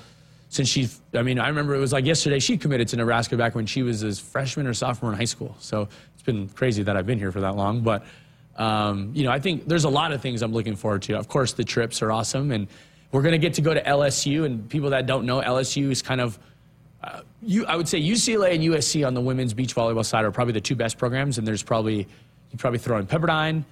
Since 0.50 0.68
she's, 0.68 1.00
I 1.14 1.22
mean, 1.22 1.40
I 1.40 1.48
remember 1.48 1.74
it 1.76 1.80
was 1.80 1.94
like 1.94 2.04
yesterday 2.06 2.40
she 2.40 2.58
committed 2.58 2.90
to 2.90 2.98
Nebraska 2.98 3.38
back 3.38 3.56
when 3.56 3.66
she 3.66 3.84
was 3.84 4.04
a 4.04 4.14
freshman 4.14 4.68
or 4.68 4.74
sophomore 4.74 5.10
in 5.14 5.18
high 5.18 5.24
school. 5.24 5.56
So 5.60 5.88
it's 6.14 6.24
been 6.24 6.50
crazy 6.50 6.84
that 6.84 6.98
I've 6.98 7.06
been 7.06 7.20
here 7.20 7.32
for 7.32 7.40
that 7.40 7.56
long. 7.56 7.80
But, 7.80 8.04
um, 8.58 9.12
you 9.14 9.24
know, 9.24 9.32
I 9.32 9.40
think 9.40 9.68
there's 9.68 9.86
a 9.86 9.90
lot 9.90 10.12
of 10.12 10.22
things 10.22 10.42
I'm 10.42 10.54
looking 10.54 10.76
forward 10.76 11.02
to. 11.04 11.18
Of 11.18 11.28
course, 11.28 11.54
the 11.54 11.64
trips 11.64 12.02
are 12.02 12.12
awesome. 12.12 12.52
And 12.52 12.68
we're 13.12 13.22
going 13.22 13.34
to 13.34 13.38
get 13.38 13.54
to 13.56 13.62
go 13.62 13.74
to 13.74 13.82
LSU. 13.82 14.46
And 14.46 14.70
people 14.70 14.90
that 14.92 15.06
don't 15.06 15.26
know, 15.26 15.42
LSU 15.42 15.92
is 15.92 16.02
kind 16.02 16.22
of, 16.22 16.38
uh, 17.04 17.22
you, 17.42 17.66
I 17.66 17.76
would 17.76 17.88
say 17.88 18.02
UCLA 18.02 18.54
and 18.56 18.64
USC 18.64 19.06
on 19.06 19.14
the 19.14 19.22
women's 19.22 19.54
beach 19.54 19.76
volleyball 19.76 20.06
side 20.06 20.26
are 20.26 20.32
probably 20.32 20.54
the 20.54 20.62
two 20.62 20.76
best 20.76 20.98
programs. 20.98 21.38
And 21.38 21.48
there's 21.48 21.64
probably, 21.64 22.08
you 22.52 22.58
probably 22.58 22.80
throw 22.80 22.98
in 22.98 23.08
Pepperdine, 23.08 23.64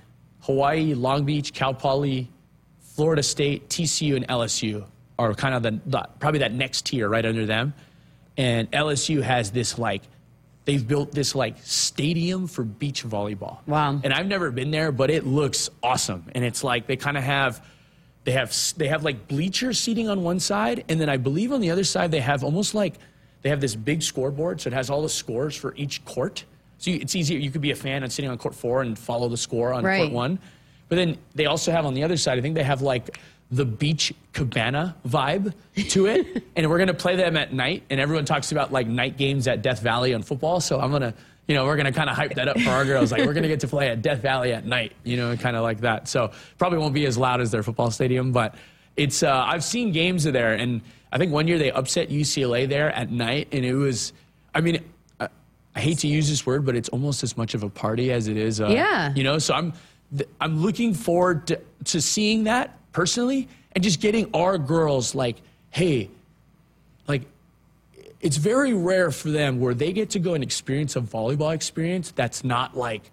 Hawaii, 0.42 0.94
Long 0.94 1.26
Beach, 1.26 1.54
Cal 1.54 1.74
Poly, 1.74 2.30
Florida 2.80 3.24
State, 3.24 3.70
TCU, 3.70 4.16
and 4.16 4.28
LSU 4.28 4.86
are 5.18 5.34
kind 5.34 5.54
of 5.54 5.64
the, 5.64 5.80
the 5.86 6.08
probably 6.20 6.40
that 6.40 6.54
next 6.54 6.86
tier 6.86 7.10
right 7.10 7.26
under 7.26 7.46
them. 7.46 7.74
And 8.38 8.72
LSU 8.72 9.22
has 9.22 9.52
this 9.52 9.78
like 9.78 10.02
they've 10.70 10.88
built 10.88 11.12
this 11.12 11.34
like 11.34 11.56
stadium 11.64 12.46
for 12.46 12.64
beach 12.64 13.04
volleyball. 13.04 13.58
Wow. 13.66 14.00
And 14.04 14.14
I've 14.14 14.28
never 14.28 14.52
been 14.52 14.70
there, 14.70 14.92
but 14.92 15.10
it 15.10 15.26
looks 15.26 15.68
awesome. 15.82 16.26
And 16.36 16.46
it's 16.46 16.64
like 16.64 16.86
they 16.86 16.96
kind 16.96 17.18
of 17.18 17.24
have 17.24 17.66
they 18.24 18.34
have 18.34 18.56
they 18.78 18.88
have 18.88 19.04
like 19.04 19.28
bleacher 19.28 19.74
seating 19.74 20.10
on 20.10 20.22
one 20.22 20.40
side, 20.40 20.86
and 20.88 21.02
then 21.02 21.10
I 21.10 21.18
believe 21.18 21.52
on 21.52 21.60
the 21.62 21.72
other 21.72 21.84
side 21.84 22.12
they 22.12 22.20
have 22.20 22.44
almost 22.44 22.76
like 22.76 22.94
they 23.42 23.50
have 23.50 23.62
this 23.62 23.76
big 23.76 24.04
scoreboard, 24.04 24.62
so 24.62 24.68
it 24.68 24.74
has 24.74 24.92
all 24.92 25.02
the 25.02 25.10
scores 25.10 25.56
for 25.56 25.74
each 25.76 26.06
court. 26.06 26.46
So 26.78 26.92
you, 26.92 27.00
it's 27.02 27.16
easier. 27.16 27.40
You 27.40 27.50
could 27.50 27.62
be 27.62 27.72
a 27.72 27.76
fan 27.76 28.04
and 28.04 28.12
sitting 28.14 28.30
on 28.30 28.38
court 28.38 28.54
four 28.54 28.84
and 28.84 28.98
follow 29.00 29.28
the 29.28 29.38
score 29.38 29.74
on 29.74 29.84
Right. 29.84 30.02
court 30.02 30.12
one. 30.12 30.40
But 30.88 30.98
then 30.98 31.18
they 31.34 31.48
also 31.48 31.72
have 31.72 31.86
on 31.88 31.96
the 31.96 32.04
other 32.04 32.18
side, 32.18 32.38
I 32.38 32.42
think 32.42 32.54
they 32.54 32.64
have 32.64 32.84
like 32.84 33.18
the 33.52 33.66
beach 33.66 34.14
cabana 34.34 34.96
vibe 35.08 35.54
to 35.90 36.06
it. 36.06 36.44
and 36.56 36.70
we're 36.70 36.78
going 36.78 36.88
to 36.88 36.94
play 36.94 37.16
them 37.16 37.36
at 37.36 37.52
night. 37.54 37.84
And 37.90 38.00
everyone 38.00 38.26
talks 38.26 38.52
about 38.52 38.72
like 38.72 38.88
night 38.88 39.18
games 39.18 39.48
at 39.48 39.62
Death 39.62 39.82
Valley 39.82 40.14
on 40.14 40.22
football. 40.22 40.60
So 40.62 40.80
I'm 40.80 40.92
going 40.92 41.02
to, 41.02 41.14
you 41.48 41.56
know, 41.56 41.66
we're 41.66 41.76
going 41.76 41.88
to 41.88 41.92
kind 41.92 42.10
of 42.10 42.16
hype 42.16 42.36
that 42.36 42.48
up 42.48 42.60
for 42.60 42.70
our 42.70 42.86
girls. 42.86 43.12
Like 43.12 43.26
we're 43.26 43.34
going 43.34 43.44
to 43.44 43.50
get 43.50 43.62
to 43.62 43.68
play 43.68 43.90
at 43.90 44.02
Death 44.04 44.20
Valley 44.22 44.54
at 44.54 44.66
night, 44.66 44.94
you 45.04 45.18
know, 45.18 45.36
kind 45.36 45.56
of 45.56 45.64
like 45.64 45.82
that. 45.82 46.08
So 46.08 46.32
probably 46.60 46.78
won't 46.78 46.94
be 46.94 47.06
as 47.08 47.18
loud 47.18 47.42
as 47.42 47.50
their 47.50 47.64
football 47.64 47.90
stadium, 47.90 48.32
but 48.32 48.54
it's, 48.96 49.24
uh, 49.24 49.46
I've 49.48 49.64
seen 49.64 49.92
games 49.92 50.26
there. 50.26 50.54
And 50.54 50.82
I 51.12 51.18
think 51.18 51.32
one 51.32 51.48
year 51.48 51.58
they 51.58 51.72
upset 51.72 52.10
UCLA 52.10 52.70
there 52.70 52.92
at 52.94 53.10
night. 53.10 53.48
And 53.52 53.66
it 53.66 53.74
was, 53.74 54.14
I 54.54 54.62
mean, 54.62 54.84
I, 55.20 55.30
I 55.76 55.80
hate 55.80 55.98
to 56.00 56.08
use 56.08 56.30
this 56.30 56.46
word, 56.46 56.66
but 56.68 56.76
it's 56.76 56.90
almost 56.90 57.24
as 57.24 57.36
much 57.36 57.56
of 57.56 57.64
a 57.64 57.70
party 57.70 58.12
as 58.12 58.28
it 58.28 58.38
is. 58.38 58.62
Uh, 58.62 58.68
Yeah. 58.68 59.12
You 59.16 59.24
know, 59.24 59.40
so 59.40 59.56
I'm 59.56 59.74
th- 60.16 60.30
I'm 60.40 60.62
looking 60.62 60.94
forward 60.94 61.48
to, 61.48 61.60
to 61.86 62.00
seeing 62.02 62.44
that 62.44 62.78
personally 62.92 63.48
and 63.74 63.84
just 63.84 64.02
getting 64.02 64.30
our 64.34 64.58
girls 64.58 65.16
like, 65.16 65.38
hey, 65.70 66.10
like 67.08 67.24
it's 68.22 68.38
very 68.38 68.74
rare 68.74 69.12
for 69.12 69.30
them 69.30 69.60
where 69.60 69.74
they 69.74 69.94
get 69.94 70.10
to 70.12 70.20
go 70.20 70.34
and 70.34 70.44
experience 70.44 70.96
a 70.96 71.02
volleyball 71.02 71.54
experience 71.54 72.12
that's 72.12 72.44
not 72.44 72.76
like, 72.76 73.12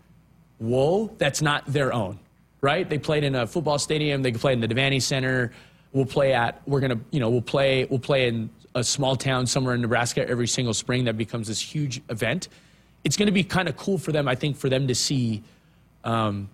whoa, 0.58 1.08
that's 1.18 1.42
not 1.42 1.64
their 1.66 1.92
own, 1.92 2.18
right? 2.60 2.88
They 2.88 2.98
played 2.98 3.24
in 3.24 3.34
a 3.34 3.46
football 3.46 3.78
stadium. 3.78 4.22
They 4.22 4.32
played 4.32 4.54
in 4.54 4.68
the 4.68 4.68
Devaney 4.68 5.00
Center. 5.00 5.52
We'll 5.92 6.06
play 6.06 6.32
at. 6.32 6.60
We're 6.66 6.80
gonna, 6.80 7.00
you 7.10 7.20
know, 7.20 7.30
we'll 7.30 7.40
play. 7.40 7.84
We'll 7.84 7.98
play 7.98 8.28
in 8.28 8.50
a 8.74 8.84
small 8.84 9.16
town 9.16 9.46
somewhere 9.46 9.74
in 9.74 9.80
Nebraska 9.80 10.28
every 10.28 10.48
single 10.48 10.74
spring. 10.74 11.04
That 11.04 11.16
becomes 11.16 11.48
this 11.48 11.60
huge 11.60 12.02
event. 12.10 12.48
It's 13.04 13.16
going 13.16 13.26
to 13.26 13.32
be 13.32 13.44
kind 13.44 13.68
of 13.68 13.76
cool 13.76 13.98
for 13.98 14.12
them, 14.12 14.26
I 14.28 14.34
think, 14.34 14.56
for 14.56 14.68
them 14.68 14.88
to 14.88 14.94
see 14.94 15.42
um, 16.06 16.48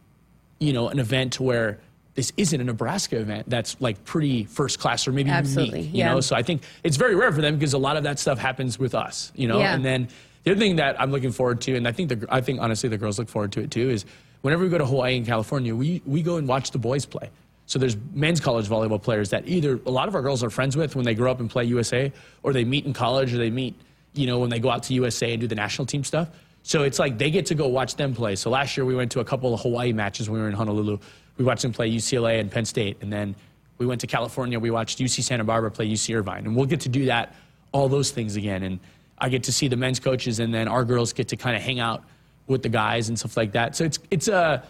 you 0.58 0.72
know, 0.72 0.88
an 0.88 0.98
event 0.98 1.38
where 1.38 1.78
this 2.14 2.32
isn't 2.36 2.60
a 2.60 2.64
Nebraska 2.64 3.18
event 3.18 3.48
that's 3.48 3.80
like 3.80 4.04
pretty 4.04 4.44
first 4.44 4.78
class 4.78 5.08
or 5.08 5.12
maybe 5.12 5.30
Absolutely, 5.30 5.80
unique, 5.80 5.94
you 5.94 5.98
yeah. 6.00 6.12
know? 6.12 6.20
So 6.20 6.36
I 6.36 6.42
think 6.42 6.62
it's 6.84 6.96
very 6.96 7.14
rare 7.14 7.32
for 7.32 7.40
them 7.40 7.54
because 7.56 7.72
a 7.72 7.78
lot 7.78 7.96
of 7.96 8.02
that 8.02 8.18
stuff 8.18 8.38
happens 8.38 8.78
with 8.78 8.94
us, 8.94 9.32
you 9.34 9.48
know? 9.48 9.58
Yeah. 9.58 9.74
And 9.74 9.84
then 9.84 10.08
the 10.44 10.50
other 10.50 10.60
thing 10.60 10.76
that 10.76 11.00
I'm 11.00 11.10
looking 11.10 11.32
forward 11.32 11.60
to, 11.62 11.76
and 11.76 11.88
I 11.88 11.92
think 11.92 12.08
the, 12.10 12.26
I 12.28 12.40
think 12.40 12.60
honestly 12.60 12.88
the 12.88 12.98
girls 12.98 13.18
look 13.18 13.28
forward 13.28 13.52
to 13.52 13.60
it 13.60 13.70
too, 13.70 13.88
is 13.88 14.04
whenever 14.42 14.62
we 14.62 14.68
go 14.68 14.78
to 14.78 14.86
Hawaii 14.86 15.16
and 15.16 15.26
California, 15.26 15.74
we, 15.74 16.02
we 16.04 16.22
go 16.22 16.36
and 16.36 16.46
watch 16.46 16.70
the 16.72 16.78
boys 16.78 17.06
play. 17.06 17.30
So 17.66 17.78
there's 17.78 17.96
men's 18.12 18.40
college 18.40 18.68
volleyball 18.68 19.00
players 19.02 19.30
that 19.30 19.48
either 19.48 19.80
a 19.86 19.90
lot 19.90 20.08
of 20.08 20.14
our 20.14 20.20
girls 20.20 20.42
are 20.42 20.50
friends 20.50 20.76
with 20.76 20.94
when 20.94 21.04
they 21.04 21.14
grow 21.14 21.30
up 21.30 21.40
and 21.40 21.48
play 21.48 21.64
USA, 21.64 22.12
or 22.42 22.52
they 22.52 22.64
meet 22.64 22.84
in 22.84 22.92
college, 22.92 23.32
or 23.32 23.38
they 23.38 23.50
meet, 23.50 23.74
you 24.12 24.26
know, 24.26 24.40
when 24.40 24.50
they 24.50 24.58
go 24.58 24.68
out 24.68 24.82
to 24.84 24.94
USA 24.94 25.32
and 25.32 25.40
do 25.40 25.46
the 25.46 25.54
national 25.54 25.86
team 25.86 26.04
stuff. 26.04 26.28
So 26.64 26.82
it's 26.82 26.98
like 26.98 27.18
they 27.18 27.30
get 27.30 27.46
to 27.46 27.54
go 27.54 27.68
watch 27.68 27.96
them 27.96 28.14
play. 28.14 28.36
So 28.36 28.50
last 28.50 28.76
year 28.76 28.84
we 28.84 28.94
went 28.94 29.12
to 29.12 29.20
a 29.20 29.24
couple 29.24 29.52
of 29.52 29.60
Hawaii 29.60 29.92
matches 29.92 30.28
when 30.28 30.38
we 30.38 30.42
were 30.42 30.48
in 30.48 30.54
Honolulu. 30.54 30.98
We 31.36 31.44
watched 31.44 31.62
them 31.62 31.72
play 31.72 31.90
UCLA 31.90 32.40
and 32.40 32.50
Penn 32.50 32.64
State, 32.64 32.98
and 33.00 33.12
then 33.12 33.34
we 33.78 33.86
went 33.86 34.00
to 34.02 34.06
California. 34.06 34.58
We 34.58 34.70
watched 34.70 34.98
UC 34.98 35.22
Santa 35.22 35.44
Barbara 35.44 35.70
play 35.70 35.88
UC 35.88 36.14
Irvine, 36.16 36.46
and 36.46 36.54
we'll 36.54 36.66
get 36.66 36.80
to 36.80 36.88
do 36.88 37.06
that, 37.06 37.34
all 37.72 37.88
those 37.88 38.10
things 38.10 38.36
again. 38.36 38.62
And 38.62 38.78
I 39.18 39.28
get 39.28 39.44
to 39.44 39.52
see 39.52 39.68
the 39.68 39.76
men's 39.76 39.98
coaches, 40.00 40.40
and 40.40 40.52
then 40.52 40.68
our 40.68 40.84
girls 40.84 41.12
get 41.12 41.28
to 41.28 41.36
kind 41.36 41.56
of 41.56 41.62
hang 41.62 41.80
out 41.80 42.04
with 42.46 42.62
the 42.62 42.68
guys 42.68 43.08
and 43.08 43.18
stuff 43.18 43.36
like 43.36 43.52
that. 43.52 43.76
So 43.76 43.84
it's 43.84 43.98
it's 44.10 44.28
a 44.28 44.62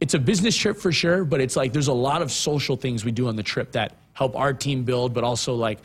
it's 0.00 0.14
a 0.14 0.18
business 0.18 0.56
trip 0.56 0.76
for 0.76 0.92
sure, 0.92 1.24
but 1.24 1.40
it's 1.40 1.56
like 1.56 1.72
there's 1.72 1.88
a 1.88 1.92
lot 1.92 2.20
of 2.20 2.30
social 2.30 2.76
things 2.76 3.04
we 3.04 3.12
do 3.12 3.28
on 3.28 3.36
the 3.36 3.42
trip 3.42 3.72
that 3.72 3.94
help 4.12 4.36
our 4.36 4.52
team 4.52 4.84
build, 4.84 5.14
but 5.14 5.24
also 5.24 5.54
like 5.54 5.78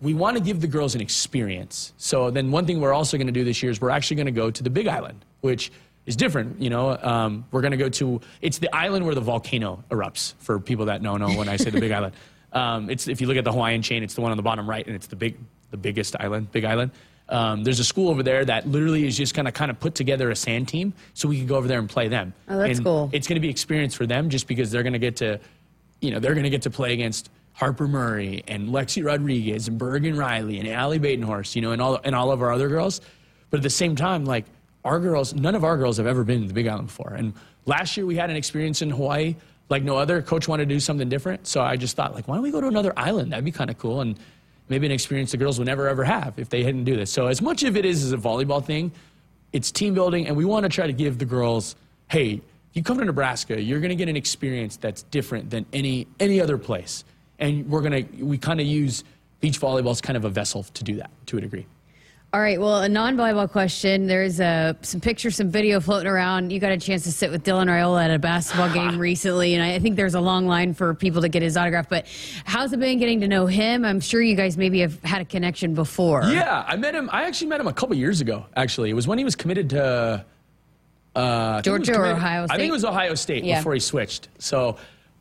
we 0.00 0.14
want 0.14 0.36
to 0.36 0.42
give 0.42 0.60
the 0.60 0.66
girls 0.66 0.94
an 0.94 1.00
experience. 1.00 1.92
So 1.96 2.30
then 2.30 2.50
one 2.50 2.66
thing 2.66 2.80
we're 2.80 2.92
also 2.92 3.16
going 3.16 3.28
to 3.28 3.32
do 3.32 3.44
this 3.44 3.62
year 3.62 3.70
is 3.70 3.80
we're 3.80 3.90
actually 3.90 4.16
going 4.16 4.26
to 4.26 4.32
go 4.32 4.50
to 4.50 4.62
the 4.62 4.70
Big 4.70 4.88
Island, 4.88 5.24
which 5.42 5.70
is 6.06 6.16
different. 6.16 6.60
You 6.60 6.70
know, 6.70 6.96
um, 7.00 7.44
we're 7.50 7.60
going 7.60 7.72
to 7.72 7.76
go 7.76 7.88
to 7.88 8.20
it's 8.40 8.58
the 8.58 8.74
island 8.74 9.04
where 9.04 9.14
the 9.14 9.20
volcano 9.20 9.84
erupts. 9.90 10.34
For 10.38 10.58
people 10.58 10.86
that 10.86 11.02
don't 11.02 11.20
know 11.20 11.30
when 11.32 11.48
I 11.48 11.56
say 11.56 11.70
the 11.70 11.80
Big 11.80 11.92
Island, 11.98 12.14
um, 12.52 12.90
it's 12.90 13.08
if 13.08 13.20
you 13.20 13.26
look 13.26 13.36
at 13.36 13.44
the 13.44 13.52
Hawaiian 13.52 13.82
chain, 13.82 14.02
it's 14.02 14.14
the 14.14 14.20
one 14.20 14.30
on 14.30 14.36
the 14.36 14.42
bottom 14.42 14.68
right, 14.68 14.86
and 14.86 14.94
it's 14.94 15.06
the 15.06 15.16
big 15.16 15.36
the 15.70 15.76
biggest 15.76 16.14
island, 16.20 16.52
Big 16.52 16.64
Island. 16.64 16.90
Um, 17.28 17.64
there's 17.64 17.80
a 17.80 17.84
school 17.84 18.10
over 18.10 18.22
there 18.22 18.44
that 18.44 18.68
literally 18.68 19.06
is 19.06 19.16
just 19.16 19.34
going 19.34 19.46
to 19.46 19.52
kind 19.52 19.70
of 19.70 19.80
put 19.80 19.94
together 19.94 20.30
a 20.30 20.36
sand 20.36 20.68
team 20.68 20.92
so 21.14 21.28
we 21.28 21.38
can 21.38 21.46
go 21.46 21.56
over 21.56 21.66
there 21.66 21.78
and 21.78 21.88
play 21.88 22.08
them. 22.08 22.34
Oh, 22.48 22.58
that's 22.58 22.76
And 22.78 22.84
cool. 22.84 23.10
It's 23.12 23.26
going 23.26 23.36
to 23.36 23.40
be 23.40 23.48
experience 23.48 23.94
for 23.94 24.06
them 24.06 24.28
just 24.28 24.46
because 24.46 24.70
they're 24.70 24.82
going 24.82 24.92
to 24.92 24.98
get 24.98 25.16
to, 25.16 25.40
you 26.00 26.10
know, 26.10 26.18
they're 26.18 26.34
going 26.34 26.44
to 26.44 26.50
get 26.50 26.62
to 26.62 26.70
play 26.70 26.92
against 26.92 27.30
Harper 27.54 27.88
Murray 27.88 28.42
and 28.48 28.68
Lexi 28.68 29.02
Rodriguez 29.04 29.68
and 29.68 29.78
Bergen 29.78 30.16
Reilly 30.16 30.58
and 30.58 30.68
Ally 30.68 30.98
Batenhorst, 30.98 31.54
you 31.54 31.62
know, 31.62 31.72
and 31.72 31.80
all 31.80 31.98
and 32.04 32.14
all 32.14 32.32
of 32.32 32.42
our 32.42 32.52
other 32.52 32.68
girls. 32.68 33.00
But 33.48 33.58
at 33.58 33.62
the 33.62 33.70
same 33.70 33.96
time, 33.96 34.26
like 34.26 34.44
our 34.84 34.98
girls, 34.98 35.34
none 35.34 35.54
of 35.54 35.64
our 35.64 35.76
girls 35.76 35.96
have 35.96 36.06
ever 36.06 36.24
been 36.24 36.42
to 36.42 36.48
the 36.48 36.54
Big 36.54 36.66
Island 36.66 36.88
before. 36.88 37.14
And 37.14 37.34
last 37.66 37.96
year 37.96 38.06
we 38.06 38.16
had 38.16 38.30
an 38.30 38.36
experience 38.36 38.82
in 38.82 38.90
Hawaii 38.90 39.36
like 39.68 39.82
no 39.82 39.96
other. 39.96 40.22
Coach 40.22 40.48
wanted 40.48 40.68
to 40.68 40.74
do 40.74 40.80
something 40.80 41.08
different, 41.08 41.46
so 41.46 41.62
I 41.62 41.76
just 41.76 41.96
thought 41.96 42.14
like, 42.14 42.28
why 42.28 42.34
don't 42.34 42.42
we 42.42 42.50
go 42.50 42.60
to 42.60 42.68
another 42.68 42.92
island? 42.96 43.32
That'd 43.32 43.44
be 43.44 43.52
kind 43.52 43.70
of 43.70 43.78
cool 43.78 44.00
and 44.00 44.18
maybe 44.68 44.86
an 44.86 44.92
experience 44.92 45.30
the 45.30 45.36
girls 45.36 45.58
would 45.58 45.66
never 45.66 45.88
ever 45.88 46.04
have 46.04 46.38
if 46.38 46.48
they 46.48 46.62
hadn't 46.62 46.84
do 46.84 46.96
this. 46.96 47.12
So 47.12 47.26
as 47.26 47.42
much 47.42 47.62
of 47.62 47.76
it 47.76 47.84
is 47.84 48.04
as 48.04 48.12
a 48.12 48.16
volleyball 48.16 48.64
thing, 48.64 48.92
it's 49.52 49.70
team 49.70 49.94
building, 49.94 50.26
and 50.26 50.36
we 50.36 50.44
want 50.44 50.64
to 50.64 50.70
try 50.70 50.86
to 50.86 50.92
give 50.92 51.18
the 51.18 51.26
girls, 51.26 51.76
hey, 52.08 52.40
you 52.72 52.82
come 52.82 52.98
to 52.98 53.04
Nebraska, 53.04 53.60
you're 53.60 53.80
going 53.80 53.90
to 53.90 53.96
get 53.96 54.08
an 54.08 54.16
experience 54.16 54.76
that's 54.76 55.02
different 55.04 55.50
than 55.50 55.66
any 55.72 56.06
any 56.18 56.40
other 56.40 56.56
place, 56.56 57.04
and 57.38 57.68
we're 57.68 57.82
going 57.82 58.06
to 58.06 58.24
we 58.24 58.38
kind 58.38 58.60
of 58.60 58.66
use 58.66 59.04
beach 59.40 59.60
volleyball 59.60 59.90
as 59.90 60.00
kind 60.00 60.16
of 60.16 60.24
a 60.24 60.30
vessel 60.30 60.62
to 60.62 60.84
do 60.84 60.96
that 60.96 61.10
to 61.26 61.36
a 61.36 61.40
degree. 61.40 61.66
All 62.34 62.40
right. 62.40 62.58
Well, 62.58 62.80
a 62.80 62.88
non-volleyball 62.88 63.50
question. 63.50 64.06
There's 64.06 64.40
uh, 64.40 64.72
some 64.80 65.02
pictures, 65.02 65.36
some 65.36 65.50
video 65.50 65.80
floating 65.80 66.06
around. 66.10 66.50
You 66.50 66.60
got 66.60 66.72
a 66.72 66.78
chance 66.78 67.02
to 67.04 67.12
sit 67.12 67.30
with 67.30 67.44
Dylan 67.44 67.66
Raiola 67.66 68.04
at 68.06 68.10
a 68.10 68.18
basketball 68.18 68.70
game 68.72 68.98
recently, 68.98 69.52
and 69.52 69.62
I 69.62 69.78
think 69.80 69.96
there's 69.96 70.14
a 70.14 70.20
long 70.20 70.46
line 70.46 70.72
for 70.72 70.94
people 70.94 71.20
to 71.20 71.28
get 71.28 71.42
his 71.42 71.58
autograph. 71.58 71.90
But 71.90 72.06
how's 72.46 72.72
it 72.72 72.80
been 72.80 72.98
getting 72.98 73.20
to 73.20 73.28
know 73.28 73.44
him? 73.44 73.84
I'm 73.84 74.00
sure 74.00 74.22
you 74.22 74.34
guys 74.34 74.56
maybe 74.56 74.80
have 74.80 75.02
had 75.02 75.20
a 75.20 75.26
connection 75.26 75.74
before. 75.74 76.22
Yeah, 76.24 76.64
I 76.66 76.76
met 76.76 76.94
him. 76.94 77.10
I 77.12 77.24
actually 77.24 77.48
met 77.48 77.60
him 77.60 77.66
a 77.68 77.72
couple 77.74 77.94
years 77.96 78.22
ago. 78.22 78.46
Actually, 78.56 78.88
it 78.88 78.94
was 78.94 79.06
when 79.06 79.18
he 79.18 79.24
was 79.24 79.36
committed 79.36 79.68
to 79.70 80.24
uh, 81.14 81.18
I 81.18 81.60
think 81.60 81.66
it 81.66 81.70
was 81.70 81.86
Georgia 81.86 81.92
or 81.92 81.94
committed- 81.96 82.16
Ohio 82.16 82.46
I 82.48 82.56
think 82.56 82.68
it 82.70 82.72
was 82.72 82.84
Ohio 82.86 83.14
State 83.14 83.44
Yeah. 83.44 83.58
before 83.58 83.74
he 83.74 83.80
switched. 83.80 84.28
So, 84.38 84.78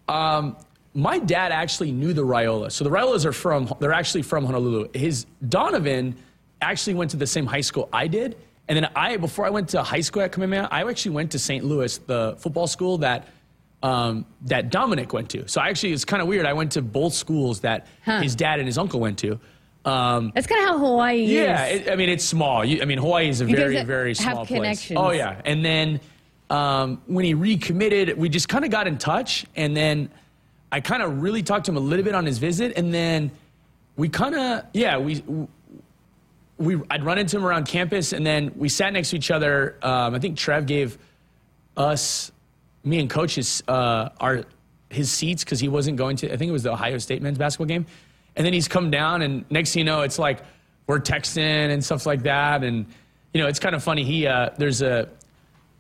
um, 0.08 0.56
my 0.94 1.20
dad 1.20 1.52
actually 1.52 1.92
knew 1.92 2.14
the 2.14 2.24
Raiola. 2.26 2.72
So 2.72 2.86
the 2.86 2.90
Raiolas 2.90 3.26
are 3.26 3.34
from. 3.34 3.70
They're 3.82 3.92
actually 3.92 4.22
from 4.22 4.46
Honolulu. 4.46 4.88
His 4.94 5.26
Donovan 5.50 6.16
actually 6.62 6.94
went 6.94 7.12
to 7.12 7.18
the 7.18 7.28
same 7.28 7.46
high 7.46 7.62
school 7.62 7.90
I 7.92 8.08
did, 8.08 8.38
and 8.68 8.76
then 8.78 8.90
I 8.96 9.18
before 9.18 9.46
I 9.46 9.50
went 9.50 9.70
to 9.70 9.84
high 9.84 10.02
school 10.02 10.22
at 10.22 10.32
Kamehameha, 10.32 10.70
I 10.72 10.88
actually 10.88 11.12
went 11.12 11.32
to 11.32 11.40
St. 11.40 11.64
Louis, 11.66 11.98
the 12.00 12.36
football 12.40 12.68
school 12.68 12.98
that. 13.00 13.28
Um, 13.84 14.28
that 14.44 14.70
Dominic 14.70 15.12
went 15.12 15.32
to. 15.32 15.48
So 15.48 15.60
I 15.60 15.70
actually, 15.70 15.94
it's 15.94 16.06
kind 16.06 16.22
of 16.22 16.28
weird. 16.28 16.46
I 16.46 16.54
went 16.54 16.74
to 16.74 16.84
both 16.84 17.16
schools 17.16 17.62
that 17.62 17.88
his 18.06 18.36
dad 18.36 18.60
and 18.60 18.68
his 18.68 18.78
uncle 18.78 19.00
went 19.00 19.18
to. 19.18 19.40
Um, 19.86 20.32
That's 20.36 20.46
kind 20.46 20.62
of 20.62 20.70
how 20.70 20.78
Hawaii 20.78 21.26
yeah, 21.26 21.66
is. 21.66 21.82
it, 21.82 21.92
I 21.92 21.96
mean 21.96 22.10
it's 22.10 22.24
small. 22.24 22.64
You, 22.64 22.82
I 22.82 22.86
mean 22.86 23.00
Hawaii 23.00 23.28
is 23.28 23.42
a 23.42 23.46
You 23.46 23.56
very 23.56 23.84
very 23.84 24.14
small 24.14 24.46
place. 24.46 24.92
Oh 24.96 25.10
yeah, 25.10 25.42
and 25.46 25.66
then 25.66 26.00
um, 26.52 27.02
when 27.08 27.26
he 27.26 27.34
recommitted, 27.34 28.18
we 28.18 28.30
just 28.30 28.48
kind 28.48 28.64
of 28.64 28.70
got 28.70 28.86
in 28.86 29.00
touch, 29.00 29.46
and 29.56 29.76
then 29.76 30.12
I 30.72 30.82
kind 30.82 31.02
of 31.02 31.22
really 31.22 31.42
talked 31.42 31.66
to 31.66 31.72
him 31.72 31.78
a 31.78 31.82
little 31.82 32.06
bit 32.06 32.14
on 32.14 32.26
his 32.26 32.38
visit, 32.38 32.74
and 32.78 32.94
then 32.94 33.32
we 33.96 34.10
kind 34.10 34.36
of 34.36 34.66
yeah 34.74 34.98
we. 34.98 35.24
We, 36.62 36.80
I'd 36.90 37.04
run 37.04 37.18
into 37.18 37.38
him 37.38 37.46
around 37.46 37.68
campus, 37.68 38.14
and 38.14 38.26
then 38.26 38.52
we 38.56 38.70
sat 38.70 38.94
next 38.94 39.10
to 39.12 39.16
each 39.16 39.32
other. 39.32 39.78
Um, 39.82 40.16
I 40.16 40.20
think 40.20 40.38
Trev 40.38 40.66
gave 40.66 40.98
us, 41.76 42.32
me 42.84 43.00
and 43.00 43.10
coaches, 43.10 43.64
uh, 43.68 44.10
our 44.20 44.46
his 44.90 45.10
seats 45.10 45.44
because 45.44 45.60
he 45.60 45.68
wasn't 45.68 45.98
going 45.98 46.18
to. 46.18 46.32
I 46.32 46.38
think 46.38 46.50
it 46.50 46.54
was 46.54 46.64
the 46.64 46.74
Ohio 46.74 46.98
State 46.98 47.22
men's 47.22 47.38
basketball 47.38 47.68
game, 47.68 47.86
and 48.36 48.46
then 48.46 48.54
he's 48.54 48.68
come 48.68 48.92
down, 48.92 49.22
and 49.22 49.50
next 49.50 49.74
thing 49.74 49.82
you 49.82 49.86
know, 49.86 50.02
it's 50.02 50.20
like 50.20 50.40
we're 50.88 51.00
texting 51.00 51.72
and 51.72 51.84
stuff 51.84 52.06
like 52.06 52.24
that, 52.24 52.64
and 52.64 52.86
you 53.34 53.42
know, 53.42 53.48
it's 53.48 53.60
kind 53.60 53.76
of 53.76 53.84
funny. 53.84 54.04
He 54.04 54.28
uh, 54.28 54.50
there's 54.58 54.82
a 54.82 55.10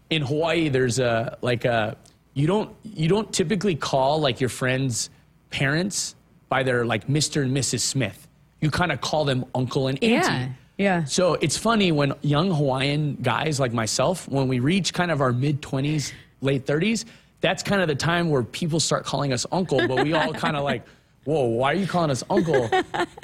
in 0.09 0.21
Hawaii, 0.21 0.69
there's 0.69 0.99
a 0.99 1.37
like 1.41 1.65
a 1.65 1.97
you 2.33 2.47
don't 2.47 2.73
you 2.83 3.07
don't 3.07 3.31
typically 3.33 3.75
call 3.75 4.19
like 4.19 4.39
your 4.39 4.49
friends' 4.49 5.09
parents 5.49 6.15
by 6.49 6.63
their 6.63 6.85
like 6.85 7.07
Mr. 7.07 7.43
and 7.43 7.55
Mrs. 7.55 7.79
Smith. 7.81 8.27
You 8.59 8.69
kind 8.69 8.91
of 8.91 9.01
call 9.01 9.25
them 9.25 9.45
uncle 9.55 9.87
and 9.87 10.01
auntie. 10.03 10.13
Yeah, 10.13 10.49
yeah. 10.81 11.03
So 11.05 11.35
it's 11.35 11.57
funny 11.57 11.91
when 11.91 12.13
young 12.21 12.51
Hawaiian 12.51 13.17
guys 13.21 13.59
like 13.59 13.73
myself, 13.73 14.27
when 14.27 14.47
we 14.47 14.59
reach 14.59 14.93
kind 14.93 15.11
of 15.11 15.21
our 15.21 15.31
mid 15.31 15.61
20s, 15.61 16.11
late 16.41 16.65
30s, 16.65 17.05
that's 17.41 17.63
kind 17.63 17.81
of 17.81 17.87
the 17.87 17.95
time 17.95 18.29
where 18.29 18.43
people 18.43 18.79
start 18.79 19.05
calling 19.05 19.33
us 19.33 19.45
uncle, 19.51 19.87
but 19.87 20.03
we 20.03 20.13
all 20.13 20.33
kind 20.33 20.55
of 20.55 20.63
like, 20.71 20.83
whoa, 21.23 21.45
why 21.45 21.71
are 21.71 21.75
you 21.75 21.87
calling 21.87 22.11
us 22.11 22.23
uncle? 22.29 22.69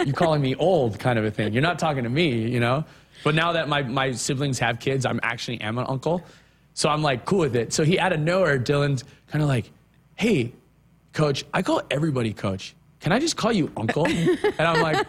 You're 0.04 0.14
calling 0.14 0.42
me 0.42 0.56
old 0.56 1.00
kind 1.00 1.18
of 1.18 1.26
a 1.26 1.32
thing. 1.32 1.54
You're 1.54 1.64
not 1.64 1.80
talking 1.80 2.04
to 2.04 2.10
me, 2.10 2.48
you 2.48 2.60
know? 2.60 2.86
But 3.24 3.36
now 3.36 3.54
that 3.54 3.68
my, 3.68 3.82
my 3.82 4.12
siblings 4.12 4.60
have 4.60 4.80
kids, 4.80 5.06
I'm 5.06 5.20
actually 5.24 5.60
am 5.62 5.78
an 5.78 5.86
uncle. 5.88 6.24
So 6.74 6.90
I'm 6.90 7.02
like 7.02 7.26
cool 7.26 7.40
with 7.40 7.56
it. 7.56 7.74
So 7.74 7.84
he 7.84 7.98
out 7.98 8.14
of 8.14 8.20
nowhere, 8.20 8.60
Dylan's 8.60 9.04
kind 9.28 9.42
of 9.42 9.50
like, 9.50 9.72
hey, 10.16 10.54
coach, 11.14 11.44
I 11.54 11.62
call 11.64 11.82
everybody 11.90 12.34
coach. 12.34 12.76
Can 13.00 13.12
I 13.12 13.20
just 13.20 13.38
call 13.38 13.52
you 13.52 13.72
uncle? 13.78 14.08
And 14.08 14.60
I'm 14.60 14.82
like, 14.82 15.06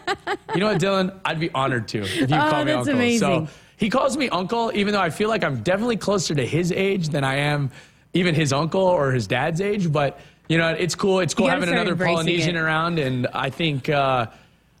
you 0.53 0.59
know 0.61 0.67
what, 0.67 0.79
Dylan? 0.81 1.19
I'd 1.25 1.39
be 1.39 1.49
honored 1.51 1.87
to 1.89 1.99
if 2.03 2.15
you 2.21 2.27
call 2.27 2.63
me 2.65 2.71
Oh, 2.71 2.75
that's 2.77 2.87
uncle. 2.87 2.93
amazing. 2.93 3.47
So 3.47 3.53
he 3.77 3.89
calls 3.89 4.15
me 4.15 4.29
uncle, 4.29 4.71
even 4.75 4.93
though 4.93 5.01
I 5.01 5.09
feel 5.09 5.29
like 5.29 5.43
I'm 5.43 5.61
definitely 5.63 5.97
closer 5.97 6.35
to 6.35 6.45
his 6.45 6.71
age 6.71 7.09
than 7.09 7.23
I 7.23 7.35
am 7.35 7.71
even 8.13 8.35
his 8.35 8.53
uncle 8.53 8.81
or 8.81 9.11
his 9.11 9.25
dad's 9.27 9.59
age. 9.61 9.91
But 9.91 10.19
you 10.47 10.57
know, 10.57 10.69
it's 10.69 10.95
cool. 10.95 11.19
It's 11.19 11.33
cool 11.33 11.47
having 11.47 11.69
another 11.69 11.95
Polynesian 11.95 12.55
it. 12.55 12.59
around, 12.59 12.99
and 12.99 13.27
I 13.33 13.49
think 13.49 13.87
uh, 13.89 14.27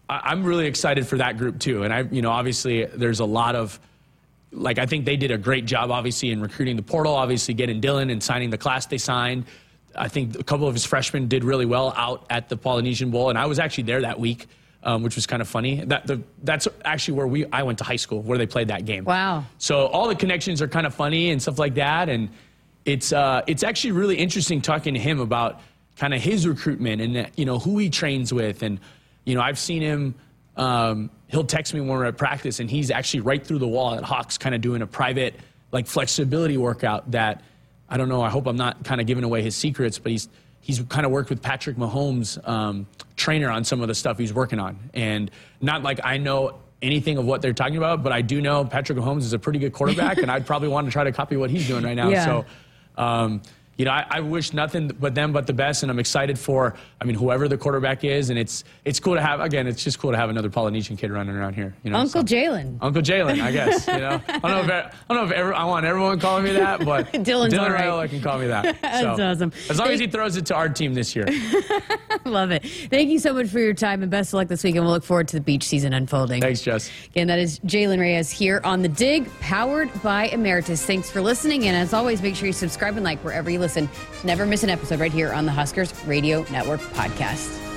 I- 0.09 0.19
I'm 0.25 0.43
really 0.43 0.65
excited 0.67 1.05
for 1.07 1.17
that 1.17 1.37
group 1.37 1.59
too. 1.59 1.83
And 1.83 1.93
I, 1.93 1.99
you 2.11 2.21
know, 2.21 2.31
obviously 2.31 2.85
there's 2.85 3.19
a 3.19 3.25
lot 3.25 3.55
of 3.55 3.79
like 4.51 4.79
I 4.79 4.85
think 4.87 5.05
they 5.05 5.15
did 5.17 5.29
a 5.31 5.37
great 5.37 5.65
job, 5.65 5.91
obviously, 5.91 6.29
in 6.31 6.41
recruiting 6.41 6.75
the 6.75 6.81
portal, 6.83 7.13
obviously 7.15 7.53
getting 7.53 7.79
Dylan 7.81 8.11
and 8.11 8.21
signing 8.21 8.49
the 8.49 8.57
class 8.57 8.85
they 8.87 8.97
signed. 8.97 9.45
I 9.95 10.07
think 10.07 10.39
a 10.39 10.43
couple 10.43 10.67
of 10.67 10.73
his 10.73 10.85
freshmen 10.85 11.27
did 11.27 11.43
really 11.43 11.65
well 11.65 11.93
out 11.95 12.25
at 12.29 12.49
the 12.49 12.57
Polynesian 12.57 13.11
Bowl, 13.11 13.29
and 13.29 13.37
I 13.37 13.45
was 13.45 13.59
actually 13.59 13.85
there 13.85 14.01
that 14.01 14.19
week, 14.19 14.47
um, 14.83 15.03
which 15.03 15.15
was 15.15 15.25
kind 15.25 15.41
of 15.41 15.47
funny. 15.47 15.83
That 15.85 16.07
the, 16.07 16.21
that's 16.43 16.67
actually 16.85 17.15
where 17.15 17.27
we 17.27 17.45
I 17.51 17.63
went 17.63 17.77
to 17.79 17.83
high 17.83 17.95
school, 17.95 18.21
where 18.21 18.37
they 18.37 18.45
played 18.45 18.69
that 18.69 18.85
game. 18.85 19.05
Wow. 19.05 19.45
So 19.57 19.87
all 19.87 20.07
the 20.07 20.15
connections 20.15 20.61
are 20.61 20.67
kind 20.67 20.85
of 20.85 20.93
funny 20.93 21.31
and 21.31 21.41
stuff 21.41 21.59
like 21.59 21.75
that, 21.75 22.09
and 22.09 22.29
it's 22.85 23.11
uh, 23.11 23.41
it's 23.47 23.63
actually 23.63 23.91
really 23.91 24.15
interesting 24.15 24.61
talking 24.61 24.93
to 24.93 24.99
him 24.99 25.19
about 25.19 25.61
kind 25.97 26.13
of 26.13 26.21
his 26.21 26.47
recruitment 26.47 27.01
and 27.01 27.29
you 27.35 27.45
know 27.45 27.59
who 27.59 27.77
he 27.77 27.89
trains 27.89 28.33
with, 28.33 28.63
and 28.63 28.79
you 29.25 29.35
know 29.35 29.41
I've 29.41 29.59
seen 29.59 29.81
him. 29.81 30.15
Um, 30.55 31.09
he'll 31.27 31.45
text 31.45 31.73
me 31.73 31.79
when 31.79 31.89
we're 31.89 32.05
at 32.05 32.17
practice, 32.17 32.59
and 32.59 32.69
he's 32.69 32.91
actually 32.91 33.21
right 33.21 33.45
through 33.45 33.59
the 33.59 33.67
wall 33.67 33.95
at 33.95 34.03
Hawks, 34.03 34.37
kind 34.37 34.53
of 34.53 34.61
doing 34.61 34.81
a 34.81 34.87
private 34.87 35.35
like 35.71 35.87
flexibility 35.87 36.57
workout 36.57 37.11
that 37.11 37.43
I 37.89 37.97
don't 37.97 38.09
know. 38.09 38.21
I 38.21 38.29
hope 38.29 38.47
I'm 38.47 38.57
not 38.57 38.83
kind 38.83 39.01
of 39.01 39.07
giving 39.07 39.23
away 39.23 39.41
his 39.41 39.55
secrets, 39.55 39.99
but 39.99 40.11
he's 40.11 40.29
he's 40.61 40.81
kind 40.83 41.05
of 41.05 41.11
worked 41.11 41.29
with 41.29 41.41
Patrick 41.41 41.77
Mahomes' 41.77 42.37
um, 42.47 42.87
trainer 43.15 43.49
on 43.49 43.63
some 43.63 43.81
of 43.81 43.87
the 43.87 43.95
stuff 43.95 44.17
he's 44.17 44.33
working 44.33 44.59
on, 44.59 44.77
and 44.93 45.31
not 45.61 45.83
like 45.83 45.99
I 46.03 46.17
know 46.17 46.59
anything 46.81 47.17
of 47.17 47.25
what 47.25 47.41
they're 47.41 47.53
talking 47.53 47.77
about, 47.77 48.03
but 48.03 48.11
I 48.11 48.21
do 48.21 48.41
know 48.41 48.63
Patrick 48.63 48.97
Mahomes 48.97 49.19
is 49.19 49.33
a 49.33 49.39
pretty 49.39 49.59
good 49.59 49.73
quarterback, 49.73 50.17
and 50.17 50.31
I'd 50.31 50.45
probably 50.45 50.69
want 50.69 50.87
to 50.87 50.91
try 50.91 51.03
to 51.03 51.11
copy 51.11 51.35
what 51.35 51.49
he's 51.49 51.67
doing 51.67 51.83
right 51.83 51.95
now. 51.95 52.09
Yeah. 52.09 52.25
So. 52.25 52.45
Um, 52.97 53.41
you 53.79 53.85
know, 53.85 53.91
I, 53.91 54.05
I 54.09 54.19
wish 54.19 54.51
nothing 54.51 54.89
but 54.99 55.15
them 55.15 55.31
but 55.31 55.47
the 55.47 55.53
best, 55.53 55.83
and 55.83 55.89
I'm 55.89 55.99
excited 55.99 56.37
for. 56.37 56.75
I 56.99 57.05
mean, 57.05 57.15
whoever 57.15 57.47
the 57.47 57.57
quarterback 57.57 58.03
is, 58.03 58.29
and 58.29 58.37
it's 58.37 58.65
it's 58.83 58.99
cool 58.99 59.15
to 59.15 59.21
have. 59.21 59.39
Again, 59.39 59.67
it's 59.67 59.81
just 59.81 59.99
cool 59.99 60.11
to 60.11 60.17
have 60.17 60.29
another 60.29 60.49
Polynesian 60.49 60.97
kid 60.97 61.11
running 61.11 61.33
around 61.33 61.53
here. 61.53 61.73
You 61.83 61.91
know, 61.91 61.97
Uncle 61.99 62.27
so- 62.27 62.35
Jaylen. 62.35 62.77
Uncle 62.81 63.01
Jaylen, 63.01 63.41
I 63.41 63.53
guess. 63.53 63.87
You 63.87 63.99
know, 63.99 64.21
I 64.27 64.39
don't 64.39 64.51
know 64.51 64.59
if 64.59 64.69
I 64.69 64.91
don't 65.07 65.17
know 65.17 65.23
if 65.23 65.31
ever, 65.31 65.53
I 65.53 65.63
want 65.63 65.85
everyone 65.85 66.19
calling 66.19 66.43
me 66.43 66.51
that, 66.51 66.83
but 66.83 67.07
Dylan's 67.13 67.53
Dylan 67.53 67.71
right. 67.71 67.85
Raiola 67.85 68.09
can 68.09 68.21
call 68.21 68.37
me 68.37 68.47
that. 68.47 68.77
That's 68.81 68.99
So, 69.17 69.23
awesome. 69.23 69.53
As 69.69 69.79
long 69.79 69.87
as 69.87 70.01
he 70.01 70.07
throws 70.07 70.35
it 70.35 70.45
to 70.47 70.55
our 70.55 70.67
team 70.67 70.93
this 70.93 71.15
year. 71.15 71.25
Love 72.25 72.51
it. 72.51 72.65
Thank 72.89 73.09
you 73.09 73.17
so 73.17 73.33
much 73.33 73.47
for 73.47 73.59
your 73.59 73.73
time 73.73 74.01
and 74.01 74.11
best 74.11 74.31
of 74.31 74.33
luck 74.33 74.49
this 74.49 74.61
week. 74.61 74.75
And 74.75 74.83
we'll 74.83 74.93
look 74.93 75.05
forward 75.05 75.29
to 75.29 75.37
the 75.37 75.41
beach 75.41 75.63
season 75.63 75.93
unfolding. 75.93 76.41
Thanks, 76.41 76.61
Jess. 76.61 76.91
Again, 77.11 77.27
that 77.27 77.39
is 77.39 77.59
Jaylen 77.61 77.97
Reyes 77.99 78.29
here 78.29 78.59
on 78.65 78.81
The 78.81 78.89
Dig, 78.89 79.31
powered 79.39 79.89
by 80.03 80.25
Emeritus. 80.27 80.85
Thanks 80.85 81.09
for 81.09 81.21
listening. 81.21 81.65
And 81.65 81.77
as 81.77 81.93
always, 81.93 82.21
make 82.21 82.35
sure 82.35 82.47
you 82.47 82.51
subscribe 82.53 82.95
and 82.97 83.05
like 83.05 83.19
wherever 83.23 83.49
you 83.49 83.57
listen. 83.59 83.68
To 83.73 83.89
Never 84.23 84.45
miss 84.45 84.63
an 84.63 84.69
episode 84.69 84.99
right 84.99 85.13
here 85.13 85.31
on 85.31 85.45
the 85.45 85.51
Huskers 85.51 85.93
Radio 86.05 86.45
Network 86.51 86.79
podcast. 86.79 87.68